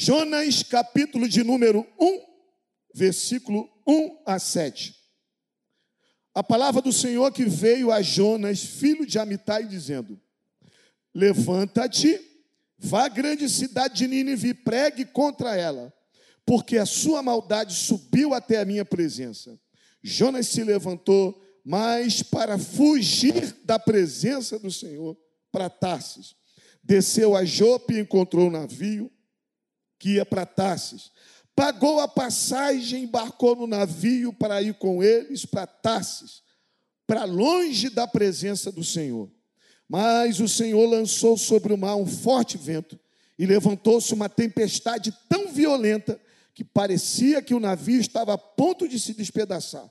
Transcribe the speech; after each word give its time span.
Jonas, 0.00 0.62
capítulo 0.62 1.28
de 1.28 1.42
número 1.42 1.84
1, 1.98 2.20
versículo 2.94 3.68
1 3.84 4.22
a 4.24 4.38
7. 4.38 4.94
A 6.32 6.40
palavra 6.40 6.80
do 6.80 6.92
Senhor 6.92 7.32
que 7.32 7.44
veio 7.44 7.90
a 7.90 8.00
Jonas, 8.00 8.62
filho 8.62 9.04
de 9.04 9.18
Amitai, 9.18 9.66
dizendo: 9.66 10.16
Levanta-te, 11.12 12.16
vá 12.78 13.06
à 13.06 13.08
grande 13.08 13.48
cidade 13.48 13.96
de 13.96 14.06
Nínive 14.06 14.50
e 14.50 14.54
pregue 14.54 15.04
contra 15.04 15.56
ela, 15.56 15.92
porque 16.46 16.78
a 16.78 16.86
sua 16.86 17.20
maldade 17.20 17.74
subiu 17.74 18.34
até 18.34 18.60
a 18.60 18.64
minha 18.64 18.84
presença. 18.84 19.58
Jonas 20.00 20.46
se 20.46 20.62
levantou, 20.62 21.42
mas 21.64 22.22
para 22.22 22.56
fugir 22.56 23.52
da 23.64 23.80
presença 23.80 24.60
do 24.60 24.70
Senhor, 24.70 25.18
para 25.50 25.68
Tarsis. 25.68 26.36
Desceu 26.84 27.34
a 27.34 27.44
Jope 27.44 27.94
e 27.94 27.98
encontrou 27.98 28.46
um 28.46 28.52
navio 28.52 29.10
que 29.98 30.14
ia 30.14 30.24
para 30.26 30.46
Tarsis. 30.46 31.10
Pagou 31.54 31.98
a 31.98 32.06
passagem, 32.06 33.04
embarcou 33.04 33.56
no 33.56 33.66
navio 33.66 34.32
para 34.32 34.62
ir 34.62 34.74
com 34.74 35.02
eles 35.02 35.44
para 35.44 35.66
Tarsis, 35.66 36.42
para 37.06 37.24
longe 37.24 37.90
da 37.90 38.06
presença 38.06 38.70
do 38.70 38.84
Senhor. 38.84 39.30
Mas 39.88 40.38
o 40.38 40.46
Senhor 40.46 40.86
lançou 40.86 41.36
sobre 41.36 41.72
o 41.72 41.78
mar 41.78 41.96
um 41.96 42.06
forte 42.06 42.56
vento 42.56 42.98
e 43.38 43.46
levantou-se 43.46 44.12
uma 44.12 44.28
tempestade 44.28 45.12
tão 45.28 45.48
violenta 45.48 46.20
que 46.54 46.62
parecia 46.62 47.40
que 47.40 47.54
o 47.54 47.60
navio 47.60 48.00
estava 48.00 48.34
a 48.34 48.38
ponto 48.38 48.86
de 48.86 48.98
se 48.98 49.14
despedaçar. 49.14 49.88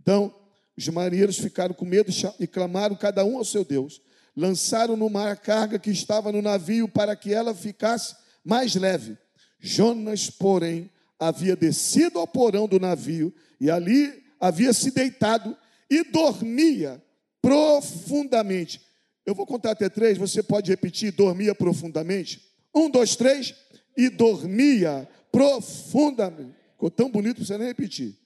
Então, 0.00 0.34
os 0.76 0.88
marinheiros 0.88 1.38
ficaram 1.38 1.74
com 1.74 1.84
medo 1.84 2.10
e 2.38 2.46
clamaram 2.46 2.94
cada 2.94 3.24
um 3.24 3.36
ao 3.36 3.44
seu 3.44 3.64
Deus. 3.64 4.00
Lançaram 4.36 4.96
no 4.96 5.10
mar 5.10 5.32
a 5.32 5.36
carga 5.36 5.78
que 5.78 5.90
estava 5.90 6.30
no 6.30 6.40
navio 6.40 6.88
para 6.88 7.16
que 7.16 7.32
ela 7.32 7.54
ficasse 7.54 8.14
mais 8.44 8.74
leve. 8.74 9.18
Jonas, 9.60 10.30
porém, 10.30 10.90
havia 11.18 11.54
descido 11.54 12.18
ao 12.18 12.26
porão 12.26 12.66
do 12.66 12.80
navio 12.80 13.32
e 13.60 13.70
ali 13.70 14.24
havia 14.40 14.72
se 14.72 14.90
deitado 14.90 15.56
e 15.88 16.02
dormia 16.04 17.02
profundamente. 17.42 18.80
Eu 19.26 19.34
vou 19.34 19.46
contar 19.46 19.72
até 19.72 19.88
três, 19.88 20.16
você 20.16 20.42
pode 20.42 20.70
repetir: 20.70 21.12
dormia 21.12 21.54
profundamente. 21.54 22.48
Um, 22.74 22.88
dois, 22.88 23.16
três, 23.16 23.54
e 23.96 24.08
dormia 24.08 25.08
profundamente. 25.30 26.54
Ficou 26.72 26.90
tão 26.90 27.10
bonito 27.10 27.44
você 27.44 27.58
nem 27.58 27.68
repetir. 27.68 28.16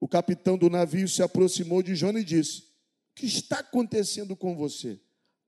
O 0.00 0.08
capitão 0.08 0.58
do 0.58 0.68
navio 0.68 1.06
se 1.06 1.22
aproximou 1.22 1.82
de 1.82 1.94
Jonas 1.94 2.22
e 2.22 2.24
disse: 2.24 2.60
O 2.60 2.64
que 3.14 3.26
está 3.26 3.60
acontecendo 3.60 4.34
com 4.34 4.56
você? 4.56 4.98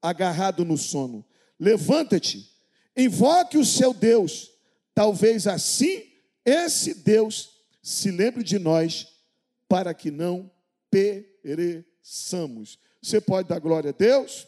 Agarrado 0.01 0.65
no 0.65 0.77
sono. 0.77 1.25
Levanta-te, 1.59 2.49
invoque 2.97 3.59
o 3.59 3.65
seu 3.65 3.93
Deus 3.93 4.52
Talvez 4.95 5.47
assim 5.47 6.13
esse 6.45 6.95
Deus 6.95 7.63
se 7.83 8.11
lembre 8.11 8.43
de 8.43 8.59
nós 8.59 9.09
para 9.69 9.95
que 9.95 10.11
não 10.11 10.51
pereçamos. 10.91 12.79
Você 13.01 13.21
pode 13.21 13.49
dar 13.49 13.59
glória 13.59 13.91
a 13.91 13.93
Deus? 13.93 14.47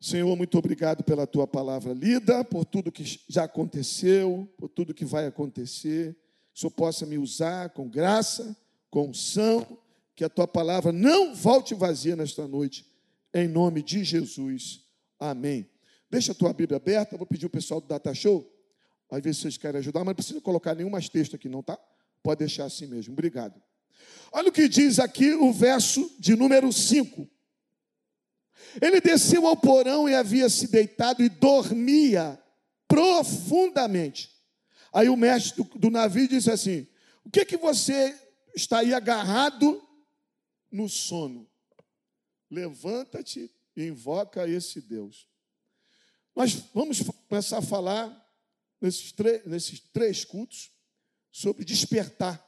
Senhor, 0.00 0.36
muito 0.36 0.58
obrigado 0.58 1.02
pela 1.02 1.26
tua 1.26 1.46
palavra 1.46 1.94
lida, 1.94 2.44
por 2.44 2.64
tudo 2.64 2.92
que 2.92 3.20
já 3.26 3.44
aconteceu, 3.44 4.48
por 4.58 4.68
tudo 4.68 4.92
que 4.92 5.04
vai 5.04 5.26
acontecer. 5.26 6.14
Que 6.52 6.58
o 6.58 6.60
Senhor 6.60 6.70
possa 6.72 7.06
me 7.06 7.16
usar 7.16 7.70
com 7.70 7.88
graça, 7.88 8.54
com 8.90 9.08
unção, 9.08 9.78
que 10.14 10.22
a 10.22 10.28
tua 10.28 10.46
palavra 10.46 10.92
não 10.92 11.34
volte 11.34 11.74
vazia 11.74 12.14
nesta 12.14 12.46
noite, 12.46 12.86
em 13.32 13.48
nome 13.48 13.82
de 13.82 14.04
Jesus. 14.04 14.84
Amém. 15.18 15.66
Deixa 16.10 16.32
a 16.32 16.34
tua 16.34 16.52
Bíblia 16.52 16.76
aberta, 16.76 17.16
vou 17.16 17.26
pedir 17.26 17.46
o 17.46 17.50
pessoal 17.50 17.80
do 17.80 17.88
Data 17.88 18.14
Show 18.14 18.53
às 19.14 19.22
vezes 19.22 19.40
vocês 19.40 19.56
querem 19.56 19.78
ajudar, 19.78 20.00
mas 20.00 20.08
não 20.08 20.14
precisa 20.14 20.40
colocar 20.40 20.74
nenhum 20.74 20.90
mais 20.90 21.08
texto 21.08 21.36
aqui, 21.36 21.48
não, 21.48 21.62
tá? 21.62 21.78
Pode 22.22 22.40
deixar 22.40 22.64
assim 22.64 22.86
mesmo. 22.86 23.12
Obrigado. 23.12 23.62
Olha 24.32 24.48
o 24.48 24.52
que 24.52 24.68
diz 24.68 24.98
aqui 24.98 25.32
o 25.34 25.52
verso 25.52 26.10
de 26.18 26.34
número 26.34 26.72
5. 26.72 27.28
Ele 28.82 29.00
desceu 29.00 29.46
ao 29.46 29.56
porão 29.56 30.08
e 30.08 30.14
havia 30.14 30.48
se 30.48 30.66
deitado 30.68 31.22
e 31.22 31.28
dormia 31.28 32.40
profundamente. 32.88 34.30
Aí 34.92 35.08
o 35.08 35.16
mestre 35.16 35.62
do, 35.62 35.78
do 35.78 35.90
navio 35.90 36.26
disse 36.26 36.50
assim: 36.50 36.86
O 37.24 37.30
que 37.30 37.44
que 37.44 37.56
você 37.56 38.18
está 38.54 38.78
aí 38.78 38.92
agarrado 38.92 39.80
no 40.72 40.88
sono? 40.88 41.48
Levanta-te 42.50 43.50
e 43.76 43.84
invoca 43.84 44.48
esse 44.48 44.80
Deus. 44.80 45.28
Nós 46.34 46.54
vamos 46.74 47.00
começar 47.28 47.58
a 47.58 47.62
falar 47.62 48.23
nesses, 48.84 49.14
nesses 49.46 49.80
três 49.80 50.24
cultos 50.24 50.70
sobre 51.32 51.64
despertar, 51.64 52.44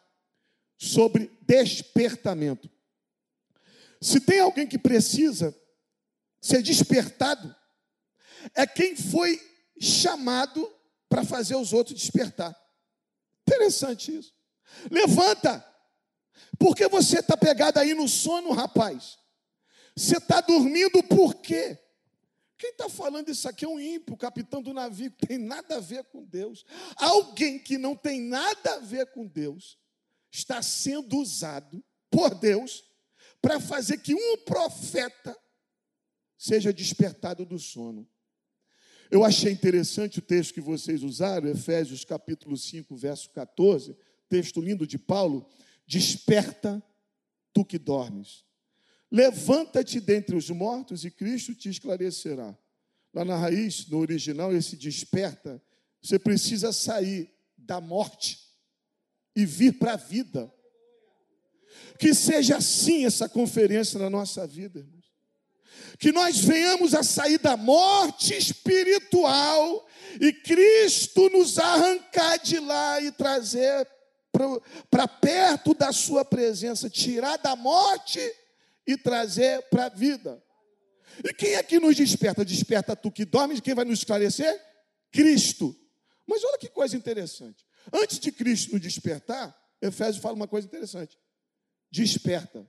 sobre 0.76 1.30
despertamento. 1.41 2.70
Se 4.00 4.20
tem 4.20 4.41
alguém 4.41 4.66
que 4.66 4.78
precisa 4.78 5.56
ser 6.41 6.62
despertado, 6.62 7.54
é 8.54 8.66
quem 8.66 8.94
foi 8.94 9.41
chamado 9.80 10.70
para 11.08 11.25
fazer 11.25 11.56
os 11.56 11.72
outros 11.72 11.98
despertar. 11.98 12.54
Interessante 13.48 14.14
isso. 14.14 14.34
Levanta, 14.91 15.64
porque 16.58 16.86
você 16.86 17.20
está 17.20 17.36
pegado 17.36 17.78
aí 17.80 17.94
no 17.94 18.06
sono, 18.06 18.52
rapaz. 18.52 19.19
Você 19.96 20.19
está 20.19 20.42
dormindo 20.42 21.02
por 21.04 21.36
quê? 21.36 21.78
Quem 22.59 22.71
está 22.71 22.89
falando 22.89 23.28
isso 23.28 23.49
aqui 23.49 23.65
é 23.65 23.69
um 23.69 23.78
ímpio, 23.78 24.17
capitão 24.17 24.62
do 24.62 24.72
navio, 24.72 25.11
que 25.11 25.27
tem 25.27 25.39
nada 25.39 25.77
a 25.77 25.81
ver 25.81 26.05
com 26.05 26.25
Deus. 26.25 26.65
Alguém 26.97 27.59
que 27.59 27.77
não 27.77 27.94
tem 27.94 28.21
nada 28.21 28.75
a 28.77 28.78
ver 28.78 29.06
com 29.12 29.27
Deus 29.27 29.78
está 30.31 30.62
sendo 30.62 31.19
usado 31.19 31.84
por 32.11 32.34
Deus 32.34 32.84
para 33.43 33.61
fazer 33.61 33.99
que 33.99 34.15
um 34.15 34.39
profeta 34.39 35.37
seja 36.39 36.72
despertado 36.72 37.44
do 37.44 37.59
sono. 37.59 38.09
Eu 39.11 39.23
achei 39.25 39.53
interessante 39.53 40.19
o 40.19 40.23
texto 40.23 40.55
que 40.55 40.61
vocês 40.61 41.03
usaram, 41.03 41.49
Efésios 41.49 42.05
capítulo 42.05 42.56
5, 42.56 42.97
verso 42.97 43.31
14, 43.31 43.97
texto 44.28 44.61
lindo 44.61 44.87
de 44.87 44.99
Paulo, 44.99 45.49
desperta 45.87 46.83
tu 47.53 47.65
que 47.65 47.78
dormes. 47.78 48.44
Levanta-te 49.11 50.00
dentre 50.00 50.34
os 50.34 50.50
mortos 50.50 51.05
e 51.05 51.11
Cristo 51.11 51.55
te 51.55 51.69
esclarecerá. 51.69 52.56
Lá 53.15 53.25
na 53.25 53.37
raiz, 53.37 53.87
no 53.89 53.99
original, 53.99 54.55
esse 54.55 54.77
desperta, 54.77 55.62
você 56.03 56.19
precisa 56.19 56.72
sair 56.72 57.33
da 57.56 57.81
morte 57.81 58.39
e 59.34 59.47
vir 59.47 59.78
para 59.78 59.94
a 59.94 59.97
vida. 59.97 60.53
Que 61.99 62.15
seja 62.15 62.56
assim 62.56 63.06
essa 63.06 63.28
conferência 63.28 63.99
na 63.99 64.11
nossa 64.11 64.47
vida, 64.47 64.81
irmãos. 64.81 65.06
Que 65.99 66.12
nós 66.12 66.38
venhamos 66.38 66.94
a 66.94 67.03
sair 67.03 67.38
da 67.38 67.56
morte 67.56 68.34
espiritual 68.34 69.87
e 70.21 70.33
Cristo 70.33 71.28
nos 71.31 71.59
arrancar 71.59 72.38
de 72.38 72.59
lá 72.59 73.00
e 73.00 73.12
trazer 73.12 73.87
para 74.91 75.09
perto 75.09 75.75
da 75.75 75.93
Sua 75.93 76.25
presença, 76.25 76.91
tirar 76.91 77.38
da 77.38 77.56
morte 77.56 78.21
e 78.86 78.97
trazer 78.97 79.62
para 79.69 79.86
a 79.86 79.88
vida. 79.88 80.42
E 81.24 81.32
quem 81.32 81.54
é 81.54 81.62
que 81.62 81.80
nos 81.80 81.97
desperta? 81.97 82.44
Desperta 82.44 82.94
tu 82.94 83.10
que 83.10 83.24
dormes, 83.24 83.60
quem 83.60 83.74
vai 83.74 83.84
nos 83.84 84.00
esclarecer? 84.00 84.60
Cristo. 85.10 85.74
Mas 86.26 86.44
olha 86.44 86.58
que 86.58 86.69
coisa 86.69 86.96
interessante. 86.96 87.64
Antes 87.92 88.19
de 88.19 88.32
Cristo 88.32 88.72
nos 88.72 88.80
despertar, 88.80 89.56
Efésios 89.80 90.22
fala 90.22 90.34
uma 90.34 90.48
coisa 90.48 90.66
interessante. 90.66 91.19
Desperta. 91.91 92.69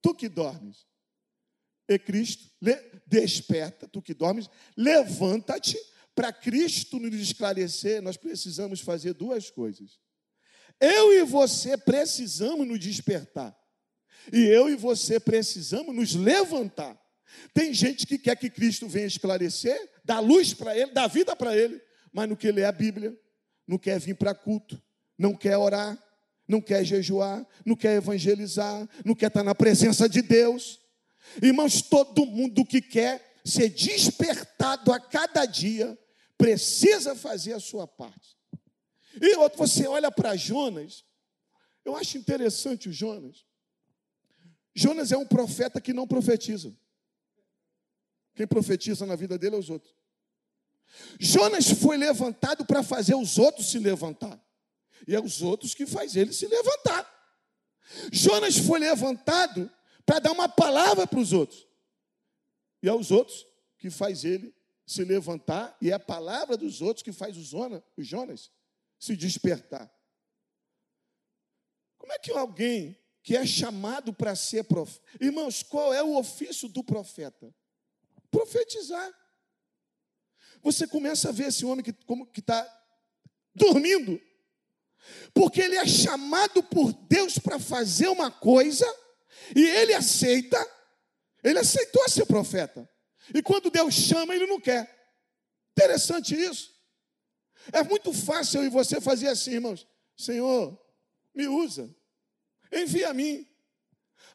Tu 0.00 0.14
que 0.14 0.28
dormes. 0.28 0.86
E 1.88 1.98
Cristo 1.98 2.50
desperta, 3.06 3.88
tu 3.88 4.02
que 4.02 4.12
dormes, 4.12 4.50
levanta-te 4.76 5.78
para 6.14 6.32
Cristo 6.32 6.98
nos 6.98 7.14
esclarecer. 7.14 8.02
Nós 8.02 8.16
precisamos 8.16 8.80
fazer 8.80 9.14
duas 9.14 9.50
coisas. 9.50 9.98
Eu 10.80 11.12
e 11.12 11.24
você 11.24 11.78
precisamos 11.78 12.66
nos 12.66 12.78
despertar. 12.78 13.56
E 14.32 14.40
eu 14.46 14.68
e 14.68 14.76
você 14.76 15.18
precisamos 15.18 15.94
nos 15.94 16.14
levantar. 16.14 16.98
Tem 17.54 17.72
gente 17.72 18.06
que 18.06 18.18
quer 18.18 18.36
que 18.36 18.50
Cristo 18.50 18.88
venha 18.88 19.06
esclarecer, 19.06 19.78
dar 20.04 20.20
luz 20.20 20.54
para 20.54 20.76
ele, 20.76 20.92
dar 20.92 21.06
vida 21.06 21.34
para 21.36 21.56
ele, 21.56 21.80
mas 22.12 22.28
não 22.28 22.36
quer 22.36 22.52
ler 22.52 22.64
a 22.64 22.72
Bíblia, 22.72 23.16
não 23.66 23.78
quer 23.78 23.98
vir 24.00 24.14
para 24.14 24.34
culto, 24.34 24.80
não 25.16 25.34
quer 25.34 25.56
orar, 25.56 25.98
não 26.46 26.60
quer 26.60 26.84
jejuar, 26.84 27.46
não 27.64 27.76
quer 27.76 27.96
evangelizar, 27.96 28.88
não 29.04 29.14
quer 29.14 29.26
estar 29.26 29.42
na 29.42 29.54
presença 29.54 30.08
de 30.08 30.22
Deus. 30.22 30.80
Irmãos, 31.42 31.82
todo 31.82 32.24
mundo 32.24 32.64
que 32.64 32.80
quer 32.80 33.40
ser 33.44 33.68
despertado 33.68 34.92
a 34.92 34.98
cada 34.98 35.44
dia 35.44 35.96
precisa 36.36 37.14
fazer 37.14 37.52
a 37.52 37.60
sua 37.60 37.86
parte. 37.86 38.36
E 39.20 39.36
outro, 39.36 39.58
você 39.58 39.86
olha 39.86 40.10
para 40.10 40.36
Jonas, 40.36 41.04
eu 41.84 41.96
acho 41.96 42.16
interessante 42.16 42.88
o 42.88 42.92
Jonas. 42.92 43.44
Jonas 44.78 45.10
é 45.10 45.16
um 45.16 45.26
profeta 45.26 45.80
que 45.80 45.92
não 45.92 46.06
profetiza. 46.06 46.72
Quem 48.32 48.46
profetiza 48.46 49.04
na 49.04 49.16
vida 49.16 49.36
dele 49.36 49.56
é 49.56 49.58
os 49.58 49.68
outros. 49.68 49.92
Jonas 51.18 51.68
foi 51.68 51.96
levantado 51.96 52.64
para 52.64 52.84
fazer 52.84 53.16
os 53.16 53.38
outros 53.38 53.72
se 53.72 53.80
levantar. 53.80 54.40
E 55.04 55.16
é 55.16 55.20
os 55.20 55.42
outros 55.42 55.74
que 55.74 55.84
faz 55.84 56.14
ele 56.14 56.32
se 56.32 56.46
levantar. 56.46 57.04
Jonas 58.12 58.56
foi 58.56 58.78
levantado 58.78 59.68
para 60.06 60.20
dar 60.20 60.30
uma 60.30 60.48
palavra 60.48 61.08
para 61.08 61.18
os 61.18 61.32
outros. 61.32 61.66
E 62.80 62.88
é 62.88 62.94
os 62.94 63.10
outros 63.10 63.44
que 63.78 63.90
faz 63.90 64.24
ele 64.24 64.54
se 64.86 65.02
levantar, 65.02 65.76
e 65.82 65.90
é 65.90 65.94
a 65.94 65.98
palavra 65.98 66.56
dos 66.56 66.80
outros 66.80 67.02
que 67.02 67.12
faz 67.12 67.36
os 67.36 67.52
Jonas 67.98 68.52
se 68.96 69.16
despertar. 69.16 69.92
Como 71.98 72.12
é 72.12 72.18
que 72.18 72.30
alguém 72.30 72.96
que 73.22 73.36
é 73.36 73.44
chamado 73.44 74.12
para 74.12 74.34
ser 74.34 74.64
profeta. 74.64 75.06
Irmãos, 75.20 75.62
qual 75.62 75.92
é 75.92 76.02
o 76.02 76.16
ofício 76.16 76.68
do 76.68 76.82
profeta? 76.82 77.54
Profetizar. 78.30 79.12
Você 80.62 80.86
começa 80.86 81.28
a 81.28 81.32
ver 81.32 81.48
esse 81.48 81.64
homem 81.64 81.84
que 81.84 82.40
está 82.40 82.66
dormindo, 83.54 84.20
porque 85.32 85.60
ele 85.60 85.76
é 85.76 85.86
chamado 85.86 86.62
por 86.62 86.92
Deus 86.92 87.38
para 87.38 87.58
fazer 87.58 88.08
uma 88.08 88.30
coisa 88.30 88.86
e 89.54 89.62
ele 89.62 89.94
aceita, 89.94 90.58
ele 91.42 91.58
aceitou 91.58 92.08
ser 92.08 92.26
profeta. 92.26 92.88
E 93.34 93.42
quando 93.42 93.70
Deus 93.70 93.94
chama, 93.94 94.34
ele 94.34 94.46
não 94.46 94.60
quer. 94.60 94.96
Interessante 95.72 96.34
isso. 96.34 96.74
É 97.72 97.82
muito 97.82 98.12
fácil 98.12 98.60
eu 98.60 98.66
e 98.66 98.70
você 98.70 99.00
fazer 99.00 99.28
assim, 99.28 99.52
irmãos. 99.52 99.86
Senhor, 100.16 100.76
me 101.34 101.46
usa. 101.46 101.94
Envia 102.72 103.10
a 103.10 103.14
mim. 103.14 103.46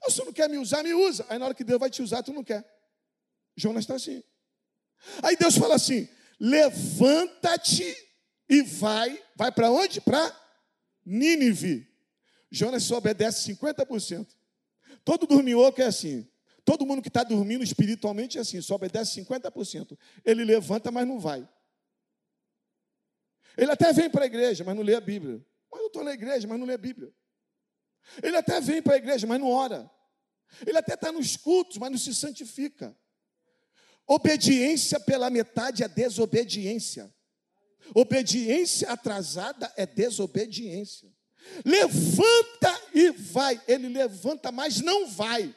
Ah, 0.05 0.09
se 0.09 0.23
não 0.23 0.33
quer 0.33 0.49
me 0.49 0.57
usar, 0.57 0.83
me 0.83 0.93
usa. 0.93 1.25
Aí 1.29 1.37
na 1.37 1.45
hora 1.45 1.53
que 1.53 1.63
Deus 1.63 1.79
vai 1.79 1.89
te 1.89 2.01
usar, 2.01 2.23
tu 2.23 2.33
não 2.33 2.43
quer. 2.43 2.65
Jonas 3.55 3.83
está 3.83 3.95
assim. 3.95 4.23
Aí 5.21 5.35
Deus 5.35 5.57
fala 5.57 5.75
assim: 5.75 6.07
levanta-te 6.39 7.95
e 8.49 8.61
vai. 8.61 9.21
Vai 9.35 9.51
para 9.51 9.71
onde? 9.71 10.01
Para 10.01 10.35
Nínive. 11.05 11.87
Jonas 12.51 12.83
só 12.83 12.97
obedece 12.97 13.51
50%. 13.53 14.27
Todo 15.03 15.25
dorminhoco 15.27 15.81
é 15.81 15.85
assim. 15.85 16.27
Todo 16.65 16.85
mundo 16.85 17.01
que 17.01 17.09
está 17.09 17.23
dormindo 17.23 17.63
espiritualmente 17.63 18.37
é 18.37 18.41
assim, 18.41 18.61
só 18.61 18.75
obedece 18.75 19.21
50%. 19.21 19.97
Ele 20.23 20.45
levanta, 20.45 20.91
mas 20.91 21.05
não 21.05 21.19
vai. 21.19 21.47
Ele 23.57 23.71
até 23.71 23.91
vem 23.91 24.09
para 24.09 24.23
a 24.23 24.27
igreja, 24.27 24.63
mas 24.63 24.75
não 24.75 24.81
lê 24.81 24.95
a 24.95 25.01
Bíblia. 25.01 25.45
Mas 25.71 25.81
eu 25.81 25.87
estou 25.87 26.03
na 26.03 26.13
igreja, 26.13 26.47
mas 26.47 26.57
não 26.57 26.65
lê 26.65 26.73
a 26.73 26.77
Bíblia. 26.77 27.13
Ele 28.21 28.37
até 28.37 28.59
vem 28.59 28.81
para 28.81 28.93
a 28.93 28.97
igreja, 28.97 29.25
mas 29.27 29.39
não 29.39 29.49
ora. 29.49 29.89
Ele 30.65 30.77
até 30.77 30.93
está 30.93 31.11
nos 31.11 31.35
cultos, 31.35 31.77
mas 31.77 31.91
não 31.91 31.97
se 31.97 32.13
santifica. 32.13 32.95
Obediência 34.07 34.99
pela 34.99 35.29
metade 35.29 35.83
é 35.83 35.87
desobediência. 35.87 37.13
Obediência 37.95 38.89
atrasada 38.89 39.71
é 39.75 39.85
desobediência. 39.85 41.11
Levanta 41.65 42.81
e 42.93 43.11
vai. 43.11 43.61
Ele 43.67 43.89
levanta, 43.89 44.51
mas 44.51 44.81
não 44.81 45.07
vai. 45.07 45.53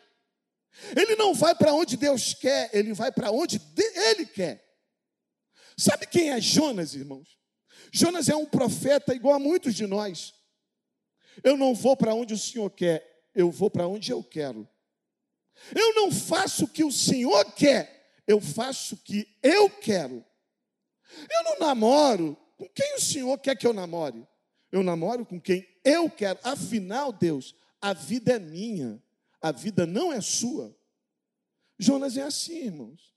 Ele 0.94 1.16
não 1.16 1.34
vai 1.34 1.54
para 1.54 1.72
onde 1.72 1.96
Deus 1.96 2.34
quer, 2.34 2.70
ele 2.72 2.93
vai 2.93 3.10
para 3.10 3.31
onde 3.31 3.60
ele 3.76 4.26
quer. 4.26 4.62
Sabe 5.76 6.06
quem 6.06 6.31
é 6.31 6.40
Jonas, 6.40 6.94
irmãos? 6.94 7.37
Jonas 7.93 8.28
é 8.28 8.37
um 8.37 8.46
profeta 8.46 9.14
igual 9.14 9.34
a 9.34 9.38
muitos 9.38 9.75
de 9.75 9.87
nós. 9.87 10.34
Eu 11.43 11.56
não 11.56 11.75
vou 11.75 11.97
para 11.97 12.15
onde 12.15 12.35
o 12.35 12.38
Senhor 12.38 12.71
quer, 12.71 13.29
eu 13.35 13.50
vou 13.50 13.71
para 13.71 13.87
onde 13.87 14.11
eu 14.11 14.23
quero. 14.23 14.69
Eu 15.75 15.94
não 15.94 16.11
faço 16.12 16.65
o 16.65 16.69
que 16.69 16.85
o 16.85 16.93
Senhor 16.93 17.44
quer, 17.53 18.12
eu 18.27 18.41
faço 18.41 18.94
o 18.94 18.99
que 18.99 19.27
eu 19.43 19.71
quero. 19.71 20.25
Eu 21.31 21.44
não 21.44 21.59
namoro 21.59 22.37
com 22.56 22.69
quem 22.69 22.97
o 22.97 23.00
Senhor 23.00 23.38
quer 23.38 23.56
que 23.56 23.67
eu 23.67 23.73
namore. 23.73 24.27
Eu 24.71 24.83
namoro 24.83 25.25
com 25.25 25.41
quem 25.41 25.67
eu 25.85 26.11
quero. 26.11 26.38
Afinal, 26.43 27.12
Deus, 27.12 27.55
a 27.81 27.93
vida 27.93 28.32
é 28.32 28.39
minha, 28.39 29.03
a 29.41 29.53
vida 29.53 29.87
não 29.87 30.12
é 30.12 30.21
sua. 30.21 30.77
Jonas 31.79 32.17
é 32.17 32.23
assim, 32.23 32.65
irmãos. 32.65 33.15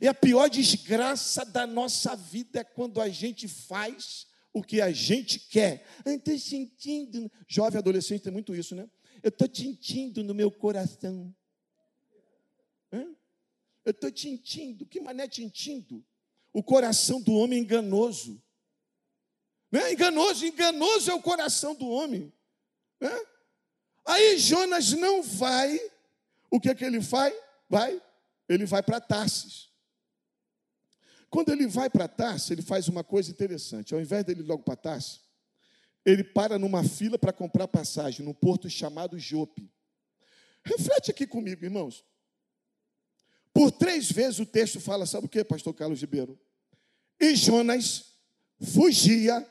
E 0.00 0.08
a 0.08 0.14
pior 0.14 0.48
desgraça 0.48 1.44
da 1.44 1.66
nossa 1.66 2.16
vida 2.16 2.60
é 2.60 2.64
quando 2.64 3.00
a 3.00 3.08
gente 3.08 3.46
faz 3.46 4.26
o 4.56 4.62
que 4.62 4.80
a 4.80 4.90
gente 4.90 5.38
quer. 5.38 5.86
Eu 6.02 6.14
estou 6.14 6.38
sentindo. 6.38 7.30
Jovem 7.46 7.78
adolescente 7.78 8.22
tem 8.22 8.32
muito 8.32 8.54
isso, 8.54 8.74
né? 8.74 8.88
Eu 9.22 9.28
estou 9.28 9.46
sentindo 9.54 10.24
no 10.24 10.32
meu 10.32 10.50
coração. 10.50 11.34
Hã? 12.90 13.06
Eu 13.84 13.90
estou 13.90 14.10
sentindo. 14.16 14.86
Que 14.86 14.98
mané 14.98 15.28
sentindo? 15.30 16.02
O 16.54 16.62
coração 16.62 17.20
do 17.20 17.34
homem 17.34 17.58
enganoso. 17.58 18.42
Né? 19.70 19.92
Enganoso, 19.92 20.46
enganoso 20.46 21.10
é 21.10 21.14
o 21.14 21.20
coração 21.20 21.74
do 21.74 21.86
homem. 21.86 22.32
Né? 22.98 23.26
Aí 24.06 24.38
Jonas 24.38 24.90
não 24.92 25.22
vai. 25.22 25.78
O 26.50 26.58
que 26.58 26.70
é 26.70 26.74
que 26.74 26.84
ele 26.86 27.02
faz? 27.02 27.34
Vai. 27.68 28.00
Ele 28.48 28.64
vai 28.64 28.82
para 28.82 29.02
Tarsis. 29.02 29.65
Quando 31.30 31.50
ele 31.50 31.66
vai 31.66 31.90
para 31.90 32.08
Tarso, 32.08 32.52
ele 32.52 32.62
faz 32.62 32.88
uma 32.88 33.02
coisa 33.02 33.30
interessante. 33.30 33.94
Ao 33.94 34.00
invés 34.00 34.24
dele 34.24 34.40
ir 34.40 34.46
logo 34.46 34.62
para 34.62 34.76
Tarso, 34.76 35.20
ele 36.04 36.22
para 36.22 36.58
numa 36.58 36.84
fila 36.84 37.18
para 37.18 37.32
comprar 37.32 37.66
passagem 37.66 38.24
num 38.24 38.32
porto 38.32 38.70
chamado 38.70 39.18
Jope. 39.18 39.70
Reflete 40.64 41.10
aqui 41.10 41.26
comigo, 41.26 41.64
irmãos. 41.64 42.04
Por 43.52 43.72
três 43.72 44.10
vezes 44.10 44.38
o 44.38 44.46
texto 44.46 44.80
fala, 44.80 45.06
sabe 45.06 45.26
o 45.26 45.28
que, 45.28 45.42
pastor 45.42 45.74
Carlos 45.74 46.00
Ribeiro? 46.00 46.38
E 47.18 47.34
Jonas 47.34 48.16
fugia 48.60 49.46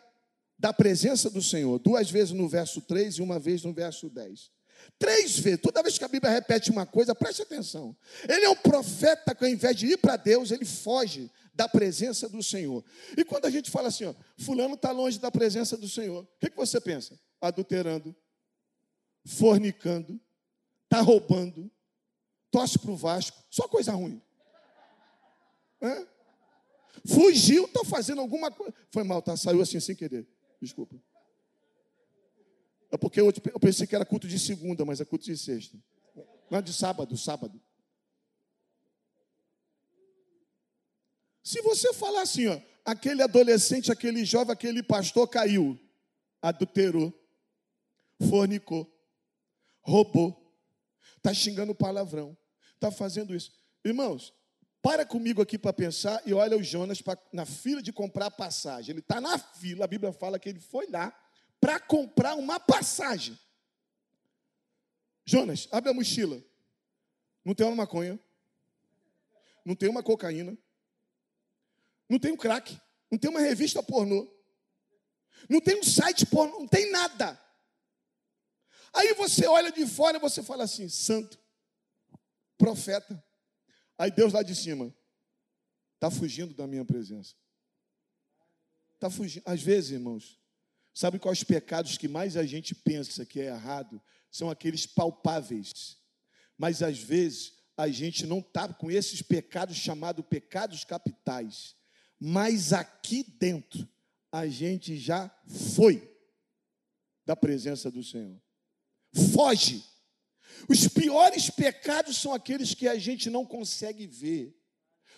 da 0.57 0.71
presença 0.71 1.29
do 1.29 1.41
Senhor. 1.41 1.79
Duas 1.79 2.09
vezes 2.09 2.31
no 2.31 2.47
verso 2.47 2.81
3 2.81 3.15
e 3.15 3.21
uma 3.21 3.39
vez 3.39 3.63
no 3.63 3.73
verso 3.73 4.09
10. 4.09 4.51
Três 4.97 5.37
vezes. 5.37 5.61
Toda 5.61 5.83
vez 5.83 5.97
que 5.97 6.03
a 6.03 6.07
Bíblia 6.07 6.31
repete 6.31 6.71
uma 6.71 6.85
coisa, 6.85 7.13
preste 7.13 7.41
atenção. 7.41 7.95
Ele 8.27 8.45
é 8.45 8.49
um 8.49 8.55
profeta 8.55 9.35
que, 9.35 9.43
ao 9.43 9.49
invés 9.49 9.75
de 9.75 9.87
ir 9.87 9.97
para 9.97 10.15
Deus, 10.15 10.51
ele 10.51 10.65
foge 10.65 11.29
da 11.53 11.67
presença 11.67 12.27
do 12.27 12.43
Senhor. 12.43 12.83
E 13.17 13.23
quando 13.23 13.45
a 13.45 13.49
gente 13.49 13.71
fala 13.71 13.87
assim, 13.87 14.05
ó, 14.05 14.13
fulano 14.37 14.75
está 14.75 14.91
longe 14.91 15.19
da 15.19 15.31
presença 15.31 15.77
do 15.77 15.87
Senhor, 15.87 16.23
o 16.23 16.39
que, 16.39 16.49
que 16.49 16.57
você 16.57 16.81
pensa? 16.81 17.19
Adulterando, 17.39 18.15
fornicando, 19.25 20.19
está 20.83 21.01
roubando, 21.01 21.71
torce 22.51 22.77
para 22.77 22.91
o 22.91 22.95
Vasco, 22.95 23.43
só 23.49 23.67
coisa 23.67 23.91
ruim. 23.91 24.21
Fugiu, 27.05 27.65
está 27.65 27.83
fazendo 27.85 28.21
alguma 28.21 28.51
coisa. 28.51 28.73
Foi 28.89 29.03
mal, 29.03 29.21
tá? 29.21 29.37
Saiu 29.37 29.61
assim 29.61 29.79
sem 29.79 29.95
querer. 29.95 30.27
Desculpa. 30.61 30.95
É 32.91 32.97
porque 32.97 33.19
eu 33.19 33.59
pensei 33.59 33.87
que 33.87 33.95
era 33.95 34.05
culto 34.05 34.27
de 34.27 34.39
segunda, 34.39 34.85
mas 34.85 35.01
é 35.01 35.05
culto 35.05 35.25
de 35.25 35.37
sexta. 35.37 35.77
Não, 36.49 36.61
de 36.61 36.73
sábado, 36.73 37.17
sábado. 37.17 37.61
Se 41.43 41.61
você 41.61 41.93
falar 41.93 42.21
assim, 42.21 42.47
ó, 42.47 42.59
aquele 42.83 43.21
adolescente, 43.21 43.91
aquele 43.91 44.25
jovem, 44.25 44.53
aquele 44.53 44.81
pastor 44.81 45.27
caiu, 45.27 45.79
adulterou, 46.41 47.13
fornicou, 48.29 48.91
roubou, 49.81 50.35
está 51.17 51.33
xingando 51.33 51.75
palavrão, 51.75 52.37
está 52.73 52.91
fazendo 52.91 53.35
isso. 53.35 53.51
Irmãos, 53.83 54.33
para 54.81 55.05
comigo 55.05 55.41
aqui 55.41 55.57
para 55.57 55.73
pensar 55.73 56.21
e 56.25 56.33
olha 56.33 56.57
o 56.57 56.63
Jonas 56.63 57.01
pra, 57.01 57.17
na 57.33 57.45
fila 57.45 57.81
de 57.81 57.91
comprar 57.91 58.31
passagem. 58.31 58.93
Ele 58.93 58.99
está 58.99 59.19
na 59.19 59.37
fila, 59.37 59.85
a 59.85 59.87
Bíblia 59.87 60.11
fala 60.13 60.39
que 60.39 60.49
ele 60.49 60.59
foi 60.59 60.87
lá 60.87 61.13
para 61.65 61.79
comprar 61.79 62.35
uma 62.35 62.59
passagem. 62.59 63.35
Jonas, 65.25 65.67
abre 65.71 65.89
a 65.89 65.93
mochila. 65.95 66.39
Não 67.43 67.55
tem 67.55 67.65
uma 67.65 67.75
maconha, 67.75 68.19
não 69.65 69.75
tem 69.75 69.89
uma 69.89 70.03
cocaína, 70.03 70.55
não 72.07 72.19
tem 72.19 72.31
um 72.31 72.37
crack, 72.37 72.79
não 73.09 73.17
tem 73.17 73.31
uma 73.31 73.39
revista 73.39 73.81
pornô, 73.81 74.31
não 75.49 75.59
tem 75.59 75.79
um 75.79 75.83
site 75.83 76.23
pornô, 76.27 76.59
não 76.59 76.67
tem 76.67 76.91
nada. 76.91 77.41
Aí 78.93 79.15
você 79.15 79.47
olha 79.47 79.71
de 79.71 79.87
fora 79.87 80.17
e 80.17 80.19
você 80.19 80.43
fala 80.43 80.65
assim: 80.65 80.87
santo, 80.87 81.39
profeta. 82.59 83.23
Aí 83.97 84.11
Deus 84.11 84.33
lá 84.33 84.43
de 84.43 84.55
cima 84.55 84.95
está 85.95 86.11
fugindo 86.11 86.53
da 86.53 86.67
minha 86.67 86.85
presença. 86.85 87.33
Está 88.93 89.09
fugindo. 89.09 89.41
Às 89.47 89.63
vezes, 89.63 89.91
irmãos, 89.91 90.44
sabe 90.95 91.19
quais 91.19 91.43
pecados 91.43 91.95
que 91.95 92.07
mais 92.07 92.35
a 92.35 92.43
gente 92.43 92.73
pensa 92.73 93.23
que 93.23 93.39
é 93.39 93.45
errado? 93.45 94.01
São 94.31 94.49
aqueles 94.49 94.87
palpáveis. 94.87 95.97
Mas 96.57 96.81
às 96.81 96.97
vezes 96.97 97.53
a 97.77 97.87
gente 97.87 98.25
não 98.25 98.39
está 98.39 98.73
com 98.73 98.89
esses 98.89 99.21
pecados 99.21 99.77
chamados 99.77 100.25
pecados 100.27 100.83
capitais 100.83 101.75
mas 102.19 102.73
aqui 102.73 103.23
dentro 103.23 103.87
a 104.31 104.47
gente 104.47 104.97
já 104.97 105.29
foi 105.47 106.11
da 107.25 107.35
presença 107.35 107.89
do 107.89 108.03
Senhor. 108.03 108.41
Foge. 109.33 109.83
Os 110.69 110.87
piores 110.87 111.49
pecados 111.49 112.17
são 112.17 112.33
aqueles 112.33 112.73
que 112.73 112.87
a 112.87 112.97
gente 112.97 113.29
não 113.29 113.45
consegue 113.45 114.05
ver. 114.07 114.55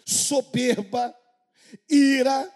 Soberba, 0.05 1.15
ira, 1.89 2.51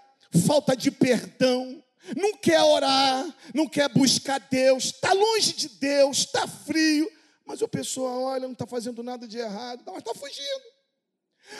falta 0.46 0.76
de 0.76 0.90
perdão, 0.90 1.84
não 2.16 2.38
quer 2.38 2.62
orar, 2.62 3.38
não 3.54 3.68
quer 3.68 3.90
buscar 3.90 4.40
Deus, 4.40 4.86
está 4.86 5.14
longe 5.14 5.54
de 5.54 5.70
Deus, 5.70 6.20
está 6.20 6.48
frio, 6.48 7.12
mas 7.46 7.62
a 7.62 7.68
pessoa 7.68 8.12
olha, 8.12 8.48
não 8.48 8.54
está 8.54 8.66
fazendo 8.66 9.04
nada 9.04 9.28
de 9.28 9.38
errado, 9.38 9.84
mas 9.86 9.98
está 9.98 10.14
fugindo. 10.14 10.64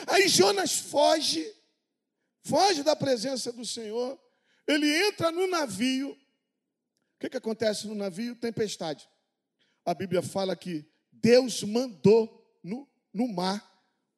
Aí 0.06 0.28
Jonas 0.28 0.72
foge, 0.72 1.46
foge 2.44 2.82
da 2.82 2.96
presença 2.96 3.52
do 3.52 3.64
Senhor, 3.64 4.18
ele 4.66 4.88
entra 5.06 5.30
no 5.30 5.46
navio. 5.46 6.10
O 6.10 6.16
que, 7.20 7.30
que 7.30 7.36
acontece 7.36 7.86
no 7.86 7.94
navio? 7.94 8.34
Tempestade. 8.34 9.08
A 9.84 9.94
Bíblia 9.94 10.22
fala 10.22 10.56
que 10.56 10.84
Deus 11.10 11.62
mandou 11.62 12.58
no, 12.62 12.88
no 13.12 13.28
mar 13.28 13.70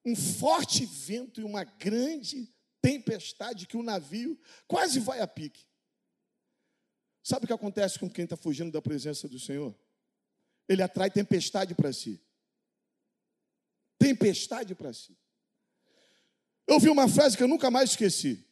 um 0.05 0.15
forte 0.15 0.85
vento 0.85 1.41
e 1.41 1.45
uma 1.45 1.65
grande 1.65 2.49
tempestade 2.81 3.67
que 3.67 3.77
o 3.77 3.83
navio 3.83 4.39
quase 4.69 5.01
vai 5.01 5.21
a 5.21 5.27
pique. 5.27 5.67
Sabe 7.25 7.45
o 7.45 7.47
que 7.47 7.55
acontece 7.55 7.99
com 7.99 8.11
quem 8.11 8.25
está 8.25 8.37
fugindo 8.37 8.71
da 8.71 8.83
presença 8.83 9.27
do 9.27 9.41
Senhor? 9.41 9.75
Ele 10.69 10.83
atrai 10.83 11.11
tempestade 11.11 11.75
para 11.75 11.91
si. 11.91 12.23
Tempestade 13.99 14.75
para 14.75 14.93
si. 14.93 15.17
Eu 16.67 16.75
ouvi 16.75 16.91
uma 16.91 17.09
frase 17.09 17.35
que 17.35 17.43
eu 17.43 17.49
nunca 17.49 17.71
mais 17.71 17.91
esqueci. 17.91 18.47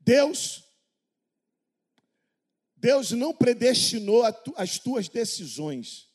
Deus, 0.00 0.64
Deus 2.76 3.12
não 3.12 3.32
predestinou 3.32 4.24
as 4.56 4.80
tuas 4.80 5.08
decisões, 5.08 6.08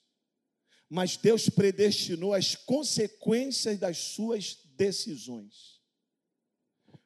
mas 0.89 1.15
Deus 1.15 1.49
predestinou 1.49 2.33
as 2.33 2.53
consequências 2.53 3.79
das 3.79 3.97
suas 3.97 4.57
decisões. 4.75 5.79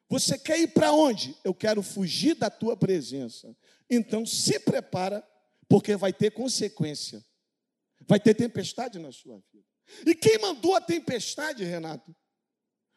Você 0.08 0.36
quer 0.36 0.58
ir 0.58 0.68
para 0.68 0.92
onde? 0.92 1.36
Eu 1.44 1.54
quero 1.54 1.82
fugir 1.82 2.34
da 2.34 2.50
tua 2.50 2.76
presença. 2.76 3.56
Então 3.88 4.26
se 4.26 4.58
prepara, 4.60 5.26
porque 5.68 5.96
vai 5.96 6.12
ter 6.12 6.32
consequência. 6.32 7.24
Vai 8.06 8.20
ter 8.20 8.34
tempestade 8.34 8.98
na 8.98 9.10
sua 9.12 9.38
vida. 9.52 9.64
E 10.04 10.14
quem 10.14 10.38
mandou 10.38 10.74
a 10.74 10.80
tempestade, 10.80 11.64
Renato? 11.64 12.14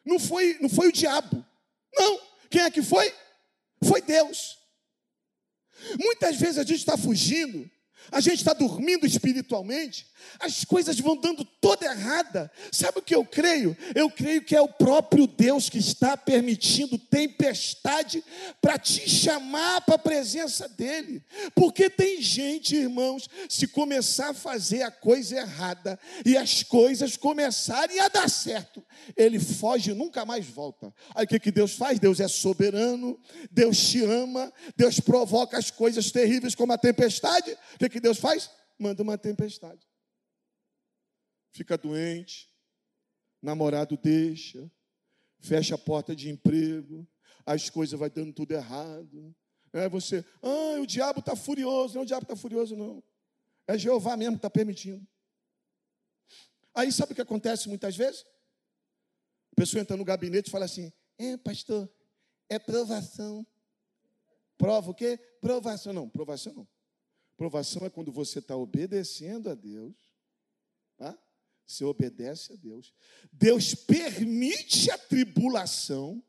Não 0.04 0.18
foi, 0.18 0.58
não 0.60 0.68
foi 0.68 0.88
o 0.88 0.92
diabo. 0.92 1.44
Não. 1.94 2.20
Quem 2.50 2.62
é 2.62 2.70
que 2.70 2.82
foi? 2.82 3.14
Foi 3.84 4.02
Deus. 4.02 4.58
Muitas 5.98 6.36
vezes 6.36 6.58
a 6.58 6.64
gente 6.64 6.80
está 6.80 6.96
fugindo 6.96 7.70
a 8.10 8.20
gente 8.20 8.38
está 8.38 8.52
dormindo 8.52 9.06
espiritualmente, 9.06 10.06
as 10.38 10.64
coisas 10.64 10.98
vão 10.98 11.16
dando 11.16 11.44
toda 11.44 11.86
errada. 11.86 12.50
Sabe 12.72 12.98
o 12.98 13.02
que 13.02 13.14
eu 13.14 13.24
creio? 13.24 13.76
Eu 13.94 14.10
creio 14.10 14.42
que 14.42 14.54
é 14.54 14.60
o 14.60 14.68
próprio 14.68 15.26
Deus 15.26 15.68
que 15.68 15.78
está 15.78 16.16
permitindo 16.16 16.98
tempestade 16.98 18.22
para 18.60 18.78
te 18.78 19.08
chamar 19.08 19.80
para 19.82 19.94
a 19.94 19.98
presença 19.98 20.68
dEle. 20.68 21.22
Porque 21.54 21.88
tem 21.88 22.20
gente, 22.20 22.76
irmãos, 22.76 23.28
se 23.48 23.66
começar 23.66 24.30
a 24.30 24.34
fazer 24.34 24.82
a 24.82 24.90
coisa 24.90 25.36
errada 25.36 25.98
e 26.24 26.36
as 26.36 26.62
coisas 26.62 27.16
começarem 27.16 28.00
a 28.00 28.08
dar 28.08 28.28
certo, 28.28 28.84
ele 29.16 29.38
foge 29.38 29.90
e 29.90 29.94
nunca 29.94 30.24
mais 30.24 30.46
volta. 30.46 30.92
Aí 31.14 31.24
o 31.24 31.28
que, 31.28 31.40
que 31.40 31.50
Deus 31.50 31.72
faz? 31.72 31.98
Deus 31.98 32.20
é 32.20 32.28
soberano, 32.28 33.18
Deus 33.50 33.78
te 33.78 34.04
ama, 34.04 34.52
Deus 34.76 35.00
provoca 35.00 35.58
as 35.58 35.70
coisas 35.70 36.10
terríveis 36.10 36.54
como 36.54 36.72
a 36.72 36.78
tempestade. 36.78 37.56
O 37.74 37.78
que, 37.78 37.89
que 37.90 38.00
Deus 38.00 38.18
faz? 38.18 38.50
Manda 38.78 39.02
uma 39.02 39.18
tempestade. 39.18 39.86
Fica 41.52 41.76
doente, 41.76 42.48
namorado 43.42 43.96
deixa, 43.96 44.70
fecha 45.40 45.74
a 45.74 45.78
porta 45.78 46.14
de 46.14 46.30
emprego, 46.30 47.06
as 47.44 47.68
coisas 47.68 47.98
vai 47.98 48.08
dando 48.08 48.32
tudo 48.32 48.52
errado. 48.52 49.34
É 49.72 49.88
você, 49.88 50.24
ah, 50.42 50.80
o 50.80 50.86
diabo 50.86 51.20
está 51.20 51.36
furioso. 51.36 51.94
Não, 51.94 52.02
o 52.02 52.06
diabo 52.06 52.24
está 52.24 52.36
furioso, 52.36 52.76
não. 52.76 53.02
É 53.66 53.78
Jeová 53.78 54.16
mesmo 54.16 54.34
que 54.34 54.38
está 54.38 54.50
permitindo. 54.50 55.06
Aí 56.74 56.90
sabe 56.92 57.12
o 57.12 57.14
que 57.14 57.20
acontece 57.20 57.68
muitas 57.68 57.96
vezes? 57.96 58.24
A 59.52 59.56
pessoa 59.56 59.80
entra 59.80 59.96
no 59.96 60.04
gabinete 60.04 60.48
e 60.48 60.50
fala 60.50 60.64
assim: 60.64 60.92
é, 61.18 61.36
pastor, 61.36 61.88
é 62.48 62.58
provação. 62.58 63.46
Prova 64.56 64.90
o 64.90 64.94
quê? 64.94 65.18
Provação. 65.40 65.92
Não, 65.92 66.08
provação 66.08 66.52
não. 66.52 66.68
Provação 67.40 67.86
é 67.86 67.88
quando 67.88 68.12
você 68.12 68.38
está 68.38 68.54
obedecendo 68.54 69.48
a 69.48 69.54
Deus. 69.54 69.94
Tá? 70.98 71.18
Você 71.66 71.82
obedece 71.86 72.52
a 72.52 72.56
Deus. 72.56 72.92
Deus 73.32 73.74
permite 73.74 74.90
a 74.90 74.98
tribulação 74.98 76.22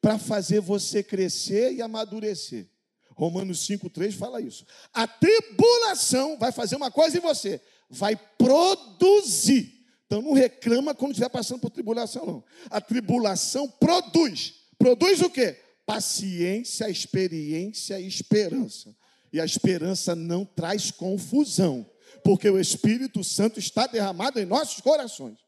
para 0.00 0.16
fazer 0.16 0.60
você 0.60 1.02
crescer 1.02 1.72
e 1.72 1.82
amadurecer. 1.82 2.68
Romanos 3.16 3.66
5,3 3.66 4.12
fala 4.12 4.40
isso. 4.40 4.64
A 4.92 5.08
tribulação 5.08 6.38
vai 6.38 6.52
fazer 6.52 6.76
uma 6.76 6.88
coisa 6.88 7.18
em 7.18 7.20
você, 7.20 7.60
vai 7.90 8.14
produzir. 8.14 9.84
Então 10.06 10.22
não 10.22 10.34
reclama 10.34 10.94
quando 10.94 11.10
estiver 11.10 11.30
passando 11.30 11.62
por 11.62 11.70
tribulação, 11.70 12.24
não. 12.24 12.44
A 12.70 12.80
tribulação 12.80 13.68
produz. 13.68 14.54
Produz 14.78 15.20
o 15.20 15.28
quê? 15.28 15.60
Paciência, 15.84 16.88
experiência 16.88 17.98
e 17.98 18.06
esperança. 18.06 18.96
E 19.34 19.40
a 19.40 19.44
esperança 19.44 20.14
não 20.14 20.44
traz 20.44 20.92
confusão, 20.92 21.90
porque 22.22 22.48
o 22.48 22.56
Espírito 22.56 23.24
Santo 23.24 23.58
está 23.58 23.84
derramado 23.84 24.38
em 24.38 24.44
nossos 24.44 24.80
corações. 24.80 25.44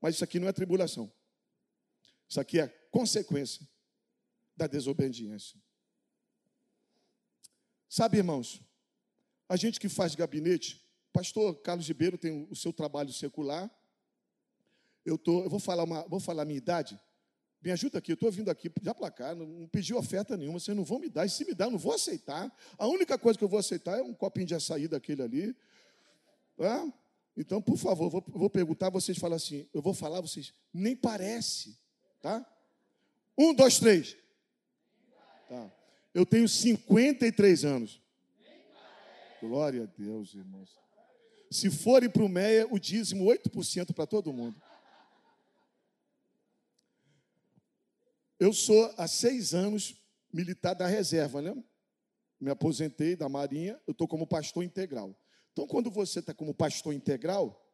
Mas 0.00 0.14
isso 0.14 0.24
aqui 0.24 0.40
não 0.40 0.48
é 0.48 0.54
tribulação. 0.54 1.12
Isso 2.26 2.40
aqui 2.40 2.58
é 2.58 2.68
consequência 2.90 3.68
da 4.56 4.66
desobediência. 4.66 5.60
Sabe, 7.90 8.16
irmãos, 8.16 8.62
a 9.46 9.54
gente 9.54 9.78
que 9.78 9.90
faz 9.90 10.14
gabinete, 10.14 10.82
pastor 11.12 11.60
Carlos 11.60 11.86
Ribeiro 11.86 12.16
tem 12.16 12.48
o 12.50 12.56
seu 12.56 12.72
trabalho 12.72 13.12
secular. 13.12 13.70
Eu, 15.04 15.18
tô, 15.18 15.44
eu 15.44 15.50
vou 15.50 15.60
falar 15.60 15.84
uma, 15.84 16.08
vou 16.08 16.20
falar 16.20 16.40
a 16.40 16.46
minha 16.46 16.56
idade. 16.56 16.98
Me 17.66 17.72
ajuda 17.72 17.98
aqui, 17.98 18.12
eu 18.12 18.14
estou 18.14 18.30
vindo 18.30 18.48
aqui 18.48 18.70
já 18.80 18.94
para 18.94 19.10
cá, 19.10 19.34
não 19.34 19.66
pedi 19.66 19.92
oferta 19.92 20.36
nenhuma, 20.36 20.60
vocês 20.60 20.76
não 20.76 20.84
vão 20.84 21.00
me 21.00 21.08
dar, 21.08 21.26
e 21.26 21.28
se 21.28 21.44
me 21.44 21.52
dar, 21.52 21.68
não 21.68 21.76
vou 21.76 21.92
aceitar. 21.92 22.48
A 22.78 22.86
única 22.86 23.18
coisa 23.18 23.36
que 23.36 23.42
eu 23.42 23.48
vou 23.48 23.58
aceitar 23.58 23.98
é 23.98 24.02
um 24.02 24.14
copinho 24.14 24.46
de 24.46 24.54
açaí 24.54 24.86
daquele 24.86 25.20
ali. 25.20 25.56
Tá? 26.56 26.92
Então, 27.36 27.60
por 27.60 27.76
favor, 27.76 28.08
vou, 28.08 28.24
vou 28.28 28.48
perguntar, 28.48 28.88
vocês 28.90 29.18
falam 29.18 29.34
assim, 29.34 29.68
eu 29.74 29.82
vou 29.82 29.92
falar, 29.92 30.20
vocês, 30.20 30.54
nem 30.72 30.94
parece, 30.94 31.76
tá? 32.22 32.46
Um, 33.36 33.52
dois, 33.52 33.80
três. 33.80 34.16
Tá. 35.48 35.68
Eu 36.14 36.24
tenho 36.24 36.48
53 36.48 37.64
anos. 37.64 38.00
Glória 39.40 39.82
a 39.82 39.86
Deus, 39.86 40.34
irmãos. 40.34 40.70
Se 41.50 41.68
forem 41.68 42.08
para 42.08 42.22
o 42.22 42.28
MEIA, 42.28 42.68
o 42.70 42.78
dízimo 42.78 43.24
8% 43.24 43.92
para 43.92 44.06
todo 44.06 44.32
mundo. 44.32 44.56
Eu 48.38 48.52
sou 48.52 48.92
há 48.96 49.08
seis 49.08 49.54
anos 49.54 49.96
militar 50.32 50.74
da 50.74 50.86
reserva, 50.86 51.40
né? 51.40 51.54
Me 52.38 52.50
aposentei 52.50 53.16
da 53.16 53.28
Marinha, 53.28 53.80
eu 53.86 53.92
estou 53.92 54.06
como 54.06 54.26
pastor 54.26 54.62
integral. 54.62 55.18
Então, 55.52 55.66
quando 55.66 55.90
você 55.90 56.18
está 56.18 56.34
como 56.34 56.54
pastor 56.54 56.92
integral, 56.92 57.66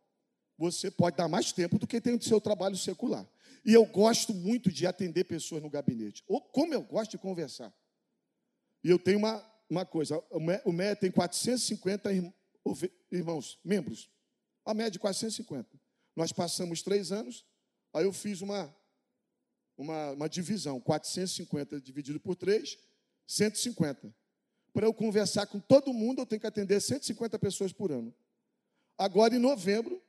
você 0.56 0.88
pode 0.90 1.16
dar 1.16 1.26
mais 1.26 1.50
tempo 1.50 1.78
do 1.78 1.86
que 1.86 2.00
tem 2.00 2.14
o 2.14 2.22
seu 2.22 2.40
trabalho 2.40 2.76
secular. 2.76 3.28
E 3.64 3.72
eu 3.72 3.84
gosto 3.84 4.32
muito 4.32 4.70
de 4.70 4.86
atender 4.86 5.24
pessoas 5.24 5.60
no 5.60 5.68
gabinete. 5.68 6.22
Ou 6.28 6.40
como 6.40 6.72
eu 6.72 6.82
gosto 6.82 7.12
de 7.12 7.18
conversar. 7.18 7.74
E 8.84 8.90
eu 8.90 8.98
tenho 8.98 9.18
uma, 9.18 9.44
uma 9.68 9.84
coisa: 9.84 10.22
o 10.64 10.72
MEA 10.72 10.94
tem 10.94 11.10
450 11.10 12.10
irmãos, 13.10 13.58
membros. 13.64 14.08
A 14.64 14.72
média 14.72 14.92
de 14.92 14.98
450. 15.00 15.68
Nós 16.14 16.32
passamos 16.32 16.82
três 16.82 17.10
anos, 17.10 17.44
aí 17.92 18.04
eu 18.04 18.12
fiz 18.12 18.42
uma 18.42 18.72
uma, 19.76 20.12
uma 20.12 20.28
divisão, 20.28 20.80
450 20.80 21.80
dividido 21.80 22.20
por 22.20 22.36
3, 22.36 22.78
150. 23.26 24.14
Para 24.72 24.86
eu 24.86 24.94
conversar 24.94 25.46
com 25.46 25.60
todo 25.60 25.92
mundo, 25.92 26.22
eu 26.22 26.26
tenho 26.26 26.40
que 26.40 26.46
atender 26.46 26.80
150 26.80 27.38
pessoas 27.38 27.72
por 27.72 27.92
ano. 27.92 28.14
Agora, 28.96 29.34
em 29.34 29.38
novembro, 29.38 30.02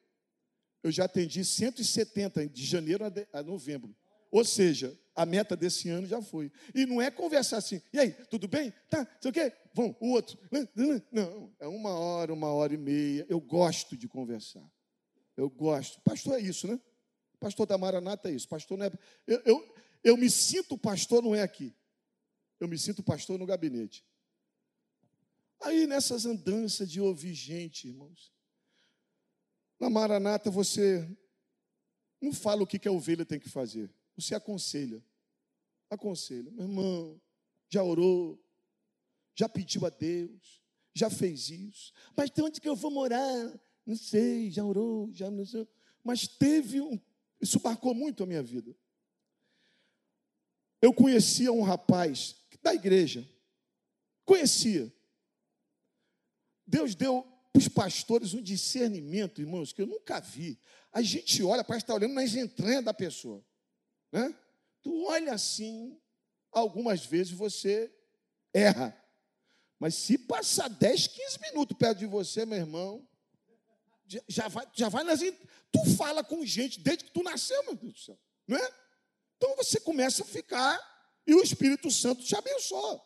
eu 0.82 0.91
já 0.91 1.05
atendi 1.05 1.43
170, 1.43 2.48
de 2.48 2.65
janeiro 2.65 3.05
a 3.32 3.43
novembro. 3.43 3.96
Ou 4.29 4.43
seja, 4.43 4.98
a 5.15 5.25
meta 5.25 5.55
desse 5.55 5.89
ano 5.89 6.08
já 6.08 6.22
foi. 6.22 6.51
E 6.74 6.86
não 6.86 7.01
é 7.01 7.12
conversar 7.12 7.58
assim, 7.58 7.82
e 7.91 8.00
aí, 8.00 8.12
tudo 8.29 8.48
bem? 8.48 8.74
Tá, 8.89 9.08
sei 9.22 9.32
o 9.32 9.34
quê? 9.34 9.53
Vamos, 9.74 9.96
o 10.00 10.10
outro. 10.12 10.38
Não, 11.12 11.51
é 11.60 11.67
uma 11.67 11.91
hora, 11.91 12.34
uma 12.34 12.51
hora 12.51 12.74
e 12.74 12.77
meia. 12.77 13.25
Eu 13.29 13.39
gosto 13.39 13.96
de 13.96 14.08
conversar. 14.08 14.63
Eu 15.38 15.50
gosto. 15.50 16.01
Pastor 16.01 16.38
é 16.38 16.41
isso, 16.41 16.67
né? 16.67 16.79
Pastor 17.43 17.65
da 17.65 17.77
Maranata 17.77 18.29
é 18.29 18.31
isso. 18.31 18.47
Pastor 18.47 18.77
não 18.77 18.85
é. 18.85 18.91
Eu, 19.27 19.41
eu, 19.43 19.75
eu 20.01 20.17
me 20.17 20.29
sinto 20.29 20.77
pastor, 20.77 21.21
não 21.21 21.35
é 21.35 21.41
aqui. 21.41 21.75
Eu 22.57 22.69
me 22.69 22.79
sinto 22.79 23.03
pastor 23.03 23.38
no 23.38 23.45
gabinete. 23.45 24.05
Aí 25.59 25.85
nessas 25.85 26.25
andanças 26.25 26.89
de 26.89 27.01
ouvir 27.01 27.33
gente, 27.33 27.89
irmãos. 27.89 28.31
Na 29.77 29.89
Maranata 29.89 30.50
você 30.50 31.05
não 32.21 32.31
fala 32.31 32.63
o 32.63 32.67
que 32.67 32.88
a 32.88 32.91
ovelha 32.93 33.25
tem 33.25 33.41
que 33.41 33.50
fazer. 33.50 33.93
Você 34.15 34.33
aconselha. 34.33 35.03
aconselho, 35.89 36.50
meu 36.53 36.63
irmão, 36.63 37.21
já 37.67 37.83
orou, 37.83 38.41
já 39.35 39.50
pediu 39.50 39.85
a 39.85 39.89
Deus, 39.89 40.63
já 40.93 41.09
fez 41.09 41.50
isso. 41.50 41.91
Mas 42.15 42.31
de 42.31 42.41
onde 42.41 42.62
que 42.62 42.69
eu 42.69 42.75
vou 42.77 42.89
morar? 42.89 43.59
Não 43.85 43.97
sei, 43.97 44.50
já 44.50 44.63
orou, 44.63 45.12
já 45.12 45.29
não 45.29 45.45
sei. 45.45 45.67
Mas 46.01 46.25
teve 46.25 46.79
um. 46.79 46.97
Isso 47.43 47.59
marcou 47.62 47.93
muito 47.93 48.23
a 48.23 48.25
minha 48.25 48.41
vida. 48.41 48.73
Eu 50.81 50.93
conhecia 50.93 51.51
um 51.51 51.62
rapaz 51.62 52.38
da 52.62 52.73
igreja. 52.73 53.29
Conhecia. 54.23 54.89
Deus 56.65 56.95
deu 56.95 57.21
para 57.51 57.59
os 57.59 57.67
pastores 57.67 58.33
um 58.33 58.41
discernimento, 58.41 59.41
irmãos, 59.41 59.73
que 59.73 59.81
eu 59.81 59.85
nunca 59.85 60.21
vi. 60.21 60.57
A 60.89 61.01
gente 61.01 61.43
olha, 61.43 61.65
parece 61.65 61.83
estar 61.83 61.95
olhando 61.95 62.13
nas 62.13 62.33
entranhas 62.33 62.85
da 62.85 62.93
pessoa. 62.93 63.45
Né? 64.09 64.33
Tu 64.81 65.05
olha 65.05 65.33
assim, 65.33 66.00
algumas 66.50 67.05
vezes 67.05 67.33
você 67.33 67.93
erra. 68.53 68.97
Mas 69.77 69.95
se 69.95 70.17
passar 70.17 70.69
10, 70.69 71.07
15 71.07 71.39
minutos 71.41 71.77
perto 71.77 72.00
de 72.00 72.05
você, 72.05 72.45
meu 72.45 72.57
irmão, 72.57 73.05
já 74.27 74.48
vai, 74.48 74.67
já 74.74 74.89
vai 74.89 75.03
nas. 75.03 75.19
Tu 75.19 75.95
fala 75.98 76.24
com 76.24 76.45
gente 76.45 76.79
desde 76.79 77.05
que 77.05 77.12
tu 77.12 77.24
nasceu, 77.24 77.63
meu 77.63 77.75
Deus 77.75 77.93
do 77.93 78.00
céu. 78.00 78.19
Não 78.48 78.57
é? 78.57 78.74
Então 79.38 79.55
você 79.55 79.79
começa 79.79 80.24
a 80.24 80.25
ficar 80.25 80.79
e 81.25 81.33
o 81.33 81.41
Espírito 81.41 81.89
Santo 81.89 82.24
te 82.24 82.36
abençoa. 82.36 83.01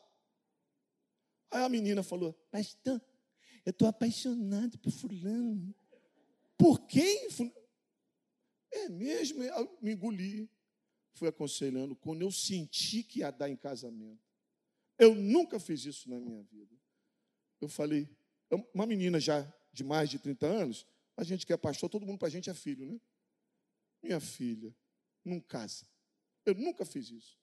Aí 1.52 1.64
a 1.64 1.70
menina 1.70 2.04
falou: 2.04 2.34
Pastor, 2.52 3.02
eu 3.66 3.72
estou 3.72 3.88
apaixonado 3.88 4.78
por 4.80 4.92
Fulano. 4.92 5.74
Por 6.58 6.88
quem? 6.88 7.28
É 8.72 8.90
mesmo? 8.90 9.44
Eu 9.44 9.78
me 9.82 9.94
engoli. 9.94 10.50
Fui 11.14 11.28
aconselhando 11.28 11.96
quando 11.96 12.22
eu 12.22 12.32
senti 12.32 13.04
que 13.04 13.20
ia 13.20 13.32
dar 13.32 13.50
em 13.50 13.56
casamento. 13.56 14.22
Eu 15.00 15.16
nunca 15.16 15.60
fiz 15.60 15.86
isso 15.86 16.10
na 16.10 16.20
minha 16.20 16.44
vida. 16.44 16.76
Eu 17.60 17.68
falei, 17.68 18.08
uma 18.74 18.86
menina 18.86 19.20
já 19.20 19.52
de 19.72 19.84
mais 19.84 20.10
de 20.10 20.20
30 20.20 20.46
anos, 20.46 20.86
a 21.16 21.24
gente 21.24 21.46
que 21.46 21.54
é 21.54 21.58
pastor, 21.58 21.90
todo 21.90 22.06
mundo 22.06 22.20
para 22.20 22.28
a 22.28 22.32
gente 22.32 22.50
é 22.50 22.54
filho, 22.54 22.86
né? 22.86 23.00
Minha 24.02 24.20
filha, 24.20 24.76
não 25.24 25.40
casa. 25.40 25.86
Eu 26.46 26.56
nunca 26.56 26.86
fiz 26.86 27.10
isso. 27.10 27.38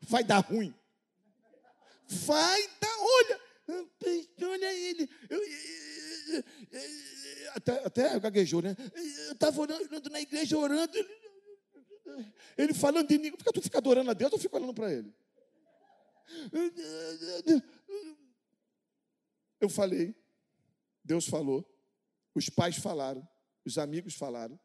Vai 0.00 0.24
dar 0.24 0.40
ruim. 0.40 0.74
Vai 2.08 2.68
dar, 2.78 2.96
olha, 2.98 3.40
olha 4.42 4.72
ele. 4.74 5.08
Até, 7.54 7.84
até 7.84 8.20
gaguejou, 8.20 8.60
né? 8.60 8.76
Eu 9.28 9.32
estava 9.32 9.60
orando 9.60 10.10
na 10.10 10.20
igreja, 10.20 10.58
orando. 10.58 10.92
Ele, 12.56 12.74
falando 12.74 13.08
de 13.08 13.18
mim. 13.18 13.30
Por 13.30 13.44
que 13.44 13.52
tu 13.52 13.62
fica 13.62 13.78
adorando 13.78 14.10
a 14.10 14.14
Deus? 14.14 14.32
Eu 14.32 14.38
fico 14.38 14.56
olhando 14.56 14.74
para 14.74 14.92
ele. 14.92 15.14
Eu 19.60 19.68
falei, 19.68 20.14
Deus 21.04 21.26
falou, 21.26 21.64
os 22.34 22.48
pais 22.48 22.76
falaram, 22.76 23.26
os 23.64 23.78
amigos 23.78 24.14
falaram, 24.14 24.58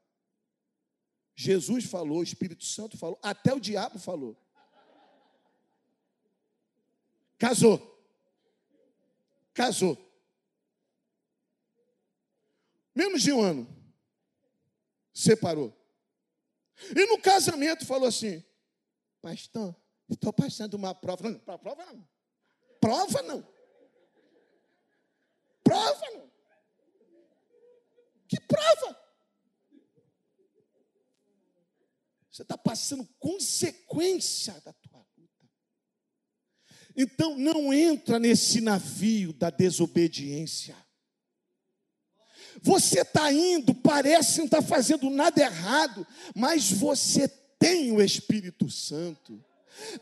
Jesus 1.36 1.86
falou, 1.86 2.20
o 2.20 2.24
Espírito 2.24 2.64
Santo 2.64 2.98
falou, 2.98 3.20
até 3.22 3.54
o 3.54 3.60
diabo 3.60 4.00
falou. 4.00 4.38
Casou. 7.38 7.98
Casou. 9.54 9.98
Menos 12.94 13.22
de 13.22 13.32
um 13.32 13.42
ano. 13.42 13.68
Separou. 15.14 15.74
E 16.96 17.06
no 17.06 17.22
casamento 17.22 17.86
falou 17.86 18.08
assim: 18.08 18.44
Pastor, 19.22 19.76
estou 20.10 20.34
passando 20.34 20.74
uma 20.76 20.94
prova. 20.94 21.30
Não, 21.30 21.40
prova 21.40 21.86
não. 21.86 22.08
Prova 22.80 23.22
não. 23.22 23.48
Prova 25.64 26.06
não. 26.12 26.30
Que 28.28 28.40
prova? 28.42 29.00
Você 32.40 32.44
está 32.44 32.58
passando 32.58 33.06
consequência 33.20 34.54
da 34.64 34.72
tua 34.72 35.06
luta. 35.18 35.50
Então 36.96 37.38
não 37.38 37.74
entra 37.74 38.18
nesse 38.18 38.62
navio 38.62 39.34
da 39.34 39.50
desobediência. 39.50 40.74
Você 42.62 43.02
está 43.02 43.30
indo, 43.30 43.76
parece 43.76 44.38
não 44.38 44.46
estar 44.46 44.62
tá 44.62 44.68
fazendo 44.68 45.10
nada 45.10 45.42
errado, 45.42 46.08
mas 46.34 46.72
você 46.72 47.28
tem 47.28 47.92
o 47.92 48.02
Espírito 48.02 48.70
Santo. 48.70 49.44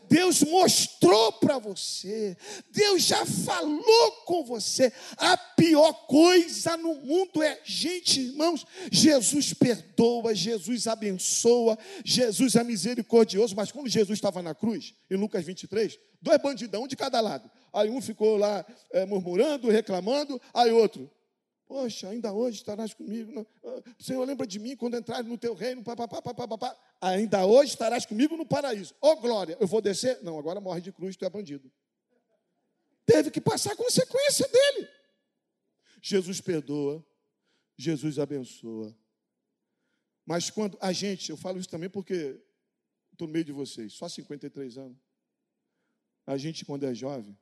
Deus 0.08 0.42
mostrou 0.42 1.32
para 1.32 1.58
você, 1.58 2.36
Deus 2.70 3.02
já 3.02 3.24
falou 3.24 4.12
com 4.24 4.44
você. 4.44 4.92
A 5.16 5.36
pior 5.36 5.92
coisa 6.06 6.76
no 6.76 6.94
mundo 6.94 7.42
é, 7.42 7.60
gente, 7.64 8.20
irmãos, 8.20 8.66
Jesus 8.90 9.52
perdoa, 9.52 10.34
Jesus 10.34 10.86
abençoa, 10.86 11.78
Jesus 12.04 12.56
é 12.56 12.64
misericordioso, 12.64 13.54
mas 13.54 13.70
quando 13.72 13.88
Jesus 13.88 14.16
estava 14.16 14.42
na 14.42 14.54
cruz, 14.54 14.94
em 15.10 15.16
Lucas 15.16 15.44
23, 15.44 15.98
dois 16.20 16.42
bandidão, 16.42 16.86
de 16.86 16.96
cada 16.96 17.20
lado. 17.20 17.50
Aí 17.72 17.90
um 17.90 18.00
ficou 18.00 18.36
lá 18.36 18.64
é, 18.92 19.04
murmurando, 19.04 19.70
reclamando, 19.70 20.40
aí 20.52 20.72
outro, 20.72 21.10
Poxa, 21.68 22.08
ainda 22.08 22.32
hoje 22.32 22.56
estarás 22.56 22.94
comigo. 22.94 23.46
Ah, 23.62 23.82
Senhor, 23.98 24.24
lembra 24.24 24.46
de 24.46 24.58
mim 24.58 24.74
quando 24.74 24.96
entrar 24.96 25.22
no 25.22 25.36
teu 25.36 25.52
reino. 25.52 25.84
Pá, 25.84 25.94
pá, 25.94 26.08
pá, 26.08 26.22
pá, 26.22 26.48
pá, 26.48 26.58
pá. 26.58 26.76
Ainda 26.98 27.44
hoje 27.44 27.72
estarás 27.72 28.06
comigo 28.06 28.38
no 28.38 28.46
paraíso. 28.46 28.94
Ô 29.02 29.08
oh, 29.08 29.16
glória, 29.16 29.54
eu 29.60 29.66
vou 29.66 29.82
descer? 29.82 30.18
Não, 30.22 30.38
agora 30.38 30.62
morre 30.62 30.80
de 30.80 30.90
cruz, 30.90 31.14
tu 31.14 31.26
é 31.26 31.30
bandido. 31.30 31.70
Teve 33.04 33.30
que 33.30 33.38
passar 33.38 33.74
a 33.74 33.76
consequência 33.76 34.48
dele. 34.48 34.88
Jesus 36.00 36.40
perdoa, 36.40 37.04
Jesus 37.76 38.18
abençoa. 38.18 38.96
Mas 40.24 40.48
quando 40.48 40.78
a 40.80 40.90
gente, 40.90 41.28
eu 41.28 41.36
falo 41.36 41.58
isso 41.58 41.68
também 41.68 41.90
porque 41.90 42.42
estou 43.12 43.26
no 43.26 43.32
meio 43.32 43.44
de 43.44 43.52
vocês, 43.52 43.92
só 43.92 44.08
53 44.08 44.78
anos. 44.78 44.96
A 46.26 46.38
gente, 46.38 46.64
quando 46.64 46.84
é 46.84 46.94
jovem, 46.94 47.38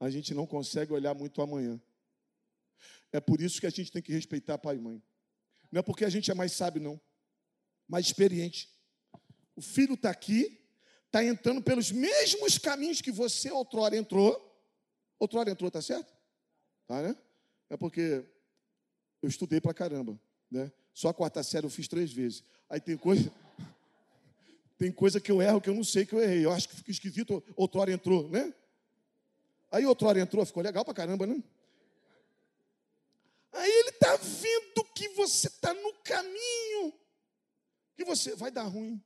a 0.00 0.10
gente 0.10 0.34
não 0.34 0.48
consegue 0.48 0.92
olhar 0.92 1.14
muito 1.14 1.40
amanhã. 1.40 1.80
É 3.12 3.20
por 3.20 3.40
isso 3.40 3.60
que 3.60 3.66
a 3.66 3.70
gente 3.70 3.90
tem 3.90 4.02
que 4.02 4.12
respeitar 4.12 4.58
pai 4.58 4.76
e 4.76 4.80
mãe. 4.80 5.02
Não 5.70 5.80
é 5.80 5.82
porque 5.82 6.04
a 6.04 6.08
gente 6.08 6.30
é 6.30 6.34
mais 6.34 6.52
sábio, 6.52 6.82
não. 6.82 7.00
Mais 7.88 8.06
experiente. 8.06 8.68
O 9.56 9.62
filho 9.62 9.94
está 9.94 10.10
aqui, 10.10 10.60
está 11.06 11.24
entrando 11.24 11.62
pelos 11.62 11.90
mesmos 11.90 12.58
caminhos 12.58 13.00
que 13.00 13.10
você 13.10 13.50
outrora 13.50 13.96
entrou. 13.96 14.46
Outrora 15.18 15.50
entrou, 15.50 15.70
tá 15.70 15.82
certo? 15.82 16.12
Tá, 16.86 17.02
né? 17.02 17.16
É 17.68 17.76
porque 17.76 18.24
eu 19.22 19.28
estudei 19.28 19.60
pra 19.60 19.74
caramba, 19.74 20.18
né? 20.50 20.72
Só 20.94 21.08
a 21.08 21.14
quarta 21.14 21.42
série 21.42 21.66
eu 21.66 21.70
fiz 21.70 21.88
três 21.88 22.12
vezes. 22.12 22.44
Aí 22.68 22.80
tem 22.80 22.96
coisa. 22.96 23.32
Tem 24.78 24.90
coisa 24.90 25.20
que 25.20 25.30
eu 25.30 25.42
erro 25.42 25.60
que 25.60 25.68
eu 25.68 25.74
não 25.74 25.84
sei 25.84 26.06
que 26.06 26.14
eu 26.14 26.22
errei. 26.22 26.42
Eu 26.42 26.50
acho 26.52 26.66
que 26.66 26.74
fica 26.74 26.90
esquisito, 26.90 27.44
outrora 27.54 27.92
entrou, 27.92 28.30
né? 28.30 28.50
Aí 29.70 29.84
outrora 29.84 30.18
entrou, 30.18 30.44
ficou 30.46 30.62
legal 30.62 30.82
pra 30.86 30.94
caramba, 30.94 31.26
né? 31.26 31.42
Vendo 34.22 34.84
que 34.94 35.08
você 35.10 35.48
está 35.48 35.72
no 35.74 35.94
caminho, 36.02 36.92
que 37.96 38.04
você 38.04 38.34
vai 38.34 38.50
dar 38.50 38.64
ruim, 38.64 39.02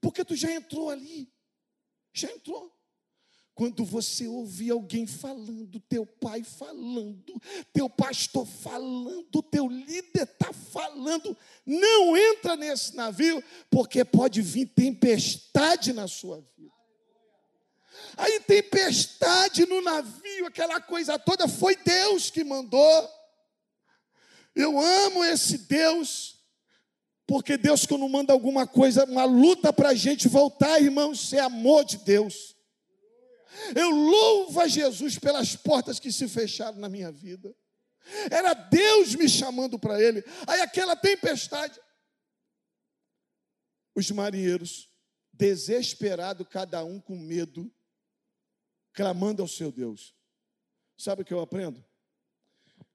porque 0.00 0.24
tu 0.24 0.36
já 0.36 0.50
entrou 0.50 0.90
ali, 0.90 1.32
já 2.12 2.30
entrou. 2.30 2.72
Quando 3.54 3.84
você 3.84 4.26
ouvir 4.26 4.70
alguém 4.70 5.06
falando, 5.06 5.78
teu 5.88 6.04
pai 6.04 6.42
falando, 6.42 7.40
teu 7.72 7.88
pastor 7.88 8.44
falando, 8.44 9.42
teu 9.44 9.68
líder 9.68 10.24
está 10.24 10.52
falando, 10.52 11.36
não 11.64 12.16
entra 12.16 12.56
nesse 12.56 12.96
navio, 12.96 13.42
porque 13.70 14.04
pode 14.04 14.42
vir 14.42 14.66
tempestade 14.66 15.92
na 15.92 16.08
sua 16.08 16.40
vida. 16.56 16.74
Aí 18.16 18.40
tempestade 18.40 19.66
no 19.66 19.80
navio, 19.80 20.46
aquela 20.46 20.80
coisa 20.80 21.16
toda, 21.16 21.46
foi 21.46 21.76
Deus 21.76 22.30
que 22.30 22.42
mandou. 22.42 23.08
Eu 24.54 24.78
amo 24.78 25.24
esse 25.24 25.58
Deus, 25.58 26.44
porque 27.26 27.56
Deus, 27.56 27.86
quando 27.86 28.08
manda 28.08 28.32
alguma 28.32 28.66
coisa, 28.66 29.04
uma 29.04 29.24
luta 29.24 29.72
para 29.72 29.90
a 29.90 29.94
gente 29.94 30.28
voltar, 30.28 30.80
irmãos, 30.80 31.32
é 31.32 31.40
amor 31.40 31.84
de 31.84 31.98
Deus. 31.98 32.54
Eu 33.74 33.90
louvo 33.90 34.60
a 34.60 34.68
Jesus 34.68 35.18
pelas 35.18 35.56
portas 35.56 35.98
que 35.98 36.12
se 36.12 36.28
fecharam 36.28 36.78
na 36.78 36.88
minha 36.88 37.10
vida. 37.10 37.54
Era 38.30 38.52
Deus 38.52 39.14
me 39.14 39.28
chamando 39.28 39.78
para 39.78 40.00
Ele. 40.00 40.22
Aí 40.46 40.60
aquela 40.60 40.94
tempestade. 40.94 41.80
Os 43.94 44.10
marinheiros, 44.10 44.90
desesperados, 45.32 46.46
cada 46.48 46.84
um 46.84 47.00
com 47.00 47.16
medo, 47.16 47.72
clamando 48.92 49.40
ao 49.40 49.48
seu 49.48 49.70
Deus. 49.70 50.14
Sabe 50.96 51.22
o 51.22 51.24
que 51.24 51.32
eu 51.32 51.40
aprendo? 51.40 51.84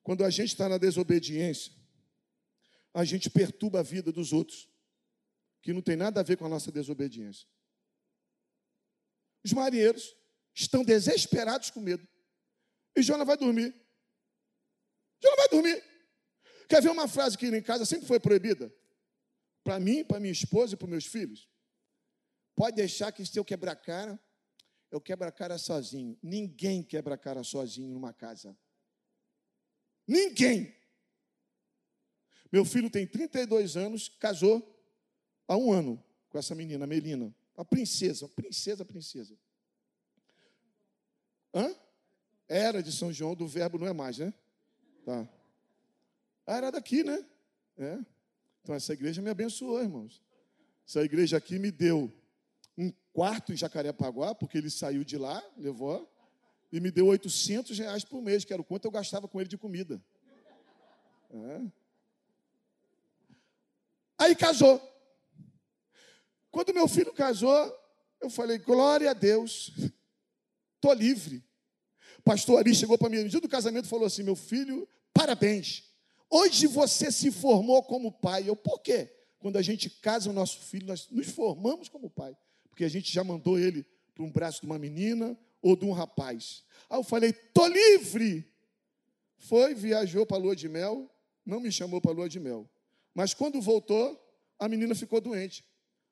Quando 0.04 0.24
a 0.24 0.30
gente 0.30 0.50
está 0.50 0.68
na 0.68 0.78
desobediência, 0.78 1.74
a 2.94 3.04
gente 3.04 3.30
perturba 3.30 3.80
a 3.80 3.84
vida 3.84 4.12
dos 4.12 4.34
outros, 4.34 4.68
que 5.62 5.74
não 5.74 5.82
tem 5.82 5.96
nada 5.96 6.20
a 6.20 6.24
ver 6.24 6.38
com 6.38 6.46
a 6.46 6.50
nossa 6.50 6.72
desobediência. 6.72 7.48
Os 9.44 9.54
marinheiros 9.54 10.16
estão 10.54 10.84
desesperados 10.84 11.70
com 11.70 11.80
medo. 11.80 12.08
E 12.96 13.02
Jonas 13.02 13.28
vai 13.28 13.38
dormir. 13.38 13.74
Jonas 15.22 15.38
vai 15.38 15.50
dormir. 15.50 15.84
Quer 16.68 16.82
ver 16.82 16.90
uma 16.90 17.08
frase 17.08 17.38
que 17.38 17.48
em 17.48 17.62
casa 17.62 17.86
sempre 17.86 18.08
foi 18.08 18.20
proibida? 18.20 18.74
Para 19.64 19.80
mim, 19.80 20.04
para 20.04 20.20
minha 20.20 20.32
esposa 20.32 20.74
e 20.74 20.78
para 20.78 20.88
meus 20.88 21.06
filhos. 21.06 21.50
Pode 22.56 22.76
deixar 22.76 23.12
que 23.12 23.26
se 23.26 23.38
eu 23.38 23.46
quebrar 23.46 23.76
cara, 23.76 24.20
eu 24.92 25.00
quebro 25.00 25.28
a 25.28 25.32
cara 25.32 25.58
sozinho. 25.58 26.18
Ninguém 26.22 26.84
quebra 26.84 27.16
a 27.16 27.18
cara 27.18 27.44
sozinho 27.44 27.90
numa 27.90 28.14
casa. 28.14 28.58
Ninguém. 30.10 30.74
Meu 32.52 32.65
filho 32.65 32.89
tem 32.89 33.06
32 33.06 33.78
anos, 33.78 34.10
casou 34.10 34.67
há 35.48 35.56
um 35.56 35.72
ano 35.72 36.04
com 36.30 36.39
essa 36.39 36.56
menina, 36.56 36.88
Melina. 36.88 37.32
A 37.56 37.63
princesa, 37.63 38.28
princesa, 38.28 38.84
princesa. 38.84 39.38
Hã? 41.54 41.76
Era 42.48 42.82
de 42.82 42.91
São 42.91 43.13
João, 43.13 43.36
do 43.36 43.48
verbo 43.48 43.78
não 43.78 43.86
é 43.86 43.93
mais, 43.93 44.17
né? 44.17 44.34
Tá. 45.06 45.30
Ah, 46.48 46.58
era 46.58 46.72
daqui, 46.72 47.04
né? 47.04 47.24
É. 47.78 48.00
Então 48.63 48.74
essa 48.74 48.93
igreja 48.93 49.22
me 49.22 49.30
abençoou, 49.30 49.80
irmãos. 49.80 50.24
Essa 50.88 51.04
igreja 51.04 51.38
aqui 51.38 51.60
me 51.60 51.69
deu 51.69 52.12
um 52.76 52.91
quarto 53.13 53.54
em 53.54 53.58
Jacarepaguá, 53.58 54.34
porque 54.34 54.58
ele 54.58 54.72
saiu 54.72 55.04
de 55.04 55.19
lá, 55.19 55.43
levou, 55.56 56.12
e 56.72 56.80
me 56.80 56.92
deu 56.92 57.08
800 57.08 57.78
reais 57.80 58.04
por 58.04 58.22
mês, 58.22 58.46
que 58.46 58.54
era 58.54 58.62
o 58.62 58.66
quanto 58.66 58.86
eu 58.86 58.92
gastava 58.92 59.28
com 59.28 59.40
ele 59.40 59.50
de 59.50 59.58
comida. 59.58 60.02
É. 61.32 61.62
Aí 64.18 64.36
casou. 64.36 64.82
Quando 66.52 66.74
meu 66.74 66.88
filho 66.88 67.14
casou, 67.14 67.76
eu 68.20 68.30
falei, 68.30 68.58
glória 68.58 69.10
a 69.10 69.14
Deus, 69.14 69.72
estou 70.76 70.94
livre. 70.94 71.44
Pastor 72.24 72.60
Ari 72.60 72.76
chegou 72.76 72.98
para 72.98 73.10
mim 73.10 73.24
no 73.24 73.30
dia 73.30 73.40
do 73.40 73.48
casamento 73.48 73.86
e 73.86 73.90
falou 73.90 74.06
assim: 74.06 74.24
meu 74.24 74.36
filho, 74.36 74.88
parabéns. 75.14 75.84
Hoje 76.30 76.68
você 76.68 77.12
se 77.12 77.32
formou 77.32 77.82
como 77.84 78.12
pai. 78.12 78.48
Eu, 78.48 78.56
por 78.56 78.80
quê? 78.82 79.12
Quando 79.40 79.58
a 79.58 79.62
gente 79.62 79.90
casa 79.90 80.30
o 80.30 80.34
nosso 80.34 80.60
filho, 80.60 80.86
nós 80.86 81.10
nos 81.10 81.28
formamos 81.28 81.90
como 81.90 82.10
pai. 82.10 82.38
Porque 82.70 82.84
a 82.84 82.90
gente 82.90 83.12
já 83.12 83.24
mandou 83.24 83.58
ele 83.58 83.86
para 84.14 84.24
um 84.24 84.32
braço 84.32 84.62
de 84.62 84.68
uma 84.68 84.78
menina 84.78 85.38
ou 85.62 85.76
de 85.76 85.86
um 85.86 85.91
rapaz. 85.91 86.65
Aí 86.89 86.98
eu 86.98 87.04
falei, 87.04 87.34
tô 87.34 87.67
livre. 87.67 88.52
Foi, 89.38 89.74
viajou 89.74 90.26
para 90.26 90.38
a 90.38 90.39
lua 90.39 90.56
de 90.56 90.67
mel, 90.67 91.10
não 91.45 91.60
me 91.60 91.72
chamou 91.72 92.02
para 92.02 92.12
a 92.12 92.13
lua 92.13 92.30
de 92.30 92.39
mel. 92.39 92.69
Mas 93.13 93.34
quando 93.34 93.62
voltou, 93.62 94.19
a 94.58 94.67
menina 94.67 94.93
ficou 94.93 95.22
doente. 95.22 95.65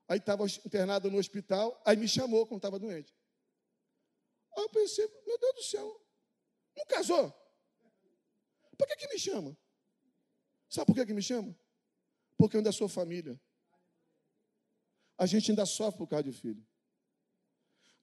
Aí 0.08 0.18
estava 0.18 0.46
internada 0.46 1.10
no 1.10 1.18
hospital, 1.18 1.82
aí 1.86 1.98
me 1.98 2.08
chamou 2.08 2.48
quando 2.48 2.60
estava 2.60 2.80
doente. 2.80 3.14
Aí 4.56 4.64
eu 4.64 4.70
pensei, 4.70 5.06
meu 5.26 5.38
Deus 5.38 5.56
do 5.56 5.64
céu, 5.64 6.06
não 6.76 6.86
casou? 6.86 7.34
Por 8.78 8.88
que, 8.88 8.96
que 8.96 9.08
me 9.08 9.20
chama? 9.20 9.58
Sabe 10.70 10.88
por 10.88 10.96
que, 10.96 11.06
que 11.06 11.14
me 11.14 11.22
chama? 11.22 11.56
Porque 12.38 12.56
eu 12.56 12.60
ainda 12.60 12.72
sou 12.72 12.88
família. 12.88 13.40
A 15.18 15.26
gente 15.26 15.52
ainda 15.52 15.66
sofre 15.66 15.98
por 15.98 16.08
causa 16.08 16.24
de 16.24 16.32
filho. 16.32 16.66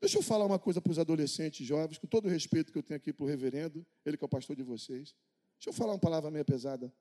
Deixa 0.04 0.18
eu 0.18 0.22
falar 0.22 0.44
uma 0.44 0.58
coisa 0.58 0.82
para 0.82 0.92
os 0.92 0.98
adolescentes 0.98 1.66
jovens, 1.66 1.96
com 1.96 2.06
todo 2.06 2.26
o 2.26 2.28
respeito 2.28 2.70
que 2.70 2.76
eu 2.76 2.82
tenho 2.82 2.98
aqui 2.98 3.10
para 3.10 3.24
o 3.24 3.26
reverendo, 3.26 3.86
ele 4.04 4.18
que 4.18 4.22
é 4.22 4.26
o 4.26 4.28
pastor 4.28 4.54
de 4.54 4.62
vocês. 4.62 5.14
Deixa 5.56 5.70
eu 5.70 5.72
falar 5.72 5.92
uma 5.92 5.98
palavra 5.98 6.30
meio 6.30 6.44
pesada. 6.44 6.92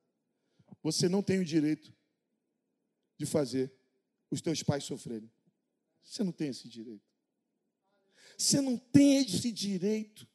Você 0.82 1.10
não 1.10 1.22
tem 1.22 1.38
o 1.38 1.44
direito 1.44 1.94
de 3.18 3.26
fazer 3.26 3.74
os 4.32 4.39
teus 4.39 4.63
pais 4.63 4.86
sofrerem. 4.86 5.30
Você 6.02 6.24
não 6.24 6.32
tem 6.32 6.48
esse 6.48 6.70
direito. 6.70 7.04
Você 8.38 8.62
não 8.62 8.78
tem 8.78 9.18
esse 9.18 9.52
direito 9.52 10.26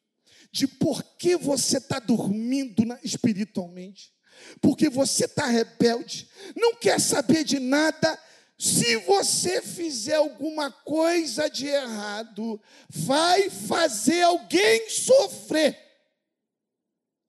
de 0.52 0.68
por 0.68 1.02
que 1.16 1.38
você 1.38 1.78
está 1.78 1.98
dormindo 1.98 2.82
espiritualmente, 3.02 4.14
porque 4.60 4.90
você 4.90 5.24
está 5.24 5.46
rebelde, 5.46 6.28
não 6.54 6.74
quer 6.74 7.00
saber 7.00 7.44
de 7.44 7.58
nada. 7.58 8.22
Se 8.58 8.96
você 8.96 9.62
fizer 9.62 10.16
alguma 10.16 10.70
coisa 10.70 11.48
de 11.48 11.66
errado, 11.66 12.60
vai 12.88 13.48
fazer 13.48 14.22
alguém 14.22 14.90
sofrer. 14.90 15.78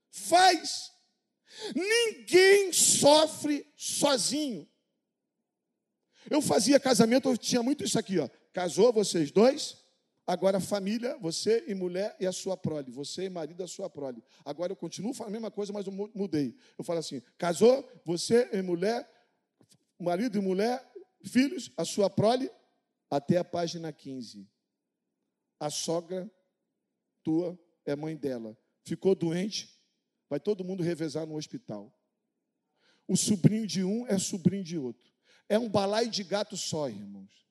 Faz. 0.10 0.92
Ninguém 1.76 2.74
sofre 2.74 3.72
sozinho. 3.78 4.68
Eu 6.30 6.42
fazia 6.42 6.80
casamento, 6.80 7.30
eu 7.30 7.38
tinha 7.38 7.62
muito 7.62 7.84
isso 7.84 8.00
aqui, 8.00 8.18
ó. 8.18 8.28
Casou 8.52 8.92
vocês 8.92 9.32
dois, 9.32 9.78
agora 10.26 10.60
família, 10.60 11.18
você 11.20 11.64
e 11.68 11.76
mulher 11.76 12.16
e 12.20 12.26
a 12.26 12.32
sua 12.32 12.58
prole, 12.58 12.92
você 12.92 13.26
e 13.26 13.30
marido 13.30 13.62
e 13.62 13.64
a 13.64 13.68
sua 13.68 13.90
prole. 13.90 14.24
Agora 14.44 14.72
eu 14.72 14.76
continuo 14.76 15.14
falando 15.14 15.30
a 15.30 15.34
mesma 15.34 15.52
coisa, 15.52 15.72
mas 15.74 15.86
eu 15.86 15.92
mudei. 15.92 16.56
Eu 16.78 16.84
falo 16.84 17.00
assim: 17.00 17.22
casou, 17.38 17.88
você 18.06 18.50
e 18.52 18.62
mulher, 18.62 19.08
marido 20.00 20.38
e 20.38 20.42
mulher, 20.42 20.89
filhos, 21.26 21.72
a 21.78 21.86
sua 21.86 22.10
prole, 22.10 22.50
até 23.10 23.38
a 23.38 23.44
página 23.44 23.92
15. 23.92 24.48
A 25.60 25.70
sogra 25.70 26.30
tua 27.24 27.60
é 27.86 27.96
mãe 27.96 28.16
dela. 28.16 28.58
Ficou 28.84 29.16
doente, 29.16 29.80
vai 30.30 30.40
todo 30.40 30.64
mundo 30.64 30.84
revezar 30.84 31.26
no 31.26 31.36
hospital. 31.36 31.94
O 33.08 33.18
sobrinho 33.18 33.66
de 33.66 33.84
um 33.84 34.06
é 34.08 34.18
sobrinho 34.18 34.64
de 34.64 34.78
outro. 34.78 35.12
É 35.48 35.58
um 35.58 35.68
balaio 35.68 36.10
de 36.10 36.24
gato 36.24 36.56
só, 36.56 36.88
irmãos. 36.88 37.46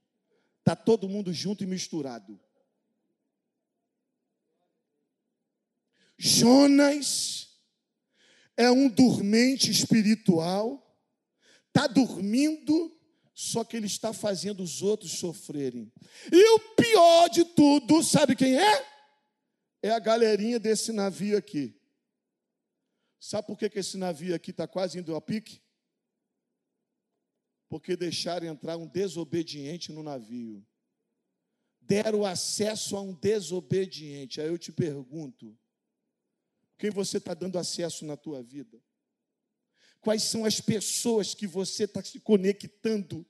Está 0.60 0.76
todo 0.76 1.08
mundo 1.08 1.32
junto 1.32 1.64
e 1.64 1.66
misturado. 1.66 2.40
Jonas 6.16 7.48
é 8.56 8.70
um 8.70 8.88
dormente 8.88 9.70
espiritual, 9.70 10.84
está 11.68 11.86
dormindo, 11.86 12.97
só 13.40 13.62
que 13.62 13.76
ele 13.76 13.86
está 13.86 14.12
fazendo 14.12 14.62
os 14.62 14.82
outros 14.82 15.12
sofrerem. 15.12 15.92
E 16.32 16.54
o 16.54 16.58
pior 16.74 17.28
de 17.28 17.44
tudo, 17.44 18.02
sabe 18.02 18.34
quem 18.34 18.58
é? 18.58 18.86
É 19.82 19.90
a 19.90 19.98
galerinha 19.98 20.58
desse 20.58 20.90
navio 20.90 21.38
aqui. 21.38 21.80
Sabe 23.20 23.46
por 23.46 23.56
que, 23.56 23.68
que 23.68 23.78
esse 23.78 23.96
navio 23.96 24.34
aqui 24.34 24.50
está 24.50 24.66
quase 24.66 24.98
indo 24.98 25.14
a 25.14 25.20
pique? 25.20 25.62
porque 27.68 27.96
deixaram 27.96 28.46
entrar 28.46 28.76
um 28.76 28.86
desobediente 28.86 29.92
no 29.92 30.02
navio. 30.02 30.66
Deram 31.80 32.24
acesso 32.24 32.96
a 32.96 33.00
um 33.02 33.14
desobediente. 33.14 34.40
Aí 34.40 34.48
eu 34.48 34.58
te 34.58 34.72
pergunto: 34.72 35.56
quem 36.78 36.90
você 36.90 37.18
está 37.18 37.34
dando 37.34 37.58
acesso 37.58 38.04
na 38.04 38.16
tua 38.16 38.42
vida? 38.42 38.82
Quais 40.00 40.22
são 40.22 40.44
as 40.44 40.60
pessoas 40.60 41.34
que 41.34 41.46
você 41.46 41.84
está 41.84 42.02
se 42.02 42.20
conectando? 42.20 43.26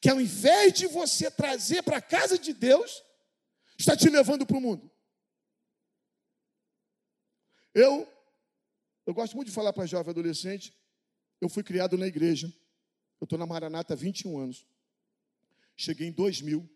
Que 0.00 0.08
ao 0.08 0.20
invés 0.20 0.72
de 0.72 0.86
você 0.86 1.30
trazer 1.30 1.82
para 1.82 1.98
a 1.98 2.02
casa 2.02 2.38
de 2.38 2.52
Deus, 2.52 3.02
está 3.78 3.96
te 3.96 4.08
levando 4.08 4.46
para 4.46 4.56
o 4.56 4.60
mundo. 4.60 4.90
Eu, 7.74 8.08
eu 9.06 9.14
gosto 9.14 9.36
muito 9.36 9.48
de 9.48 9.54
falar 9.54 9.72
para 9.72 9.86
jovem 9.86 10.10
adolescente. 10.10 10.74
Eu 11.40 11.48
fui 11.48 11.62
criado 11.62 11.96
na 11.96 12.06
igreja. 12.06 12.52
Eu 13.20 13.24
estou 13.24 13.38
na 13.38 13.46
Maranata 13.46 13.94
há 13.94 13.96
21 13.96 14.38
anos. 14.38 14.66
Cheguei 15.76 16.08
em 16.08 16.12
2000. 16.12 16.68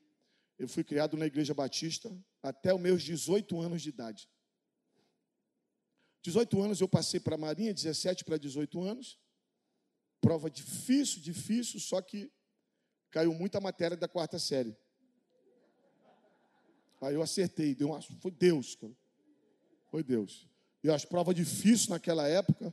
Eu 0.59 0.69
fui 0.69 0.85
criado 0.85 1.17
na 1.17 1.27
Igreja 1.27 1.53
Batista 1.53 2.09
até 2.41 2.73
os 2.73 2.81
meus 2.81 3.03
18 3.03 3.61
anos 3.61 3.83
de 3.83 3.89
idade. 3.89 4.29
18 6.23 6.63
anos 6.63 6.81
eu 6.81 6.89
passei 6.89 7.19
para 7.19 7.35
a 7.35 7.39
Marinha, 7.39 7.75
17 7.75 8.25
para 8.25 8.37
18 8.37 8.81
anos. 8.83 9.19
Prova 10.23 10.49
difícil, 10.49 11.21
difícil, 11.21 11.81
só 11.81 12.01
que 12.01 12.31
caiu 13.11 13.35
muita 13.35 13.61
matéria 13.61 13.97
da 13.97 14.07
quarta 14.07 14.39
série. 14.39 14.75
Aí 17.01 17.15
eu 17.15 17.23
acertei, 17.23 17.75
deu 17.75 17.89
uma, 17.89 18.01
foi 18.01 18.31
Deus, 18.31 18.77
cara. 18.77 18.93
Foi 19.91 20.05
Deus. 20.05 20.49
E 20.83 20.89
as 20.89 21.05
provas 21.05 21.35
difíceis 21.35 21.89
naquela 21.89 22.27
época. 22.29 22.73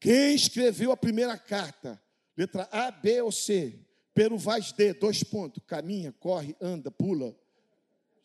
Quem 0.00 0.34
escreveu 0.34 0.90
a 0.90 0.96
primeira 0.96 1.36
carta? 1.36 2.02
Letra 2.34 2.66
A, 2.72 2.90
B 2.90 3.20
ou 3.20 3.30
C. 3.30 3.78
Pero 4.14 4.38
vais 4.38 4.72
D, 4.72 4.94
dois 4.94 5.22
pontos. 5.22 5.62
Caminha, 5.66 6.12
corre, 6.12 6.56
anda, 6.60 6.90
pula. 6.90 7.38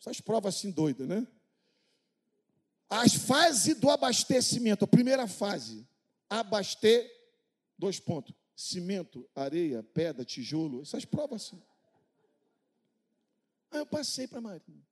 Essas 0.00 0.18
provas 0.18 0.56
assim 0.56 0.70
doidas, 0.70 1.06
né? 1.06 1.26
As 2.88 3.14
fases 3.14 3.78
do 3.78 3.90
abastecimento. 3.90 4.86
A 4.86 4.88
primeira 4.88 5.28
fase. 5.28 5.86
Abaster, 6.28 7.10
dois 7.78 8.00
pontos. 8.00 8.34
Cimento, 8.62 9.28
areia, 9.34 9.82
pedra, 9.82 10.24
tijolo. 10.24 10.82
Essas 10.82 11.04
provas. 11.04 11.52
Aí 13.72 13.80
eu 13.80 13.86
passei 13.86 14.28
para 14.28 14.40
Marinha. 14.40 14.86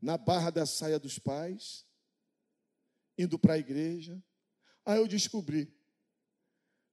Na 0.00 0.16
barra 0.16 0.50
da 0.50 0.64
saia 0.64 1.00
dos 1.00 1.18
pais. 1.18 1.84
Indo 3.18 3.36
para 3.40 3.54
a 3.54 3.58
igreja. 3.58 4.22
Aí 4.86 4.98
eu 4.98 5.08
descobri 5.08 5.74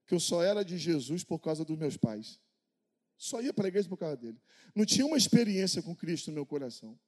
que 0.07 0.15
eu 0.15 0.19
só 0.19 0.41
era 0.41 0.65
de 0.65 0.79
Jesus 0.79 1.23
por 1.23 1.37
causa 1.37 1.63
dos 1.63 1.77
meus 1.77 1.95
pais. 1.95 2.39
Só 3.15 3.39
ia 3.39 3.53
para 3.53 3.65
a 3.65 3.67
igreja 3.67 3.87
por 3.87 3.97
causa 3.97 4.17
dele. 4.17 4.41
Não 4.73 4.83
tinha 4.83 5.05
uma 5.05 5.17
experiência 5.17 5.83
com 5.83 5.95
Cristo 5.95 6.31
no 6.31 6.33
meu 6.33 6.45
coração. 6.45 6.99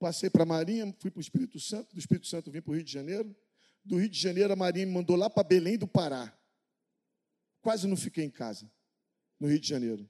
passei 0.00 0.28
para 0.28 0.42
a 0.42 0.46
Marinha, 0.46 0.92
fui 0.98 1.12
para 1.12 1.18
o 1.18 1.22
Espírito 1.22 1.60
Santo, 1.60 1.94
do 1.94 1.98
Espírito 2.00 2.26
Santo 2.26 2.50
vim 2.50 2.60
para 2.60 2.72
o 2.72 2.74
Rio 2.74 2.82
de 2.82 2.92
Janeiro. 2.92 3.36
Do 3.84 3.98
Rio 3.98 4.08
de 4.08 4.18
Janeiro, 4.18 4.52
a 4.52 4.56
Marinha 4.56 4.86
me 4.86 4.92
mandou 4.92 5.14
lá 5.14 5.30
para 5.30 5.44
Belém 5.44 5.78
do 5.78 5.86
Pará. 5.86 6.36
Quase 7.64 7.88
não 7.88 7.96
fiquei 7.96 8.26
em 8.26 8.30
casa, 8.30 8.70
no 9.40 9.48
Rio 9.48 9.58
de 9.58 9.66
Janeiro. 9.66 10.06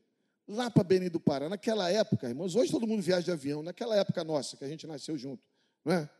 Lá 0.48 0.68
para 0.68 0.82
Belém 0.82 1.08
do 1.08 1.20
Pará. 1.20 1.48
Naquela 1.48 1.88
época, 1.88 2.28
irmãos, 2.28 2.56
hoje 2.56 2.72
todo 2.72 2.84
mundo 2.84 3.00
viaja 3.00 3.22
de 3.22 3.30
avião. 3.30 3.62
Naquela 3.62 3.96
época 3.96 4.24
nossa, 4.24 4.56
que 4.56 4.64
a 4.64 4.68
gente 4.68 4.88
nasceu 4.88 5.16
junto, 5.16 5.40
não 5.84 5.94
é? 5.94 6.10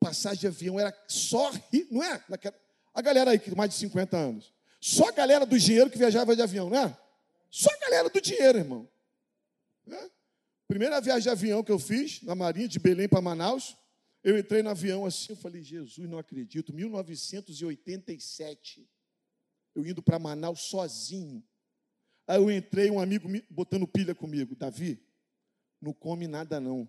Passagem 0.00 0.40
de 0.40 0.46
avião 0.48 0.80
era 0.80 0.92
só, 1.06 1.52
não 1.92 2.02
é? 2.02 2.24
Naquela, 2.28 2.56
a 2.92 3.00
galera 3.00 3.30
aí, 3.30 3.38
que 3.38 3.54
mais 3.54 3.70
de 3.70 3.76
50 3.76 4.16
anos. 4.16 4.52
Só 4.80 5.10
a 5.10 5.12
galera 5.12 5.46
do 5.46 5.56
dinheiro 5.56 5.88
que 5.88 5.96
viajava 5.96 6.34
de 6.34 6.42
avião, 6.42 6.68
não 6.68 6.76
é? 6.76 6.98
Só 7.48 7.70
a 7.70 7.78
galera 7.78 8.10
do 8.10 8.20
dinheiro, 8.20 8.58
irmão. 8.58 8.88
É? 9.88 10.10
Primeira 10.66 11.00
viagem 11.00 11.22
de 11.22 11.30
avião 11.30 11.62
que 11.62 11.70
eu 11.70 11.78
fiz, 11.78 12.20
na 12.22 12.34
Marinha, 12.34 12.66
de 12.66 12.80
Belém 12.80 13.08
para 13.08 13.20
Manaus, 13.20 13.76
eu 14.24 14.36
entrei 14.36 14.60
no 14.60 14.70
avião 14.70 15.06
assim, 15.06 15.30
eu 15.30 15.36
falei, 15.36 15.62
Jesus, 15.62 16.08
não 16.08 16.18
acredito, 16.18 16.72
1987, 16.72 18.88
eu 19.80 19.86
indo 19.86 20.02
para 20.02 20.18
Manaus 20.18 20.60
sozinho. 20.60 21.42
Aí 22.26 22.36
eu 22.36 22.50
entrei, 22.50 22.90
um 22.90 23.00
amigo 23.00 23.28
botando 23.48 23.86
pilha 23.88 24.14
comigo, 24.14 24.54
Davi, 24.54 25.02
não 25.80 25.92
come 25.92 26.26
nada 26.28 26.60
não. 26.60 26.88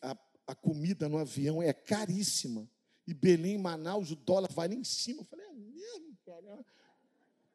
A, 0.00 0.16
a 0.46 0.54
comida 0.54 1.08
no 1.08 1.18
avião 1.18 1.62
é 1.62 1.72
caríssima. 1.72 2.68
E 3.06 3.12
Belém, 3.12 3.58
Manaus, 3.58 4.10
o 4.10 4.16
dólar 4.16 4.50
vai 4.50 4.68
lá 4.68 4.74
em 4.74 4.84
cima. 4.84 5.20
Eu 5.20 5.24
falei, 5.24 5.46
é 5.46 5.52
mesmo, 5.52 6.16
cara? 6.24 6.64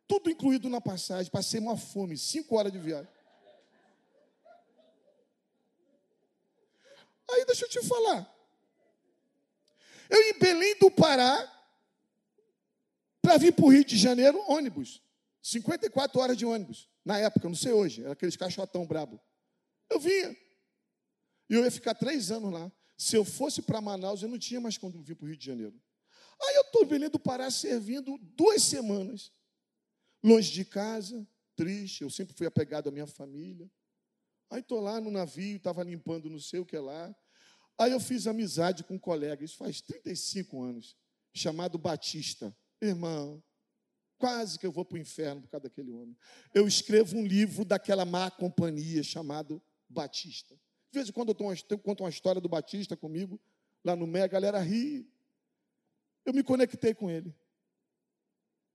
Tudo 0.08 0.30
incluído 0.30 0.70
na 0.70 0.80
passagem. 0.80 1.32
Passei 1.32 1.60
uma 1.60 1.76
fome, 1.76 2.18
cinco 2.18 2.56
horas 2.56 2.72
de 2.72 2.78
viagem. 2.78 3.12
Aí 7.32 7.46
deixa 7.46 7.66
eu 7.66 7.70
te 7.70 7.82
falar. 7.84 8.36
Eu 10.10 10.22
em 10.22 10.40
Belém 10.40 10.78
do 10.80 10.90
Pará, 10.90 11.59
para 13.22 13.38
vir 13.38 13.54
para 13.54 13.66
o 13.66 13.70
Rio 13.70 13.84
de 13.84 13.98
Janeiro, 13.98 14.40
ônibus. 14.48 15.02
54 15.42 16.20
horas 16.20 16.38
de 16.38 16.46
ônibus. 16.46 16.90
Na 17.04 17.18
época, 17.18 17.48
não 17.48 17.56
sei 17.56 17.72
hoje, 17.72 18.04
era 18.04 18.14
aqueles 18.14 18.36
caixotão 18.36 18.86
brabo. 18.86 19.20
Eu 19.90 20.00
vinha. 20.00 20.36
E 21.50 21.54
eu 21.54 21.64
ia 21.64 21.72
ficar 21.72 21.96
três 21.96 22.32
anos 22.32 22.52
lá. 22.52 22.72
Se 22.98 23.16
eu 23.16 23.24
fosse 23.24 23.62
para 23.62 23.82
Manaus, 23.82 24.22
eu 24.22 24.30
não 24.30 24.38
tinha 24.38 24.60
mais 24.60 24.78
quando 24.78 25.02
vir 25.02 25.16
para 25.16 25.26
o 25.26 25.28
Rio 25.28 25.38
de 25.38 25.46
Janeiro. 25.46 25.82
Aí 26.42 26.56
eu 26.56 26.62
estou 26.62 26.86
Belém 26.86 27.10
do 27.10 27.20
Pará 27.20 27.50
servindo 27.50 28.18
duas 28.36 28.62
semanas. 28.64 29.32
Longe 30.24 30.52
de 30.52 30.66
casa, 30.66 31.28
triste. 31.56 32.02
Eu 32.02 32.10
sempre 32.10 32.36
fui 32.36 32.46
apegado 32.46 32.90
à 32.90 32.92
minha 32.92 33.08
família. 33.08 33.70
Aí 34.50 34.62
estou 34.62 34.80
lá 34.80 35.00
no 35.00 35.12
navio, 35.12 35.58
estava 35.58 35.84
limpando 35.84 36.30
não 36.30 36.40
sei 36.40 36.60
o 36.60 36.66
que 36.66 36.78
lá. 36.78 37.16
Aí 37.78 37.92
eu 37.92 38.00
fiz 38.00 38.28
amizade 38.28 38.84
com 38.84 38.96
um 38.96 39.00
colega, 39.00 39.46
isso 39.46 39.56
faz 39.56 39.80
35 39.80 40.62
anos, 40.62 40.98
chamado 41.34 41.78
Batista. 41.78 42.54
Irmão, 42.82 43.44
quase 44.18 44.60
que 44.60 44.66
eu 44.66 44.72
vou 44.72 44.86
para 44.86 44.96
o 44.96 45.00
inferno 45.00 45.42
por 45.42 45.50
causa 45.50 45.64
daquele 45.64 45.92
homem. 45.92 46.16
Eu 46.54 46.68
escrevo 46.68 47.18
um 47.18 47.26
livro 47.26 47.66
daquela 47.66 48.06
má 48.06 48.30
companhia 48.30 49.02
chamado 49.02 49.62
Batista. 49.88 50.56
De 50.92 50.98
vez 51.00 51.10
em 51.10 51.12
quando 51.12 51.30
eu, 51.30 51.80
conto 51.80 52.04
uma 52.04 52.10
história 52.10 52.42
do 52.42 52.50
Batista 52.50 52.98
comigo, 52.98 53.40
lá 53.84 53.96
no 53.96 54.08
MEI, 54.08 54.24
a 54.24 54.28
galera 54.28 54.60
ri. 54.60 55.08
Eu 56.26 56.34
me 56.34 56.44
conectei 56.44 56.94
com 56.94 57.10
ele. 57.10 57.34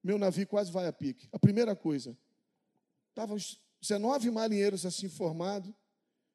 Meu 0.03 0.19
navio 0.19 0.47
quase 0.47 0.71
vai 0.71 0.87
a 0.87 0.93
pique. 0.93 1.29
A 1.33 1.39
primeira 1.39 1.75
coisa, 1.75 2.17
estavam 3.09 3.37
19 3.81 4.31
marinheiros 4.31 4.85
assim 4.85 5.09
formados. 5.09 5.73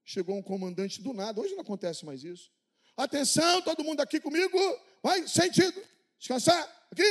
Chegou 0.03 0.36
um 0.36 0.41
comandante 0.41 1.01
do 1.01 1.13
nada. 1.13 1.39
Hoje 1.39 1.53
não 1.53 1.62
acontece 1.62 2.03
mais 2.03 2.23
isso. 2.23 2.51
Atenção, 2.97 3.62
todo 3.62 3.84
mundo 3.84 4.01
aqui 4.01 4.19
comigo. 4.19 4.58
Vai, 5.03 5.27
sentido. 5.27 5.82
Descansar. 6.17 6.67
Aqui. 6.91 7.03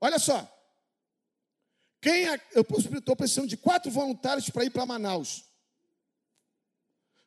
Olha 0.00 0.18
só. 0.18 0.52
Quem 2.00 2.28
é, 2.28 2.40
eu 2.52 2.62
estou 2.62 3.16
precisando 3.16 3.48
de 3.48 3.56
quatro 3.56 3.90
voluntários 3.90 4.48
para 4.50 4.64
ir 4.64 4.70
para 4.70 4.86
Manaus. 4.86 5.44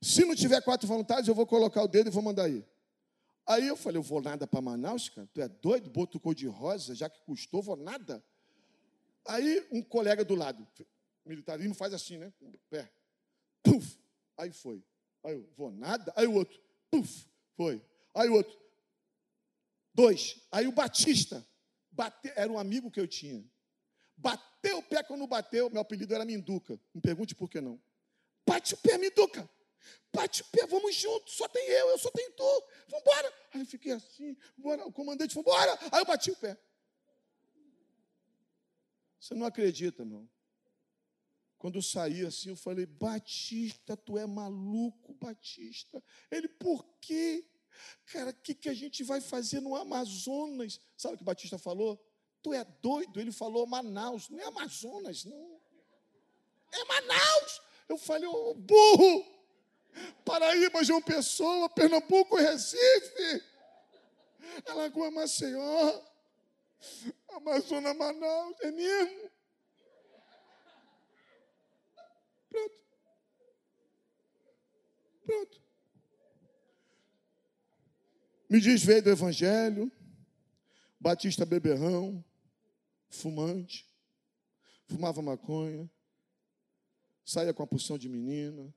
Se 0.02 0.24
não 0.24 0.36
tiver 0.36 0.62
quatro 0.62 0.88
voluntários, 0.88 1.28
eu 1.28 1.36
vou 1.36 1.46
colocar 1.46 1.84
o 1.84 1.88
dedo 1.88 2.08
e 2.08 2.12
vou 2.12 2.24
mandar 2.24 2.48
ir. 2.50 2.66
Aí 3.46 3.68
eu 3.68 3.76
falei, 3.76 3.98
eu 3.98 4.04
vou 4.04 4.22
nada 4.22 4.46
para 4.46 4.62
Manaus, 4.62 5.10
cara? 5.10 5.28
Tu 5.34 5.42
é 5.42 5.50
doido? 5.50 5.90
Boto 5.90 6.20
cor 6.20 6.36
de 6.36 6.48
rosa, 6.48 6.94
já 6.96 7.10
que 7.10 7.20
custou, 7.22 7.62
vou 7.62 7.76
nada. 7.76 8.24
Aí 9.28 9.68
um 9.72 9.82
colega 9.82 10.24
do 10.24 10.36
lado, 10.36 10.68
militarismo 11.26 11.74
faz 11.74 11.94
assim, 11.94 12.18
né? 12.18 12.32
Com 12.40 12.48
o 12.48 12.60
pé. 12.70 12.92
Puf! 13.64 14.00
Aí 14.38 14.52
foi. 14.52 14.84
Aí 15.24 15.34
eu, 15.34 15.50
vou 15.58 15.72
nada. 15.72 16.14
Aí 16.16 16.28
o 16.28 16.34
outro, 16.34 16.60
puf! 16.90 17.28
Foi. 17.58 17.84
Aí 18.16 18.30
o 18.30 18.34
outro, 18.34 18.58
dois. 19.94 20.40
Aí 20.52 20.68
o 20.68 20.72
Batista, 20.72 21.46
era 22.36 22.52
um 22.52 22.58
amigo 22.58 22.92
que 22.92 23.00
eu 23.00 23.08
tinha. 23.08 23.44
Bateu 24.16 24.80
o 24.80 24.84
pé 24.84 25.02
quando 25.04 25.26
bateu, 25.26 25.70
meu 25.70 25.82
apelido 25.82 26.14
era 26.14 26.26
Minduca. 26.26 26.80
Não 26.94 27.02
pergunte 27.02 27.34
por 27.34 27.50
que 27.50 27.62
não. 27.62 27.82
Bate 28.46 28.74
o 28.74 28.78
pé, 28.78 28.98
Minduca. 28.98 29.50
Bate 30.14 30.42
o 30.42 30.46
pé, 30.46 30.66
vamos 30.68 30.96
juntos. 30.96 31.36
Só 31.36 31.48
tem 31.48 31.66
eu, 31.70 31.90
eu 31.90 31.98
só 31.98 32.12
tenho 32.12 32.32
tu. 32.34 32.64
Vamos 32.90 33.02
embora. 33.02 33.34
Aí 33.54 33.62
eu 33.62 33.66
fiquei 33.66 33.92
assim, 33.92 34.36
bora. 34.58 34.86
o 34.86 34.92
comandante 34.92 35.34
falou, 35.34 35.54
bora. 35.54 35.78
Aí 35.92 36.02
eu 36.02 36.06
bati 36.06 36.32
o 36.32 36.36
pé. 36.36 36.58
Você 39.20 39.36
não 39.36 39.46
acredita, 39.46 40.04
não. 40.04 40.30
Quando 41.58 41.76
eu 41.76 41.82
saí 41.82 42.26
assim, 42.26 42.50
eu 42.50 42.56
falei, 42.56 42.86
Batista, 42.86 43.98
tu 43.98 44.18
é 44.18 44.26
maluco, 44.26 45.14
Batista. 45.14 46.02
Ele, 46.32 46.48
por 46.48 46.86
quê? 47.02 47.49
Cara, 48.12 48.32
o 48.32 48.34
que, 48.34 48.54
que 48.54 48.70
a 48.70 48.74
gente 48.74 49.04
vai 49.04 49.22
fazer 49.22 49.60
no 49.60 49.76
Amazonas? 49.76 50.80
Sabe 50.98 51.16
o 51.16 51.18
que 51.18 51.24
Batista 51.24 51.58
falou? 51.58 52.00
Tu 52.42 52.54
é 52.54 52.66
doido? 52.82 53.20
Ele 53.20 53.32
falou 53.32 53.68
Manaus. 53.68 54.30
Não 54.30 54.40
é 54.40 54.46
Amazonas, 54.46 55.26
não. 55.26 55.60
É 56.72 56.86
Manaus. 56.86 57.62
Eu 57.88 57.98
falei, 57.98 58.28
ô 58.28 58.52
oh, 58.52 58.54
burro. 58.54 59.40
Paraíba, 60.24 60.84
João 60.84 61.02
Pessoa, 61.02 61.70
Pernambuco, 61.70 62.36
Recife. 62.36 63.44
Alagoa, 64.68 65.12
Maceió. 65.12 66.02
Amazonas, 67.30 67.96
Manaus. 67.96 68.56
É 68.62 68.72
mesmo? 68.72 69.32
Pronto. 72.50 72.80
Pronto. 75.26 75.69
Me 78.50 78.60
desveio 78.60 79.04
do 79.04 79.12
Evangelho, 79.12 79.92
Batista 81.00 81.46
beberrão, 81.46 82.26
fumante, 83.08 83.88
fumava 84.88 85.22
maconha, 85.22 85.90
saía 87.24 87.54
com 87.54 87.62
a 87.62 87.68
porção 87.68 87.96
de 87.96 88.10
menina, 88.10 88.74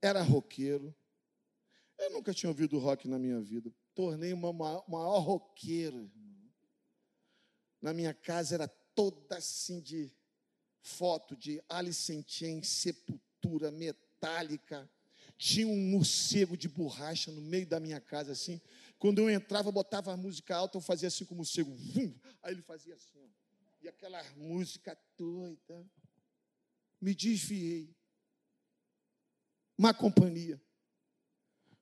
era 0.00 0.22
roqueiro. 0.22 0.94
Eu 1.98 2.12
nunca 2.12 2.32
tinha 2.32 2.48
ouvido 2.48 2.78
rock 2.78 3.08
na 3.08 3.18
minha 3.18 3.40
vida. 3.40 3.74
Tornei 3.92 4.32
uma 4.32 4.52
maior, 4.52 5.18
roqueiro. 5.18 6.08
Na 7.82 7.92
minha 7.92 8.14
casa 8.14 8.54
era 8.54 8.68
toda 8.68 9.36
assim 9.36 9.80
de 9.80 10.12
foto 10.80 11.36
de 11.36 11.60
Alice 11.68 12.12
in 12.12 12.24
Chains, 12.24 12.68
Sepultura, 12.68 13.72
Metallica, 13.72 14.88
tinha 15.38 15.68
um 15.68 15.90
morcego 15.90 16.56
de 16.56 16.68
borracha 16.68 17.30
no 17.30 17.40
meio 17.40 17.66
da 17.66 17.78
minha 17.78 18.00
casa, 18.00 18.32
assim. 18.32 18.60
Quando 18.98 19.20
eu 19.20 19.30
entrava, 19.30 19.70
botava 19.70 20.12
a 20.12 20.16
música 20.16 20.56
alta, 20.56 20.76
eu 20.76 20.82
fazia 20.82 21.06
assim 21.06 21.24
com 21.24 21.34
o 21.34 21.36
morcego. 21.36 21.72
Vum! 21.72 22.12
Aí 22.42 22.52
ele 22.52 22.62
fazia 22.62 22.96
assim. 22.96 23.32
E 23.80 23.88
aquela 23.88 24.20
música 24.34 24.98
doida. 25.16 25.88
Me 27.00 27.14
desviei. 27.14 27.96
Má 29.78 29.94
companhia. 29.94 30.60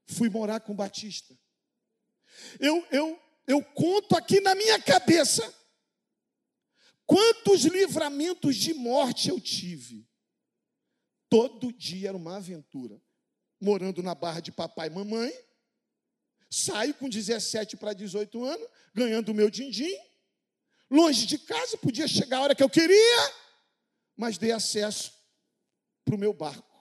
Fui 0.06 0.28
morar 0.28 0.60
com 0.60 0.72
o 0.72 0.76
Batista. 0.76 1.36
Eu, 2.60 2.86
eu, 2.90 3.18
eu 3.46 3.64
conto 3.64 4.14
aqui 4.14 4.38
na 4.40 4.54
minha 4.54 4.80
cabeça 4.82 5.42
quantos 7.06 7.64
livramentos 7.64 8.56
de 8.56 8.74
morte 8.74 9.30
eu 9.30 9.40
tive. 9.40 10.06
Todo 11.30 11.72
dia 11.72 12.10
era 12.10 12.16
uma 12.16 12.36
aventura 12.36 13.00
morando 13.60 14.02
na 14.02 14.14
barra 14.14 14.40
de 14.40 14.52
papai 14.52 14.88
e 14.88 14.90
mamãe, 14.90 15.32
saio 16.50 16.94
com 16.94 17.08
17 17.08 17.76
para 17.76 17.92
18 17.92 18.44
anos, 18.44 18.68
ganhando 18.94 19.30
o 19.30 19.34
meu 19.34 19.50
din-din, 19.50 19.96
longe 20.90 21.26
de 21.26 21.38
casa, 21.38 21.76
podia 21.78 22.06
chegar 22.06 22.38
a 22.38 22.42
hora 22.42 22.54
que 22.54 22.62
eu 22.62 22.70
queria, 22.70 23.34
mas 24.16 24.38
dei 24.38 24.52
acesso 24.52 25.12
para 26.04 26.14
o 26.14 26.18
meu 26.18 26.32
barco. 26.32 26.76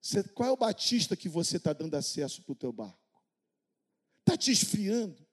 Você, 0.00 0.22
qual 0.24 0.48
é 0.48 0.52
o 0.52 0.56
batista 0.56 1.16
que 1.16 1.28
você 1.28 1.56
está 1.58 1.72
dando 1.72 1.94
acesso 1.94 2.42
para 2.42 2.52
o 2.52 2.56
teu 2.56 2.72
barco? 2.72 2.98
Está 4.20 4.36
te 4.36 4.50
esfriando? 4.50 5.26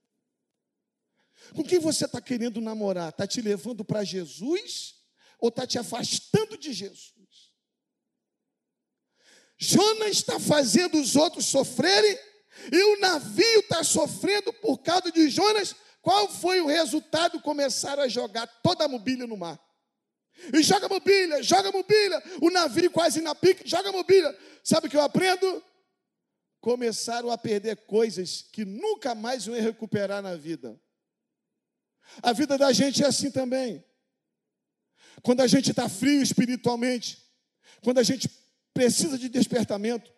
Com 1.53 1.63
quem 1.63 1.79
você 1.79 2.05
está 2.05 2.19
querendo 2.19 2.59
namorar? 2.59 3.09
Está 3.09 3.25
te 3.25 3.41
levando 3.41 3.85
para 3.85 4.03
Jesus 4.03 4.95
ou 5.39 5.49
está 5.49 5.65
te 5.65 5.77
afastando 5.77 6.57
de 6.57 6.73
Jesus? 6.73 7.13
Jonas 9.57 10.11
está 10.11 10.39
fazendo 10.39 10.99
os 10.99 11.15
outros 11.15 11.45
sofrerem 11.45 12.17
e 12.71 12.83
o 12.95 12.99
navio 12.99 13.59
está 13.59 13.83
sofrendo 13.83 14.53
por 14.53 14.79
causa 14.79 15.11
de 15.11 15.29
Jonas. 15.29 15.75
Qual 16.01 16.29
foi 16.29 16.61
o 16.61 16.67
resultado? 16.67 17.41
Começaram 17.41 18.03
a 18.03 18.07
jogar 18.07 18.47
toda 18.61 18.85
a 18.85 18.87
mobília 18.87 19.25
no 19.25 19.35
mar. 19.35 19.59
E 20.53 20.61
joga 20.61 20.87
mobília, 20.87 21.41
joga 21.41 21.71
mobília. 21.71 22.21
O 22.41 22.51
navio 22.51 22.91
quase 22.91 23.21
na 23.21 23.33
pique, 23.33 23.67
joga 23.67 23.91
mobília. 23.91 24.37
Sabe 24.63 24.87
o 24.87 24.89
que 24.89 24.95
eu 24.95 25.01
aprendo? 25.01 25.63
Começaram 26.61 27.31
a 27.31 27.37
perder 27.37 27.77
coisas 27.87 28.43
que 28.51 28.63
nunca 28.63 29.15
mais 29.15 29.45
vão 29.45 29.59
recuperar 29.59 30.21
na 30.21 30.35
vida. 30.35 30.79
A 32.21 32.31
vida 32.31 32.57
da 32.57 32.71
gente 32.71 33.03
é 33.03 33.07
assim 33.07 33.31
também. 33.31 33.83
Quando 35.23 35.41
a 35.41 35.47
gente 35.47 35.71
está 35.71 35.89
frio 35.89 36.21
espiritualmente, 36.21 37.23
quando 37.81 37.97
a 37.97 38.03
gente 38.03 38.29
precisa 38.77 39.17
de 39.17 39.27
despertamento, 39.27 40.13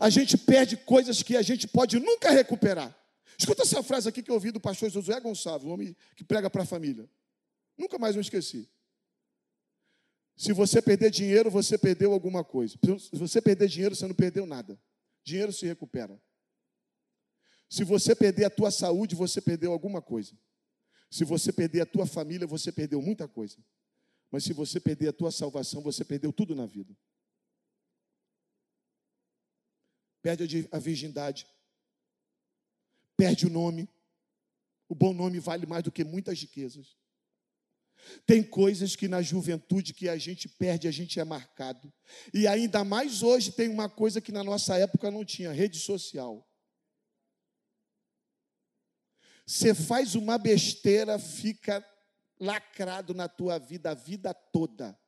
a 0.00 0.10
gente 0.10 0.36
perde 0.36 0.76
coisas 0.76 1.22
que 1.22 1.36
a 1.36 1.42
gente 1.42 1.68
pode 1.68 2.00
nunca 2.00 2.30
recuperar. 2.30 2.96
Escuta 3.38 3.62
essa 3.62 3.80
frase 3.80 4.08
aqui 4.08 4.24
que 4.24 4.30
eu 4.30 4.34
ouvi 4.34 4.50
do 4.50 4.60
pastor 4.60 4.90
Josué 4.90 5.20
Gonçalves, 5.20 5.66
um 5.66 5.70
homem 5.70 5.96
que 6.16 6.24
prega 6.24 6.50
para 6.50 6.64
a 6.64 6.66
família. 6.66 7.08
Nunca 7.78 7.96
mais 7.96 8.16
me 8.16 8.22
esqueci. 8.22 8.68
Se 10.36 10.52
você 10.52 10.82
perder 10.82 11.10
dinheiro, 11.10 11.48
você 11.48 11.78
perdeu 11.78 12.12
alguma 12.12 12.42
coisa. 12.42 12.76
Se 12.98 13.16
você 13.16 13.40
perder 13.40 13.68
dinheiro, 13.68 13.94
você 13.94 14.06
não 14.06 14.14
perdeu 14.14 14.44
nada. 14.46 14.78
Dinheiro 15.22 15.52
se 15.52 15.64
recupera. 15.64 16.20
Se 17.68 17.84
você 17.84 18.16
perder 18.16 18.46
a 18.46 18.50
tua 18.50 18.72
saúde, 18.72 19.14
você 19.14 19.40
perdeu 19.40 19.70
alguma 19.72 20.02
coisa. 20.02 20.36
Se 21.08 21.24
você 21.24 21.52
perder 21.52 21.82
a 21.82 21.86
tua 21.86 22.04
família, 22.04 22.48
você 22.48 22.72
perdeu 22.72 23.00
muita 23.00 23.28
coisa. 23.28 23.58
Mas 24.28 24.42
se 24.42 24.52
você 24.52 24.80
perder 24.80 25.08
a 25.08 25.12
tua 25.12 25.30
salvação, 25.30 25.80
você 25.82 26.04
perdeu 26.04 26.32
tudo 26.32 26.54
na 26.54 26.66
vida. 26.66 26.96
Perde 30.22 30.68
a 30.70 30.78
virgindade. 30.78 31.46
Perde 33.16 33.46
o 33.46 33.50
nome. 33.50 33.88
O 34.88 34.94
bom 34.94 35.12
nome 35.12 35.38
vale 35.38 35.66
mais 35.66 35.82
do 35.82 35.92
que 35.92 36.04
muitas 36.04 36.40
riquezas. 36.40 36.96
Tem 38.26 38.42
coisas 38.42 38.96
que 38.96 39.08
na 39.08 39.22
juventude 39.22 39.92
que 39.94 40.08
a 40.08 40.16
gente 40.16 40.48
perde, 40.48 40.88
a 40.88 40.90
gente 40.90 41.20
é 41.20 41.24
marcado. 41.24 41.92
E 42.32 42.46
ainda 42.46 42.82
mais 42.84 43.22
hoje 43.22 43.52
tem 43.52 43.68
uma 43.68 43.88
coisa 43.88 44.20
que 44.20 44.32
na 44.32 44.42
nossa 44.42 44.76
época 44.76 45.10
não 45.10 45.24
tinha, 45.24 45.52
rede 45.52 45.78
social. 45.78 46.46
Você 49.46 49.74
faz 49.74 50.14
uma 50.14 50.38
besteira, 50.38 51.18
fica 51.18 51.84
lacrado 52.38 53.12
na 53.12 53.28
tua 53.28 53.58
vida 53.58 53.90
a 53.90 53.94
vida 53.94 54.32
toda. 54.32 54.98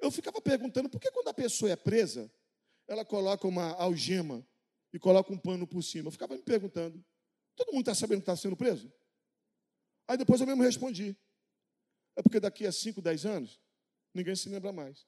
Eu 0.00 0.10
ficava 0.10 0.40
perguntando, 0.40 0.88
por 0.88 1.00
que 1.00 1.10
quando 1.10 1.28
a 1.28 1.34
pessoa 1.34 1.70
é 1.70 1.76
presa, 1.76 2.32
ela 2.88 3.04
coloca 3.04 3.46
uma 3.46 3.72
algema 3.74 4.44
e 4.92 4.98
coloca 4.98 5.32
um 5.32 5.38
pano 5.38 5.66
por 5.66 5.82
cima? 5.82 6.08
Eu 6.08 6.12
ficava 6.12 6.34
me 6.34 6.42
perguntando, 6.42 7.04
todo 7.54 7.72
mundo 7.72 7.82
está 7.82 7.94
sabendo 7.94 8.20
que 8.20 8.22
está 8.22 8.34
sendo 8.34 8.56
preso? 8.56 8.90
Aí 10.08 10.16
depois 10.16 10.40
eu 10.40 10.46
mesmo 10.46 10.62
respondi, 10.62 11.16
é 12.16 12.22
porque 12.22 12.40
daqui 12.40 12.66
a 12.66 12.72
5, 12.72 13.02
10 13.02 13.26
anos, 13.26 13.60
ninguém 14.14 14.34
se 14.34 14.48
lembra 14.48 14.72
mais. 14.72 15.06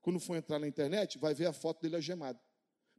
Quando 0.00 0.20
for 0.20 0.36
entrar 0.36 0.58
na 0.58 0.68
internet, 0.68 1.18
vai 1.18 1.34
ver 1.34 1.46
a 1.46 1.52
foto 1.52 1.82
dele 1.82 1.96
algemado. 1.96 2.40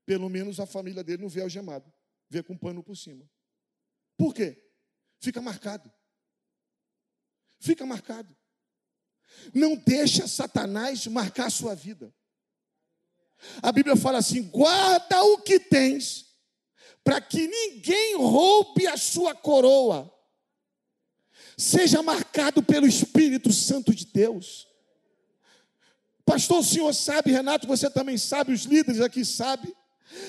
Pelo 0.06 0.30
menos 0.30 0.60
a 0.60 0.66
família 0.66 1.04
dele 1.04 1.22
não 1.22 1.30
vê 1.30 1.42
algemado, 1.42 1.92
vê 2.30 2.44
com 2.44 2.54
um 2.54 2.58
pano 2.58 2.84
por 2.84 2.96
cima. 2.96 3.28
Por 4.18 4.34
quê? 4.34 4.62
Fica 5.20 5.42
marcado. 5.42 5.92
Fica 7.60 7.86
marcado. 7.86 8.36
Não 9.54 9.76
deixa 9.76 10.28
Satanás 10.28 11.08
marcar 11.08 11.48
a 11.48 11.50
sua 11.50 11.74
vida. 11.74 12.14
A 13.62 13.72
Bíblia 13.72 13.96
fala 13.96 14.18
assim: 14.20 14.44
guarda 14.44 15.24
o 15.24 15.38
que 15.40 15.60
tens, 15.60 16.26
para 17.04 17.20
que 17.22 17.48
ninguém 17.48 18.16
roube 18.18 18.88
a 18.88 18.98
sua 18.98 19.36
coroa. 19.36 20.12
Seja 21.58 22.02
marcado 22.02 22.64
pelo 22.64 22.88
Espírito 22.88 23.52
Santo 23.54 23.94
de 23.94 24.06
Deus. 24.06 24.68
Pastor, 26.26 26.60
o 26.60 26.64
senhor 26.64 26.94
sabe, 26.94 27.32
Renato, 27.32 27.68
você 27.68 27.90
também 27.90 28.18
sabe, 28.18 28.54
os 28.54 28.64
líderes 28.64 29.02
aqui 29.02 29.26
sabem. 29.26 29.74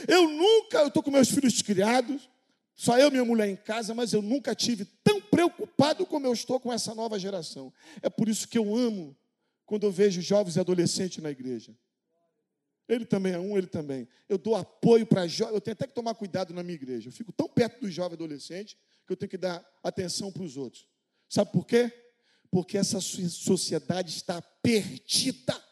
Eu 0.09 0.29
nunca, 0.29 0.79
eu 0.79 0.89
estou 0.89 1.03
com 1.03 1.11
meus 1.11 1.31
filhos 1.31 1.63
criados, 1.63 2.29
só 2.75 2.99
eu 2.99 3.09
e 3.09 3.11
minha 3.11 3.25
mulher 3.25 3.49
em 3.49 3.57
casa, 3.57 3.95
mas 3.95 4.13
eu 4.13 4.21
nunca 4.21 4.55
tive 4.55 4.85
tão 5.05 5.21
preocupado 5.21 6.05
como 6.05 6.27
eu 6.27 6.33
estou 6.33 6.59
com 6.59 6.73
essa 6.73 6.95
nova 6.95 7.19
geração. 7.19 7.73
É 8.03 8.11
por 8.11 8.29
isso 8.29 8.49
que 8.49 8.59
eu 8.59 8.75
amo 8.77 9.17
quando 9.65 9.85
eu 9.85 9.93
vejo 9.93 10.21
jovens 10.21 10.57
e 10.57 10.61
adolescentes 10.61 11.23
na 11.23 11.31
igreja. 11.31 11.75
Ele 12.89 13.07
também 13.07 13.33
é 13.33 13.39
um, 13.39 13.57
ele 13.57 13.67
também. 13.67 14.07
Eu 14.29 14.37
dou 14.37 14.55
apoio 14.55 15.07
para 15.07 15.27
jovens, 15.27 15.55
eu 15.55 15.61
tenho 15.61 15.73
até 15.73 15.87
que 15.87 15.95
tomar 15.95 16.15
cuidado 16.15 16.53
na 16.53 16.63
minha 16.63 16.75
igreja. 16.75 17.09
Eu 17.09 17.13
fico 17.13 17.33
tão 17.33 17.49
perto 17.49 17.81
dos 17.81 17.95
jovens 17.95 18.15
adolescentes 18.15 18.77
que 19.07 19.13
eu 19.13 19.17
tenho 19.17 19.31
que 19.31 19.39
dar 19.39 19.65
atenção 19.83 20.31
para 20.31 20.43
os 20.43 20.57
outros. 20.57 20.87
Sabe 21.29 21.51
por 21.53 21.67
quê? 21.67 21.91
Porque 22.51 22.77
essa 22.77 23.01
sociedade 23.01 24.11
está 24.11 24.41
perdida. 24.63 25.63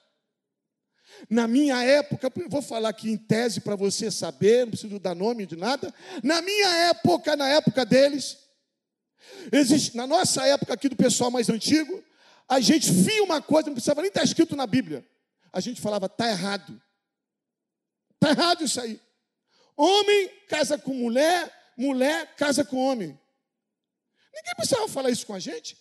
Na 1.28 1.46
minha 1.46 1.82
época, 1.84 2.32
vou 2.48 2.62
falar 2.62 2.88
aqui 2.88 3.10
em 3.10 3.16
tese 3.16 3.60
para 3.60 3.76
você 3.76 4.10
saber, 4.10 4.64
não 4.64 4.70
preciso 4.70 4.98
dar 4.98 5.14
nome 5.14 5.46
de 5.46 5.56
nada. 5.56 5.94
Na 6.22 6.40
minha 6.40 6.68
época, 6.88 7.36
na 7.36 7.48
época 7.48 7.84
deles, 7.84 8.38
existe, 9.52 9.96
na 9.96 10.06
nossa 10.06 10.46
época 10.46 10.72
aqui 10.72 10.88
do 10.88 10.96
pessoal 10.96 11.30
mais 11.30 11.48
antigo, 11.48 12.02
a 12.48 12.58
gente 12.58 12.90
via 12.90 13.22
uma 13.22 13.40
coisa, 13.40 13.66
não 13.66 13.74
precisava 13.74 14.00
nem 14.00 14.08
estar 14.08 14.24
escrito 14.24 14.56
na 14.56 14.66
Bíblia. 14.66 15.06
A 15.52 15.60
gente 15.60 15.80
falava, 15.80 16.06
está 16.06 16.28
errado. 16.28 16.80
Está 18.22 18.30
errado 18.30 18.62
isso 18.62 18.80
aí. 18.80 19.00
Homem 19.76 20.28
casa 20.46 20.78
com 20.78 20.94
mulher, 20.94 21.52
mulher 21.76 22.36
casa 22.36 22.64
com 22.64 22.76
homem. 22.76 23.08
Ninguém 24.32 24.54
precisava 24.56 24.86
falar 24.86 25.10
isso 25.10 25.26
com 25.26 25.34
a 25.34 25.40
gente. 25.40 25.76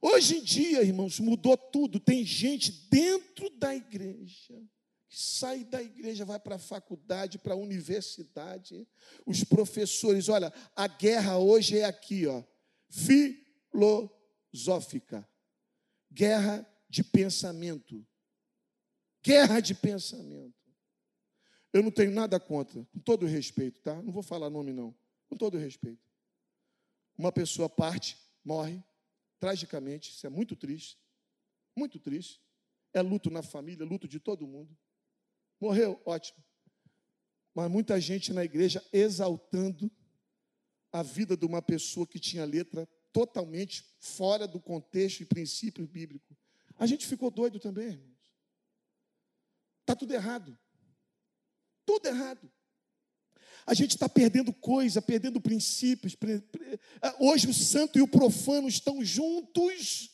Hoje 0.00 0.36
em 0.36 0.42
dia, 0.42 0.82
irmãos, 0.82 1.18
mudou 1.18 1.56
tudo. 1.56 1.98
Tem 1.98 2.24
gente 2.24 2.70
dentro 2.88 3.50
da 3.50 3.74
igreja 3.74 4.54
que 5.08 5.20
sai 5.20 5.64
da 5.64 5.82
igreja, 5.82 6.24
vai 6.24 6.38
para 6.38 6.54
a 6.56 6.60
faculdade, 6.60 7.38
para 7.38 7.54
a 7.54 7.56
universidade. 7.56 8.86
Os 9.26 9.42
professores, 9.42 10.28
olha, 10.28 10.52
a 10.76 10.86
guerra 10.86 11.38
hoje 11.38 11.78
é 11.78 11.84
aqui, 11.84 12.24
ó, 12.28 12.44
filosófica. 13.72 15.28
Guerra 16.12 16.64
de 16.88 17.02
pensamento. 17.02 18.06
Guerra 19.24 19.58
de 19.58 19.74
pensamento. 19.74 20.55
Eu 21.76 21.82
não 21.82 21.90
tenho 21.90 22.10
nada 22.10 22.40
contra, 22.40 22.82
com 22.86 22.98
todo 23.00 23.26
respeito, 23.26 23.82
tá? 23.82 24.00
Não 24.02 24.10
vou 24.10 24.22
falar 24.22 24.48
nome 24.48 24.72
não. 24.72 24.94
Com 25.28 25.36
todo 25.36 25.58
respeito. 25.58 26.00
Uma 27.18 27.30
pessoa 27.30 27.68
parte, 27.68 28.16
morre, 28.42 28.82
tragicamente, 29.38 30.08
isso 30.10 30.26
é 30.26 30.30
muito 30.30 30.56
triste, 30.56 30.98
muito 31.76 31.98
triste. 31.98 32.40
É 32.94 33.02
luto 33.02 33.28
na 33.28 33.42
família, 33.42 33.84
luto 33.84 34.08
de 34.08 34.18
todo 34.18 34.46
mundo. 34.46 34.74
Morreu, 35.60 36.00
ótimo. 36.06 36.42
Mas 37.54 37.70
muita 37.70 38.00
gente 38.00 38.32
na 38.32 38.42
igreja 38.42 38.82
exaltando 38.90 39.92
a 40.90 41.02
vida 41.02 41.36
de 41.36 41.44
uma 41.44 41.60
pessoa 41.60 42.06
que 42.06 42.18
tinha 42.18 42.46
letra 42.46 42.88
totalmente 43.12 43.84
fora 44.00 44.48
do 44.48 44.58
contexto 44.58 45.20
e 45.20 45.26
princípio 45.26 45.86
bíblico. 45.86 46.34
A 46.78 46.86
gente 46.86 47.06
ficou 47.06 47.30
doido 47.30 47.60
também, 47.60 47.88
irmãos. 47.88 48.16
Está 49.82 49.94
tudo 49.94 50.14
errado. 50.14 50.58
Tudo 51.86 52.06
errado. 52.06 52.50
A 53.66 53.74
gente 53.74 53.92
está 53.92 54.08
perdendo 54.08 54.52
coisa, 54.52 55.00
perdendo 55.00 55.40
princípios. 55.40 56.16
Ah, 57.00 57.16
hoje 57.18 57.48
o 57.48 57.54
santo 57.54 57.98
e 57.98 58.02
o 58.02 58.08
profano 58.08 58.68
estão 58.68 59.04
juntos. 59.04 60.10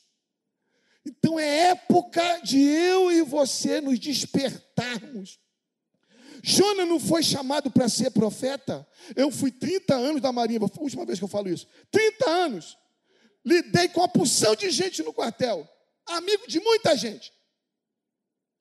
Então 1.05 1.39
é 1.39 1.71
época 1.71 2.41
de 2.41 2.63
eu 2.63 3.11
e 3.11 3.23
você 3.23 3.81
nos 3.81 3.99
despertarmos. 3.99 5.41
Jonas 6.43 6.89
não 6.89 6.99
foi 6.99 7.23
chamado 7.23 7.71
para 7.71 7.89
ser 7.89 8.11
profeta. 8.11 8.87
Eu 9.15 9.31
fui 9.31 9.53
30 9.53 9.95
anos 9.95 10.23
da 10.23 10.33
Marinha, 10.33 10.61
a 10.61 10.81
última 10.81 11.05
vez 11.05 11.19
que 11.19 11.25
eu 11.25 11.29
falo 11.29 11.49
isso. 11.49 11.69
30 11.91 12.31
anos. 12.31 12.79
Lidei 13.45 13.89
com 13.89 14.03
a 14.03 14.09
porção 14.09 14.55
de 14.55 14.71
gente 14.71 15.03
no 15.03 15.13
quartel. 15.13 15.69
Amigo 16.07 16.49
de 16.49 16.59
muita 16.61 16.97
gente. 16.97 17.33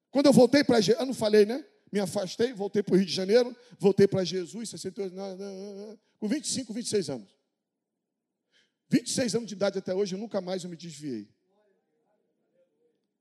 Quando 0.09 0.25
eu 0.25 0.33
voltei 0.33 0.63
para. 0.63 0.79
Eu 0.79 1.05
não 1.05 1.13
falei, 1.13 1.45
né? 1.45 1.63
Me 1.91 1.99
afastei, 1.99 2.53
voltei 2.53 2.81
para 2.81 2.93
o 2.93 2.97
Rio 2.97 3.05
de 3.05 3.11
Janeiro, 3.11 3.55
voltei 3.77 4.07
para 4.07 4.23
Jesus, 4.23 4.69
68, 4.69 5.13
não, 5.13 5.35
não, 5.35 5.75
não, 5.87 5.99
com 6.19 6.27
25, 6.27 6.73
26 6.73 7.09
anos. 7.09 7.29
26 8.89 9.35
anos 9.35 9.47
de 9.47 9.53
idade 9.53 9.79
até 9.79 9.93
hoje, 9.93 10.15
eu 10.15 10.19
nunca 10.19 10.39
mais 10.39 10.63
eu 10.63 10.69
me 10.69 10.77
desviei. 10.77 11.29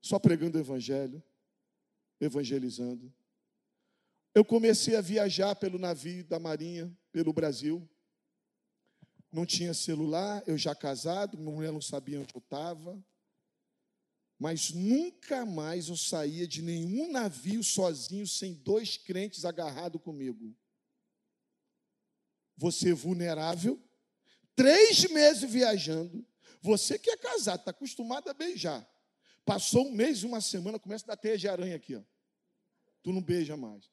Só 0.01 0.17
pregando 0.17 0.57
o 0.57 0.61
Evangelho, 0.61 1.21
evangelizando. 2.19 3.13
Eu 4.33 4.45
comecei 4.45 4.95
a 4.95 5.01
viajar 5.01 5.55
pelo 5.55 5.77
navio 5.77 6.23
da 6.23 6.39
Marinha, 6.39 6.91
pelo 7.11 7.33
Brasil. 7.33 7.87
Não 9.31 9.45
tinha 9.45 9.73
celular, 9.73 10.41
eu 10.47 10.57
já 10.57 10.73
casado, 10.73 11.37
minha 11.37 11.51
mulher 11.51 11.71
não 11.71 11.81
sabia 11.81 12.19
onde 12.19 12.33
eu 12.33 12.39
estava. 12.39 13.01
Mas 14.41 14.71
nunca 14.71 15.45
mais 15.45 15.87
eu 15.87 15.95
saía 15.95 16.47
de 16.47 16.63
nenhum 16.63 17.11
navio 17.11 17.63
sozinho 17.63 18.25
sem 18.25 18.55
dois 18.55 18.97
crentes 18.97 19.45
agarrados 19.45 20.01
comigo. 20.01 20.57
Você 22.57 22.91
vulnerável, 22.91 23.79
três 24.55 25.07
meses 25.11 25.47
viajando, 25.47 26.27
você 26.59 26.97
que 26.97 27.11
é 27.11 27.17
casado, 27.17 27.59
está 27.59 27.69
acostumado 27.69 28.29
a 28.29 28.33
beijar. 28.33 28.83
Passou 29.45 29.85
um 29.85 29.91
mês 29.91 30.23
e 30.23 30.25
uma 30.25 30.41
semana, 30.41 30.79
começa 30.79 31.05
a 31.05 31.09
dar 31.09 31.17
teia 31.17 31.37
de 31.37 31.47
aranha 31.47 31.75
aqui, 31.75 31.95
ó. 31.95 32.01
Tu 33.03 33.13
não 33.13 33.21
beija 33.21 33.55
mais. 33.55 33.91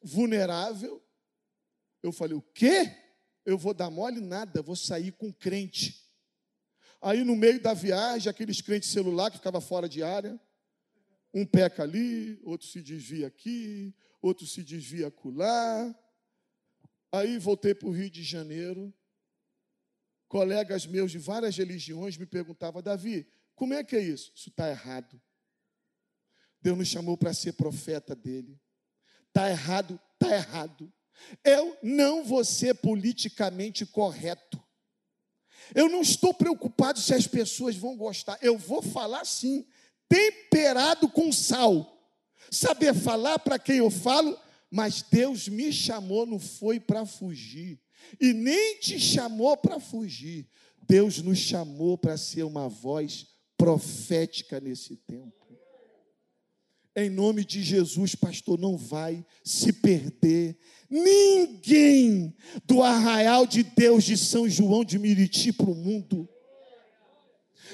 Vulnerável, 0.00 1.04
eu 2.00 2.12
falei, 2.12 2.36
o 2.36 2.42
quê? 2.42 2.96
Eu 3.44 3.58
vou 3.58 3.74
dar 3.74 3.90
mole? 3.90 4.20
Nada, 4.20 4.62
vou 4.62 4.76
sair 4.76 5.10
com 5.10 5.32
crente. 5.32 6.08
Aí 7.00 7.24
no 7.24 7.34
meio 7.34 7.60
da 7.60 7.72
viagem, 7.72 8.28
aqueles 8.28 8.60
crentes 8.60 8.90
celular 8.90 9.30
que 9.30 9.38
ficava 9.38 9.60
fora 9.60 9.88
de 9.88 10.02
área, 10.02 10.38
um 11.32 11.46
peca 11.46 11.82
ali, 11.82 12.40
outro 12.44 12.66
se 12.66 12.82
desvia 12.82 13.26
aqui, 13.26 13.94
outro 14.20 14.46
se 14.46 14.62
desvia 14.62 15.06
acolá. 15.06 15.94
Aí 17.12 17.38
voltei 17.38 17.74
para 17.74 17.88
o 17.88 17.92
Rio 17.92 18.10
de 18.10 18.22
Janeiro. 18.22 18.92
Colegas 20.28 20.86
meus 20.86 21.10
de 21.10 21.18
várias 21.18 21.56
religiões 21.56 22.16
me 22.16 22.26
perguntavam, 22.26 22.82
Davi, 22.82 23.26
como 23.54 23.74
é 23.74 23.82
que 23.82 23.96
é 23.96 24.00
isso? 24.00 24.32
Isso 24.34 24.48
está 24.50 24.68
errado. 24.68 25.20
Deus 26.62 26.76
nos 26.76 26.88
chamou 26.88 27.16
para 27.16 27.32
ser 27.32 27.54
profeta 27.54 28.14
dele. 28.14 28.60
Está 29.28 29.48
errado, 29.48 29.98
está 30.14 30.34
errado. 30.34 30.92
Eu 31.44 31.76
não 31.82 32.24
vou 32.24 32.44
ser 32.44 32.74
politicamente 32.74 33.86
correto. 33.86 34.62
Eu 35.74 35.88
não 35.88 36.00
estou 36.00 36.34
preocupado 36.34 37.00
se 37.00 37.14
as 37.14 37.26
pessoas 37.26 37.76
vão 37.76 37.96
gostar. 37.96 38.38
Eu 38.42 38.58
vou 38.58 38.82
falar 38.82 39.24
sim, 39.24 39.64
temperado 40.08 41.08
com 41.08 41.32
sal. 41.32 41.96
Saber 42.50 42.94
falar 42.94 43.38
para 43.38 43.58
quem 43.58 43.76
eu 43.76 43.90
falo, 43.90 44.36
mas 44.70 45.02
Deus 45.02 45.48
me 45.48 45.72
chamou, 45.72 46.26
não 46.26 46.38
foi 46.38 46.80
para 46.80 47.06
fugir. 47.06 47.80
E 48.20 48.32
nem 48.32 48.78
te 48.78 48.98
chamou 48.98 49.56
para 49.56 49.78
fugir. 49.78 50.48
Deus 50.88 51.22
nos 51.22 51.38
chamou 51.38 51.96
para 51.96 52.16
ser 52.16 52.42
uma 52.42 52.68
voz 52.68 53.26
profética 53.56 54.58
nesse 54.58 54.96
tempo. 54.96 55.39
Em 57.00 57.08
nome 57.08 57.46
de 57.46 57.62
Jesus, 57.62 58.14
pastor, 58.14 58.58
não 58.58 58.76
vai 58.76 59.24
se 59.42 59.72
perder 59.72 60.58
ninguém 60.90 62.36
do 62.66 62.82
arraial 62.82 63.46
de 63.46 63.62
Deus 63.62 64.04
de 64.04 64.18
São 64.18 64.46
João 64.46 64.84
de 64.84 64.98
Miriti 64.98 65.50
para 65.50 65.70
o 65.70 65.74
mundo. 65.74 66.28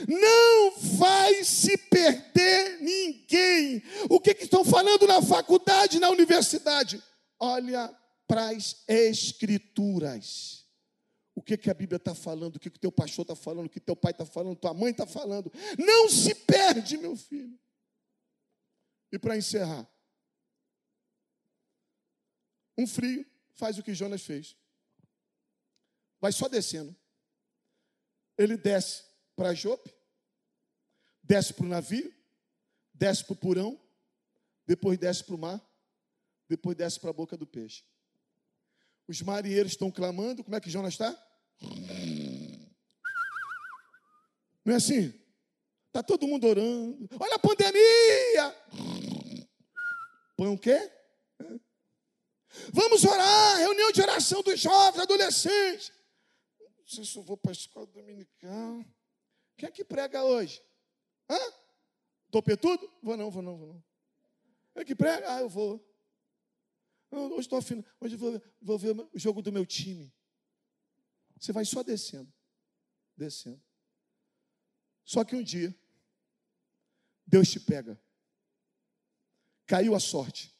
Não 0.06 0.78
vai 0.96 1.42
se 1.42 1.76
perder 1.76 2.78
ninguém. 2.80 3.82
O 4.08 4.20
que, 4.20 4.32
que 4.32 4.44
estão 4.44 4.64
falando 4.64 5.08
na 5.08 5.20
faculdade, 5.20 5.98
na 5.98 6.08
universidade? 6.08 7.02
Olha 7.40 7.92
para 8.28 8.50
as 8.50 8.76
Escrituras. 8.86 10.64
O 11.34 11.42
que, 11.42 11.56
que 11.56 11.68
a 11.68 11.74
Bíblia 11.74 11.96
está 11.96 12.14
falando, 12.14 12.56
o 12.56 12.60
que, 12.60 12.70
que 12.70 12.76
o 12.76 12.80
teu 12.80 12.92
pastor 12.92 13.24
está 13.24 13.34
falando, 13.34 13.66
o 13.66 13.70
que 13.70 13.80
teu 13.80 13.96
pai 13.96 14.12
está 14.12 14.24
falando, 14.24 14.54
tua 14.54 14.72
mãe 14.72 14.92
está 14.92 15.04
falando. 15.04 15.52
Não 15.76 16.08
se 16.08 16.32
perde, 16.32 16.96
meu 16.96 17.16
filho. 17.16 17.58
E 19.12 19.18
para 19.18 19.36
encerrar, 19.36 19.88
um 22.76 22.86
frio 22.86 23.24
faz 23.54 23.78
o 23.78 23.82
que 23.82 23.94
Jonas 23.94 24.22
fez. 24.22 24.56
Vai 26.20 26.32
só 26.32 26.48
descendo. 26.48 26.94
Ele 28.36 28.56
desce 28.56 29.04
para 29.34 29.54
Jope, 29.54 29.92
desce 31.22 31.54
para 31.54 31.64
o 31.64 31.68
navio, 31.68 32.14
desce 32.92 33.24
para 33.24 33.32
o 33.32 33.36
porão, 33.36 33.80
depois 34.66 34.98
desce 34.98 35.24
para 35.24 35.34
o 35.34 35.38
mar, 35.38 35.60
depois 36.48 36.76
desce 36.76 37.00
para 37.00 37.10
a 37.10 37.14
boca 37.14 37.36
do 37.36 37.46
peixe. 37.46 37.84
Os 39.08 39.22
marinheiros 39.22 39.72
estão 39.72 39.90
clamando, 39.90 40.42
como 40.42 40.56
é 40.56 40.60
que 40.60 40.70
Jonas 40.70 40.94
está? 40.94 41.10
Não 44.64 44.74
é 44.74 44.76
assim? 44.76 45.14
Está 45.86 46.02
todo 46.02 46.26
mundo 46.26 46.46
orando. 46.46 47.08
Olha 47.18 47.36
a 47.36 47.38
pandemia! 47.38 48.95
Põe 50.36 50.48
o 50.48 50.58
quê? 50.58 50.78
Vamos 52.72 53.04
orar, 53.04 53.58
reunião 53.58 53.90
de 53.92 54.00
oração 54.00 54.42
dos 54.42 54.60
jovens, 54.60 55.02
adolescentes. 55.02 55.92
Não 56.60 56.86
sei 56.86 57.04
se 57.04 57.16
eu 57.16 57.22
vou 57.22 57.36
para 57.36 57.50
a 57.50 57.52
escola 57.52 57.86
dominical. 57.86 58.84
Quem 59.56 59.68
é 59.68 59.72
que 59.72 59.84
prega 59.84 60.22
hoje? 60.22 60.62
Hã? 61.28 61.38
Topetudo? 62.30 62.90
Vou 63.02 63.16
não, 63.16 63.30
vou 63.30 63.42
não, 63.42 63.56
vou 63.56 63.66
não. 63.68 63.84
É 64.74 64.84
que 64.84 64.94
prega? 64.94 65.34
Ah, 65.34 65.40
eu 65.40 65.48
vou. 65.48 65.82
Hoje 67.10 67.40
estou 67.40 67.58
afim. 67.58 67.82
Hoje 68.00 68.16
vou, 68.16 68.40
vou 68.60 68.78
ver 68.78 68.94
o 69.12 69.18
jogo 69.18 69.40
do 69.40 69.52
meu 69.52 69.64
time. 69.64 70.12
Você 71.38 71.52
vai 71.52 71.64
só 71.64 71.82
descendo. 71.82 72.32
Descendo. 73.16 73.62
Só 75.04 75.24
que 75.24 75.36
um 75.36 75.42
dia, 75.42 75.74
Deus 77.26 77.48
te 77.48 77.60
pega. 77.60 78.00
Caiu 79.66 79.94
a 79.94 80.00
sorte. 80.00 80.54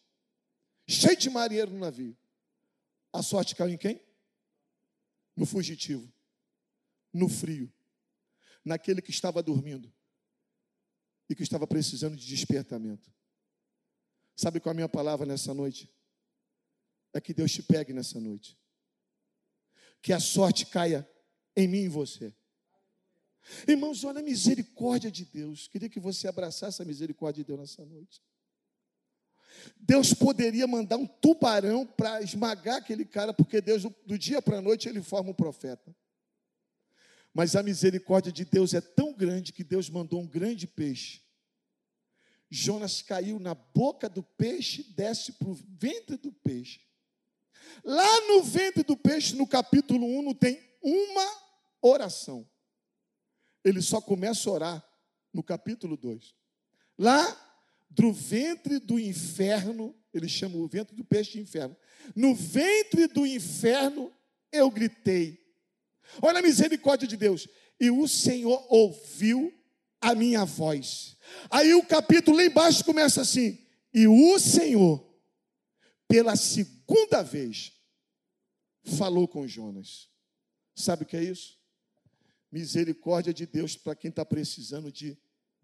Cheio 0.86 1.16
de 1.16 1.30
marinheiro 1.30 1.70
no 1.70 1.78
navio. 1.78 2.16
A 3.12 3.22
sorte 3.22 3.54
caiu 3.54 3.74
em 3.74 3.78
quem? 3.78 4.00
No 5.34 5.46
fugitivo. 5.46 6.12
No 7.12 7.28
frio. 7.28 7.72
Naquele 8.64 9.00
que 9.00 9.10
estava 9.10 9.42
dormindo. 9.42 9.92
E 11.28 11.34
que 11.34 11.42
estava 11.42 11.66
precisando 11.66 12.16
de 12.16 12.26
despertamento. 12.26 13.12
Sabe 14.36 14.60
qual 14.60 14.72
é 14.72 14.74
a 14.74 14.76
minha 14.76 14.88
palavra 14.88 15.24
nessa 15.24 15.54
noite? 15.54 15.90
É 17.12 17.20
que 17.20 17.32
Deus 17.32 17.52
te 17.52 17.62
pegue 17.62 17.92
nessa 17.92 18.20
noite. 18.20 18.58
Que 20.02 20.12
a 20.12 20.20
sorte 20.20 20.66
caia 20.66 21.08
em 21.56 21.66
mim 21.66 21.78
e 21.78 21.84
em 21.84 21.88
você. 21.88 22.34
Irmãos, 23.66 24.04
olha 24.04 24.20
a 24.20 24.22
misericórdia 24.22 25.10
de 25.10 25.24
Deus. 25.24 25.68
Queria 25.68 25.88
que 25.88 25.98
você 26.00 26.28
abraçasse 26.28 26.82
a 26.82 26.84
misericórdia 26.84 27.42
de 27.42 27.46
Deus 27.46 27.60
nessa 27.60 27.84
noite. 27.84 28.22
Deus 29.78 30.12
poderia 30.12 30.66
mandar 30.66 30.96
um 30.96 31.06
tubarão 31.06 31.86
para 31.86 32.20
esmagar 32.22 32.76
aquele 32.76 33.04
cara, 33.04 33.32
porque 33.32 33.60
Deus, 33.60 33.84
do 34.04 34.18
dia 34.18 34.42
para 34.42 34.58
a 34.58 34.62
noite, 34.62 34.88
ele 34.88 35.02
forma 35.02 35.30
um 35.30 35.34
profeta. 35.34 35.94
Mas 37.32 37.54
a 37.54 37.62
misericórdia 37.62 38.32
de 38.32 38.44
Deus 38.44 38.74
é 38.74 38.80
tão 38.80 39.12
grande 39.12 39.52
que 39.52 39.62
Deus 39.62 39.90
mandou 39.90 40.20
um 40.20 40.26
grande 40.26 40.66
peixe. 40.66 41.20
Jonas 42.50 43.02
caiu 43.02 43.38
na 43.38 43.54
boca 43.54 44.08
do 44.08 44.22
peixe, 44.22 44.82
desce 44.94 45.32
para 45.32 45.48
o 45.48 45.54
ventre 45.54 46.16
do 46.16 46.32
peixe. 46.32 46.80
Lá 47.84 48.20
no 48.28 48.42
ventre 48.42 48.82
do 48.82 48.96
peixe, 48.96 49.34
no 49.34 49.46
capítulo 49.46 50.06
1, 50.18 50.22
não 50.22 50.34
tem 50.34 50.60
uma 50.82 51.42
oração. 51.80 52.48
Ele 53.64 53.82
só 53.82 54.00
começa 54.00 54.48
a 54.48 54.52
orar 54.52 54.88
no 55.32 55.42
capítulo 55.42 55.96
2. 55.96 56.34
Lá 56.98 57.45
do 57.88 58.12
ventre 58.12 58.78
do 58.78 58.98
inferno, 58.98 59.94
ele 60.12 60.28
chama 60.28 60.56
o 60.56 60.68
ventre 60.68 60.94
do 60.94 61.04
peixe 61.04 61.32
de 61.32 61.40
inferno. 61.40 61.76
No 62.14 62.34
ventre 62.34 63.06
do 63.06 63.26
inferno 63.26 64.12
eu 64.52 64.70
gritei. 64.70 65.44
Olha 66.22 66.38
a 66.38 66.42
misericórdia 66.42 67.06
de 67.06 67.16
Deus. 67.16 67.48
E 67.80 67.90
o 67.90 68.06
Senhor 68.06 68.66
ouviu 68.70 69.52
a 70.00 70.14
minha 70.14 70.44
voz. 70.44 71.16
Aí 71.50 71.74
o 71.74 71.84
capítulo 71.84 72.36
lá 72.36 72.44
embaixo 72.44 72.84
começa 72.84 73.20
assim: 73.22 73.58
E 73.92 74.06
o 74.06 74.38
Senhor, 74.38 75.04
pela 76.08 76.36
segunda 76.36 77.22
vez, 77.22 77.72
falou 78.84 79.26
com 79.26 79.46
Jonas. 79.46 80.08
Sabe 80.74 81.02
o 81.02 81.06
que 81.06 81.16
é 81.16 81.24
isso? 81.24 81.58
Misericórdia 82.52 83.32
de 83.32 83.46
Deus 83.46 83.76
para 83.76 83.96
quem 83.96 84.10
está 84.10 84.24
precisando 84.24 84.92
de 84.92 85.18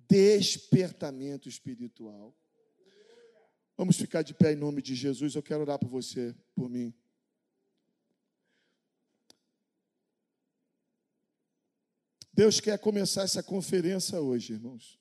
despertamento 0.08 1.48
espiritual. 1.48 2.36
Vamos 3.76 3.96
ficar 3.96 4.22
de 4.22 4.34
pé 4.34 4.52
em 4.52 4.56
nome 4.56 4.82
de 4.82 4.94
Jesus. 4.94 5.34
Eu 5.34 5.42
quero 5.42 5.62
orar 5.62 5.78
por 5.78 5.88
você, 5.88 6.34
por 6.54 6.68
mim. 6.68 6.94
Deus 12.32 12.60
quer 12.60 12.78
começar 12.78 13.22
essa 13.22 13.42
conferência 13.42 14.20
hoje, 14.20 14.54
irmãos. 14.54 14.98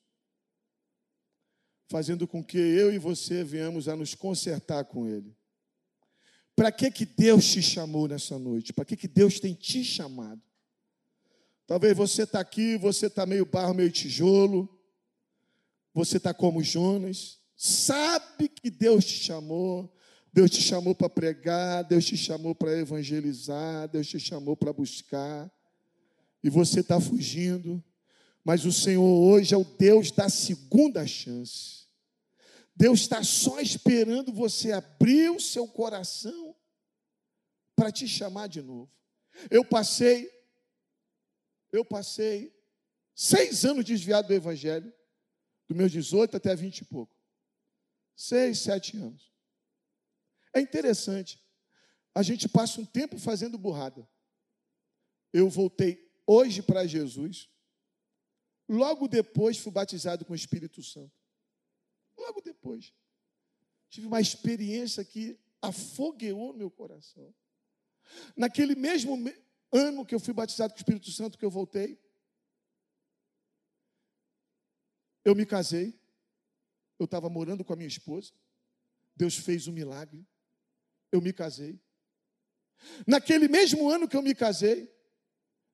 Fazendo 1.90 2.28
com 2.28 2.44
que 2.44 2.58
eu 2.58 2.92
e 2.94 2.98
você 2.98 3.44
venhamos 3.44 3.88
a 3.88 3.96
nos 3.96 4.16
consertar 4.16 4.86
com 4.86 5.08
Ele. 5.08 5.36
Para 6.56 6.72
que, 6.72 6.92
que 6.92 7.06
Deus 7.06 7.46
te 7.50 7.62
chamou 7.62 8.08
nessa 8.08 8.38
noite? 8.38 8.74
Para 8.74 8.86
que, 8.86 8.98
que 8.98 9.08
Deus 9.08 9.40
tem 9.40 9.54
te 9.54 9.84
chamado? 9.84 10.42
Talvez 11.66 11.96
você 11.96 12.24
está 12.24 12.40
aqui, 12.40 12.76
você 12.78 13.08
está 13.08 13.26
meio 13.26 13.46
barro, 13.46 13.74
meio 13.74 13.92
tijolo. 13.92 14.70
Você 15.94 16.18
está 16.18 16.34
como 16.34 16.64
Jonas. 16.64 17.40
Sabe 17.56 18.48
que 18.50 18.70
Deus 18.70 19.06
te 19.06 19.16
chamou. 19.16 19.94
Deus 20.34 20.50
te 20.50 20.62
chamou 20.62 20.96
para 20.96 21.10
pregar, 21.10 21.84
Deus 21.84 22.06
te 22.06 22.16
chamou 22.16 22.56
para 22.56 22.78
evangelizar, 22.78 23.90
Deus 23.90 24.08
te 24.08 24.18
chamou 24.18 24.56
para 24.56 24.72
buscar. 24.72 25.52
E 26.42 26.50
você 26.50 26.80
está 26.80 27.00
fugindo. 27.02 27.84
Mas 28.44 28.66
o 28.66 28.72
Senhor 28.72 29.04
hoje 29.04 29.54
é 29.54 29.58
o 29.58 29.64
Deus 29.64 30.10
da 30.10 30.30
segunda 30.30 31.06
chance. 31.06 31.82
Deus 32.76 33.02
está 33.02 33.22
só 33.24 33.60
esperando 33.60 34.34
você 34.34 34.72
abrir 34.72 35.30
o 35.30 35.40
seu 35.40 35.68
coração 35.68 36.56
para 37.76 37.92
te 37.92 38.08
chamar 38.08 38.48
de 38.48 38.62
novo. 38.62 38.90
Eu 39.50 39.64
passei, 39.64 40.30
eu 41.72 41.86
passei 41.86 42.56
seis 43.14 43.66
anos 43.66 43.86
desviado 43.86 44.30
do 44.30 44.34
Evangelho, 44.34 44.92
dos 45.72 45.78
meus 45.78 45.92
18 45.92 46.36
até 46.36 46.56
20 46.56 46.80
e 46.80 46.86
pouco. 46.86 47.16
Seis, 48.16 48.60
sete 48.60 48.98
anos. 48.98 49.32
É 50.54 50.60
interessante. 50.60 51.42
A 52.14 52.22
gente 52.22 52.50
passa 52.50 52.82
um 52.82 52.86
tempo 52.86 53.18
fazendo 53.18 53.58
burrada. 53.58 54.08
Eu 55.32 55.50
voltei 55.50 56.12
hoje 56.28 56.62
para 56.62 56.86
Jesus. 56.86 57.50
Logo 58.68 59.08
depois 59.08 59.58
fui 59.58 59.72
batizado 59.72 60.26
com 60.26 60.34
o 60.34 60.36
Espírito 60.36 60.84
Santo. 60.84 61.18
Logo 62.18 62.42
depois. 62.42 62.94
Tive 63.90 64.08
uma 64.08 64.20
experiência 64.20 65.06
que 65.06 65.40
afogueou 65.62 66.54
meu 66.54 66.70
coração. 66.70 67.34
Naquele 68.36 68.76
mesmo 68.76 69.18
ano 69.72 70.06
que 70.06 70.14
eu 70.14 70.20
fui 70.20 70.34
batizado 70.34 70.74
com 70.74 70.78
o 70.78 70.82
Espírito 70.82 71.12
Santo, 71.12 71.38
que 71.38 71.46
eu 71.46 71.50
voltei, 71.50 71.98
eu 75.24 75.36
me 75.36 75.46
casei. 75.46 76.00
Eu 77.00 77.06
estava 77.06 77.30
morando 77.30 77.64
com 77.64 77.74
a 77.74 77.76
minha 77.76 77.88
esposa. 77.88 78.32
Deus 79.16 79.36
fez 79.36 79.68
um 79.68 79.72
milagre. 79.72 80.26
Eu 81.12 81.22
me 81.22 81.34
casei. 81.34 81.80
Naquele 83.06 83.48
mesmo 83.48 83.90
ano 83.90 84.08
que 84.08 84.16
eu 84.16 84.22
me 84.22 84.34
casei, 84.34 84.92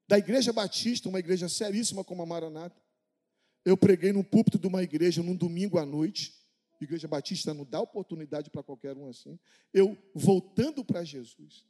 da 0.08 0.18
Igreja 0.18 0.54
Batista, 0.54 1.10
uma 1.10 1.20
igreja 1.20 1.50
seríssima 1.50 2.04
como 2.04 2.22
a 2.22 2.26
Maranata, 2.26 2.82
eu 3.66 3.76
preguei 3.76 4.14
num 4.14 4.24
púlpito 4.24 4.58
de 4.58 4.66
uma 4.68 4.82
igreja 4.82 5.22
num 5.22 5.36
domingo 5.36 5.78
à 5.78 5.86
noite. 5.86 6.34
Igreja 6.80 7.08
Batista 7.08 7.54
não 7.54 7.66
dá 7.66 7.82
oportunidade 7.82 8.50
para 8.50 8.64
qualquer 8.64 8.96
um 8.96 9.10
assim. 9.10 9.38
Eu 9.74 9.98
voltando 10.16 10.86
para 10.86 11.04
Jesus. 11.04 11.66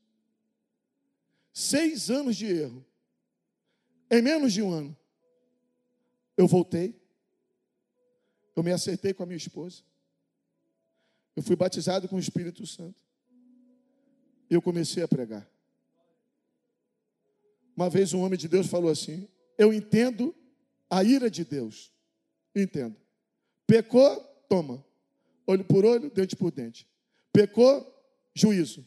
Seis 1.51 2.11
anos 2.11 2.35
de 2.35 2.45
erro. 2.45 2.85
Em 4.11 4.21
menos 4.21 4.53
de 4.53 4.61
um 4.61 4.71
ano. 4.71 4.95
Eu 6.37 6.47
voltei. 6.47 6.95
Eu 8.57 8.63
me 8.63 8.71
acertei 8.71 9.13
com 9.13 9.21
a 9.21 9.25
minha 9.27 9.37
esposa. 9.37 9.83
Eu 11.35 11.43
fui 11.43 11.55
batizado 11.55 12.09
com 12.09 12.15
o 12.15 12.19
Espírito 12.19 12.65
Santo. 12.65 12.99
Eu 14.49 14.63
comecei 14.63 15.03
a 15.03 15.07
pregar. 15.07 15.47
Uma 17.75 17.87
vez 17.87 18.15
um 18.15 18.21
homem 18.21 18.39
de 18.39 18.47
Deus 18.47 18.65
falou 18.65 18.89
assim: 18.89 19.29
Eu 19.59 19.71
entendo 19.71 20.35
a 20.89 21.03
ira 21.03 21.29
de 21.29 21.45
Deus. 21.45 21.93
Entendo. 22.55 22.95
Pecou, 23.67 24.15
toma. 24.49 24.83
Olho 25.45 25.63
por 25.63 25.85
olho, 25.85 26.09
dente 26.09 26.35
por 26.35 26.51
dente. 26.51 26.89
Pecou, 27.31 27.85
juízo. 28.33 28.83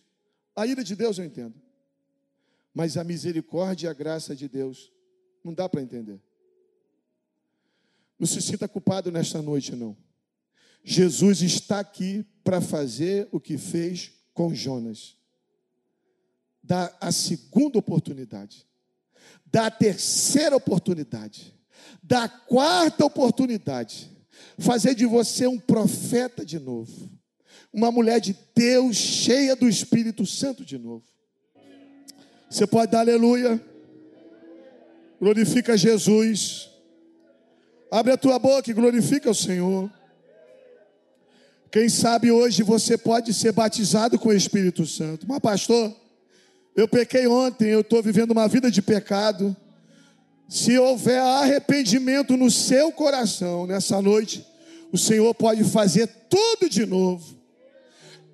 A 0.56 0.66
ira 0.66 0.82
de 0.82 0.96
Deus 0.96 1.16
eu 1.16 1.24
entendo. 1.24 1.54
Mas 2.74 2.96
a 2.96 3.04
misericórdia 3.04 3.86
e 3.86 3.88
a 3.88 3.94
graça 3.94 4.34
de 4.34 4.48
Deus 4.48 4.92
não 5.44 5.54
dá 5.54 5.68
para 5.68 5.80
entender. 5.80 6.20
Não 8.20 8.26
se 8.26 8.42
sinta 8.42 8.68
culpado 8.68 9.10
nesta 9.10 9.40
noite, 9.40 9.74
não. 9.74 9.96
Jesus 10.84 11.40
está 11.40 11.80
aqui 11.80 12.24
para 12.44 12.60
fazer 12.60 13.26
o 13.32 13.40
que 13.40 13.56
fez 13.56 14.12
com 14.34 14.54
Jonas. 14.54 15.16
Dá 16.62 16.94
a 17.00 17.10
segunda 17.10 17.78
oportunidade 17.78 18.68
da 19.50 19.70
terceira 19.70 20.56
oportunidade, 20.56 21.52
da 22.02 22.28
quarta 22.28 23.04
oportunidade, 23.04 24.10
fazer 24.58 24.94
de 24.94 25.04
você 25.04 25.46
um 25.46 25.58
profeta 25.58 26.44
de 26.44 26.58
novo, 26.58 27.10
uma 27.72 27.90
mulher 27.90 28.20
de 28.20 28.36
Deus 28.54 28.96
cheia 28.96 29.56
do 29.56 29.68
Espírito 29.68 30.24
Santo 30.24 30.64
de 30.64 30.78
novo. 30.78 31.04
Você 32.48 32.66
pode 32.66 32.92
dar 32.92 33.00
aleluia, 33.00 33.60
glorifica 35.18 35.76
Jesus, 35.76 36.69
abre 37.90 38.12
a 38.12 38.16
tua 38.16 38.38
boca 38.38 38.70
e 38.70 38.74
glorifica 38.74 39.30
o 39.30 39.34
Senhor. 39.34 39.90
Quem 41.70 41.88
sabe 41.88 42.30
hoje 42.30 42.62
você 42.62 42.98
pode 42.98 43.32
ser 43.32 43.52
batizado 43.52 44.18
com 44.18 44.28
o 44.28 44.34
Espírito 44.34 44.86
Santo, 44.86 45.26
mas 45.28 45.38
pastor. 45.38 45.94
Eu 46.76 46.88
pequei 46.88 47.26
ontem, 47.26 47.68
eu 47.68 47.80
estou 47.80 48.02
vivendo 48.02 48.30
uma 48.30 48.48
vida 48.48 48.70
de 48.70 48.80
pecado. 48.80 49.56
Se 50.48 50.78
houver 50.78 51.20
arrependimento 51.20 52.36
no 52.36 52.50
seu 52.50 52.90
coração 52.90 53.66
nessa 53.66 54.00
noite, 54.00 54.46
o 54.92 54.98
Senhor 54.98 55.32
pode 55.34 55.62
fazer 55.64 56.08
tudo 56.28 56.68
de 56.68 56.86
novo. 56.86 57.38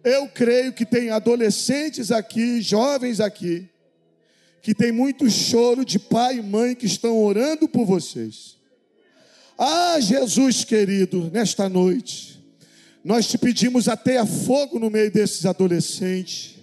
Eu 0.05 0.29
creio 0.29 0.73
que 0.73 0.87
tem 0.87 1.11
adolescentes 1.11 2.11
aqui, 2.11 2.61
jovens 2.63 3.21
aqui, 3.21 3.69
que 4.63 4.75
tem 4.75 4.93
muito 4.93 5.29
choro 5.29 5.85
de 5.85 5.99
pai 5.99 6.39
e 6.39 6.43
mãe 6.43 6.75
que 6.75 6.87
estão 6.87 7.23
orando 7.23 7.69
por 7.69 7.85
vocês. 7.85 8.57
Ah, 9.59 9.99
Jesus 10.01 10.65
querido, 10.65 11.31
nesta 11.33 11.69
noite, 11.69 12.43
nós 13.05 13.27
te 13.27 13.39
pedimos 13.39 13.89
até 13.89 14.19
a 14.19 14.27
fogo 14.27 14.79
no 14.79 14.91
meio 14.91 15.11
desses 15.11 15.47
adolescentes 15.47 16.57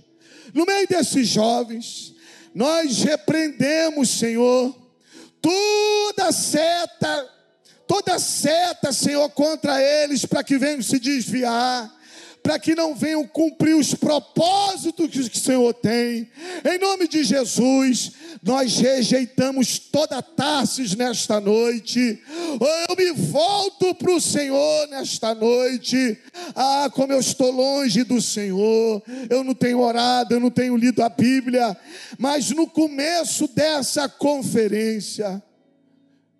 no 0.54 0.66
meio 0.66 0.88
desses 0.88 1.28
jovens, 1.28 2.14
nós 2.54 3.02
repreendemos, 3.02 4.10
Senhor, 4.10 4.76
toda 5.42 6.32
seta, 6.32 7.30
toda 7.88 8.20
seta, 8.20 8.94
Senhor, 8.94 9.28
contra 9.32 9.82
eles, 9.82 10.26
para 10.26 10.44
que 10.44 10.58
venham 10.58 10.82
se 10.84 11.00
desviar 11.00 11.92
para 12.44 12.60
que 12.60 12.76
não 12.76 12.94
venham 12.94 13.26
cumprir 13.26 13.74
os 13.74 13.96
propósitos 13.96 15.30
que 15.30 15.38
o 15.38 15.42
Senhor 15.42 15.74
tem. 15.74 16.30
Em 16.66 16.78
nome 16.78 17.08
de 17.08 17.24
Jesus, 17.24 18.12
nós 18.44 18.78
rejeitamos 18.78 19.80
toda 19.80 20.22
Tarsis 20.22 20.94
nesta 20.94 21.40
noite. 21.40 22.22
Eu 22.90 22.96
me 22.98 23.14
volto 23.14 23.96
para 23.96 24.12
o 24.12 24.20
Senhor 24.20 24.88
nesta 24.90 25.34
noite. 25.34 26.20
Ah, 26.54 26.92
como 26.94 27.14
eu 27.14 27.20
estou 27.22 27.50
longe 27.50 28.04
do 28.04 28.22
Senhor. 28.22 29.02
Eu 29.30 29.42
não 29.42 29.56
tenho 29.56 29.80
orado, 29.80 30.34
eu 30.34 30.40
não 30.42 30.52
tenho 30.52 30.76
lido 30.76 31.02
a 31.02 31.08
Bíblia. 31.08 31.78
Mas 32.20 32.52
no 32.52 32.68
começo 32.68 33.48
dessa 33.48 34.10
conferência, 34.10 35.42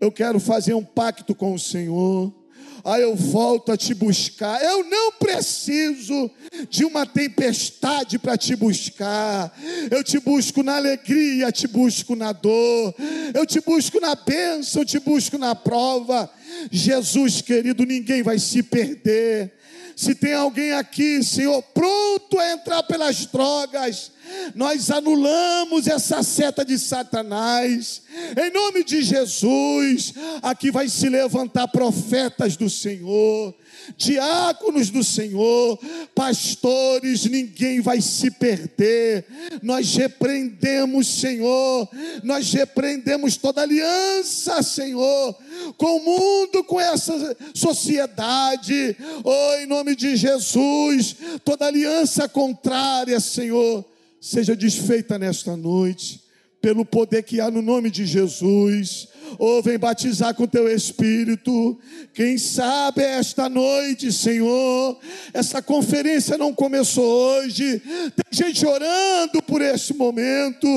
eu 0.02 0.12
quero 0.12 0.38
fazer 0.38 0.74
um 0.74 0.84
pacto 0.84 1.34
com 1.34 1.54
o 1.54 1.60
Senhor 1.60 2.43
aí 2.84 3.02
eu 3.02 3.16
volto 3.16 3.72
a 3.72 3.78
te 3.78 3.94
buscar. 3.94 4.62
Eu 4.62 4.84
não 4.84 5.14
preciso 5.14 6.30
de 6.70 6.84
uma 6.84 7.06
tempestade 7.06 8.20
para 8.20 8.38
te 8.38 8.56
buscar. 8.56 9.58
Eu 9.90 10.04
te 10.04 10.20
busco 10.20 10.62
na 10.62 10.76
alegria, 10.76 11.52
te 11.52 11.68
busco 11.68 12.16
na 12.16 12.32
dor. 12.32 12.94
Eu 13.34 13.46
te 13.46 13.62
busco 13.62 14.00
na 14.00 14.16
bênção, 14.16 14.84
te 14.84 15.00
busco 15.00 15.38
na 15.38 15.56
prova. 15.56 16.30
Jesus 16.72 17.42
querido, 17.42 17.86
ninguém 17.86 18.22
vai 18.22 18.38
se 18.40 18.62
perder. 18.62 19.54
Se 19.96 20.16
tem 20.16 20.34
alguém 20.34 20.74
aqui, 20.74 21.24
Senhor, 21.24 21.62
pronto 21.74 22.40
a 22.40 22.52
entrar 22.52 22.84
pelas 22.84 23.26
drogas, 23.26 24.12
nós 24.56 24.90
anulamos 24.90 25.88
essa 25.88 26.24
seta 26.24 26.66
de 26.66 26.78
Satanás, 26.80 28.02
em 28.38 28.52
nome 28.52 28.84
de 28.84 29.02
Jesus. 29.04 30.14
Aqui 30.42 30.72
vai 30.72 30.88
se 30.90 31.10
levantar 31.10 31.68
profetas 31.68 32.58
do 32.58 32.70
Senhor, 32.70 33.54
diáconos 33.98 34.90
do 34.90 35.04
Senhor, 35.04 35.80
pastores, 36.14 37.26
ninguém 37.26 37.82
vai 37.82 38.02
se 38.02 38.32
perder. 38.32 39.26
Nós 39.62 39.96
repreendemos, 39.96 41.08
Senhor, 41.08 41.90
nós 42.24 42.52
repreendemos 42.52 43.38
toda 43.38 43.62
aliança, 43.62 44.62
Senhor, 44.62 45.36
com 45.78 45.98
o 45.98 46.04
mundo, 46.04 46.64
com 46.64 46.80
essa 46.80 47.36
sociedade. 47.54 48.96
Oh, 49.24 49.56
em 49.60 49.66
nome 49.66 49.96
de 49.96 50.16
Jesus, 50.16 51.16
toda 51.44 51.66
aliança 51.66 52.28
contrária, 52.28 53.20
Senhor 53.20 53.86
seja 54.24 54.56
desfeita 54.56 55.20
nesta 55.20 55.58
noite, 55.58 56.22
pelo 56.62 56.86
poder 56.86 57.24
que 57.24 57.42
há 57.42 57.52
no 57.52 57.62
nome 57.62 57.92
de 57.92 58.06
Jesus. 58.06 59.10
Ou 59.38 59.62
vem 59.62 59.78
batizar 59.78 60.34
com 60.34 60.48
teu 60.48 60.68
Espírito. 60.68 61.80
Quem 62.14 62.38
sabe 62.38 63.02
esta 63.02 63.50
noite, 63.50 64.12
Senhor, 64.12 64.98
essa 65.34 65.62
conferência 65.62 66.38
não 66.38 66.54
começou 66.54 67.04
hoje. 67.04 67.80
Tem 67.80 68.46
gente 68.46 68.66
orando 68.66 69.42
por 69.42 69.62
este 69.62 69.94
momento. 69.94 70.68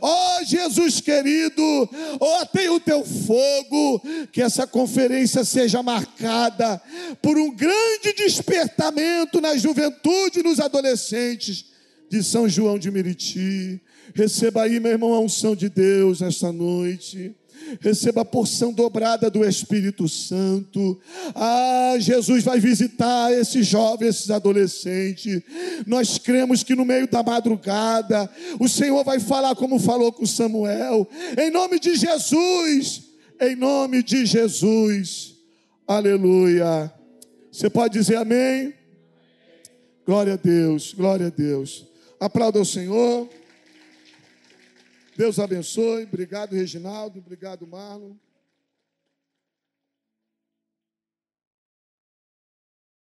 Ó 0.00 0.38
oh, 0.40 0.44
Jesus 0.44 1.00
querido, 1.00 1.62
ó, 2.20 2.42
oh, 2.42 2.46
tem 2.46 2.68
o 2.68 2.80
teu 2.80 3.04
fogo. 3.04 4.02
Que 4.32 4.42
essa 4.42 4.66
conferência 4.66 5.44
seja 5.44 5.82
marcada 5.82 6.80
por 7.20 7.36
um 7.36 7.50
grande 7.54 8.12
despertamento 8.16 9.40
na 9.40 9.56
juventude 9.56 10.40
e 10.40 10.42
nos 10.42 10.60
adolescentes 10.60 11.66
de 12.10 12.22
São 12.22 12.48
João 12.48 12.78
de 12.78 12.90
Meriti. 12.90 13.80
Receba 14.14 14.62
aí, 14.62 14.78
meu 14.78 14.92
irmão, 14.92 15.12
a 15.12 15.20
unção 15.20 15.56
de 15.56 15.68
Deus 15.68 16.20
nesta 16.20 16.52
noite. 16.52 17.34
Receba 17.80 18.22
a 18.22 18.24
porção 18.24 18.72
dobrada 18.72 19.30
do 19.30 19.44
Espírito 19.44 20.08
Santo. 20.08 21.00
Ah, 21.34 21.94
Jesus 21.98 22.44
vai 22.44 22.60
visitar 22.60 23.32
esses 23.32 23.66
jovens, 23.66 24.16
esses 24.16 24.30
adolescentes. 24.30 25.42
Nós 25.86 26.18
cremos 26.18 26.62
que 26.62 26.74
no 26.74 26.84
meio 26.84 27.08
da 27.08 27.22
madrugada 27.22 28.28
o 28.58 28.68
Senhor 28.68 29.04
vai 29.04 29.20
falar 29.20 29.54
como 29.54 29.78
falou 29.78 30.12
com 30.12 30.26
Samuel. 30.26 31.08
Em 31.38 31.50
nome 31.50 31.78
de 31.78 31.94
Jesus. 31.94 33.02
Em 33.40 33.56
nome 33.56 34.02
de 34.02 34.24
Jesus. 34.26 35.34
Aleluia. 35.86 36.92
Você 37.50 37.68
pode 37.70 37.94
dizer 37.94 38.16
amém? 38.16 38.74
Glória 40.06 40.34
a 40.34 40.36
Deus, 40.36 40.92
glória 40.92 41.28
a 41.28 41.30
Deus. 41.30 41.86
Aplauda 42.20 42.60
o 42.60 42.64
Senhor. 42.64 43.28
Deus 45.16 45.38
abençoe. 45.38 46.04
Obrigado, 46.04 46.52
Reginaldo. 46.54 47.18
Obrigado, 47.18 47.66
Marlon. 47.66 48.16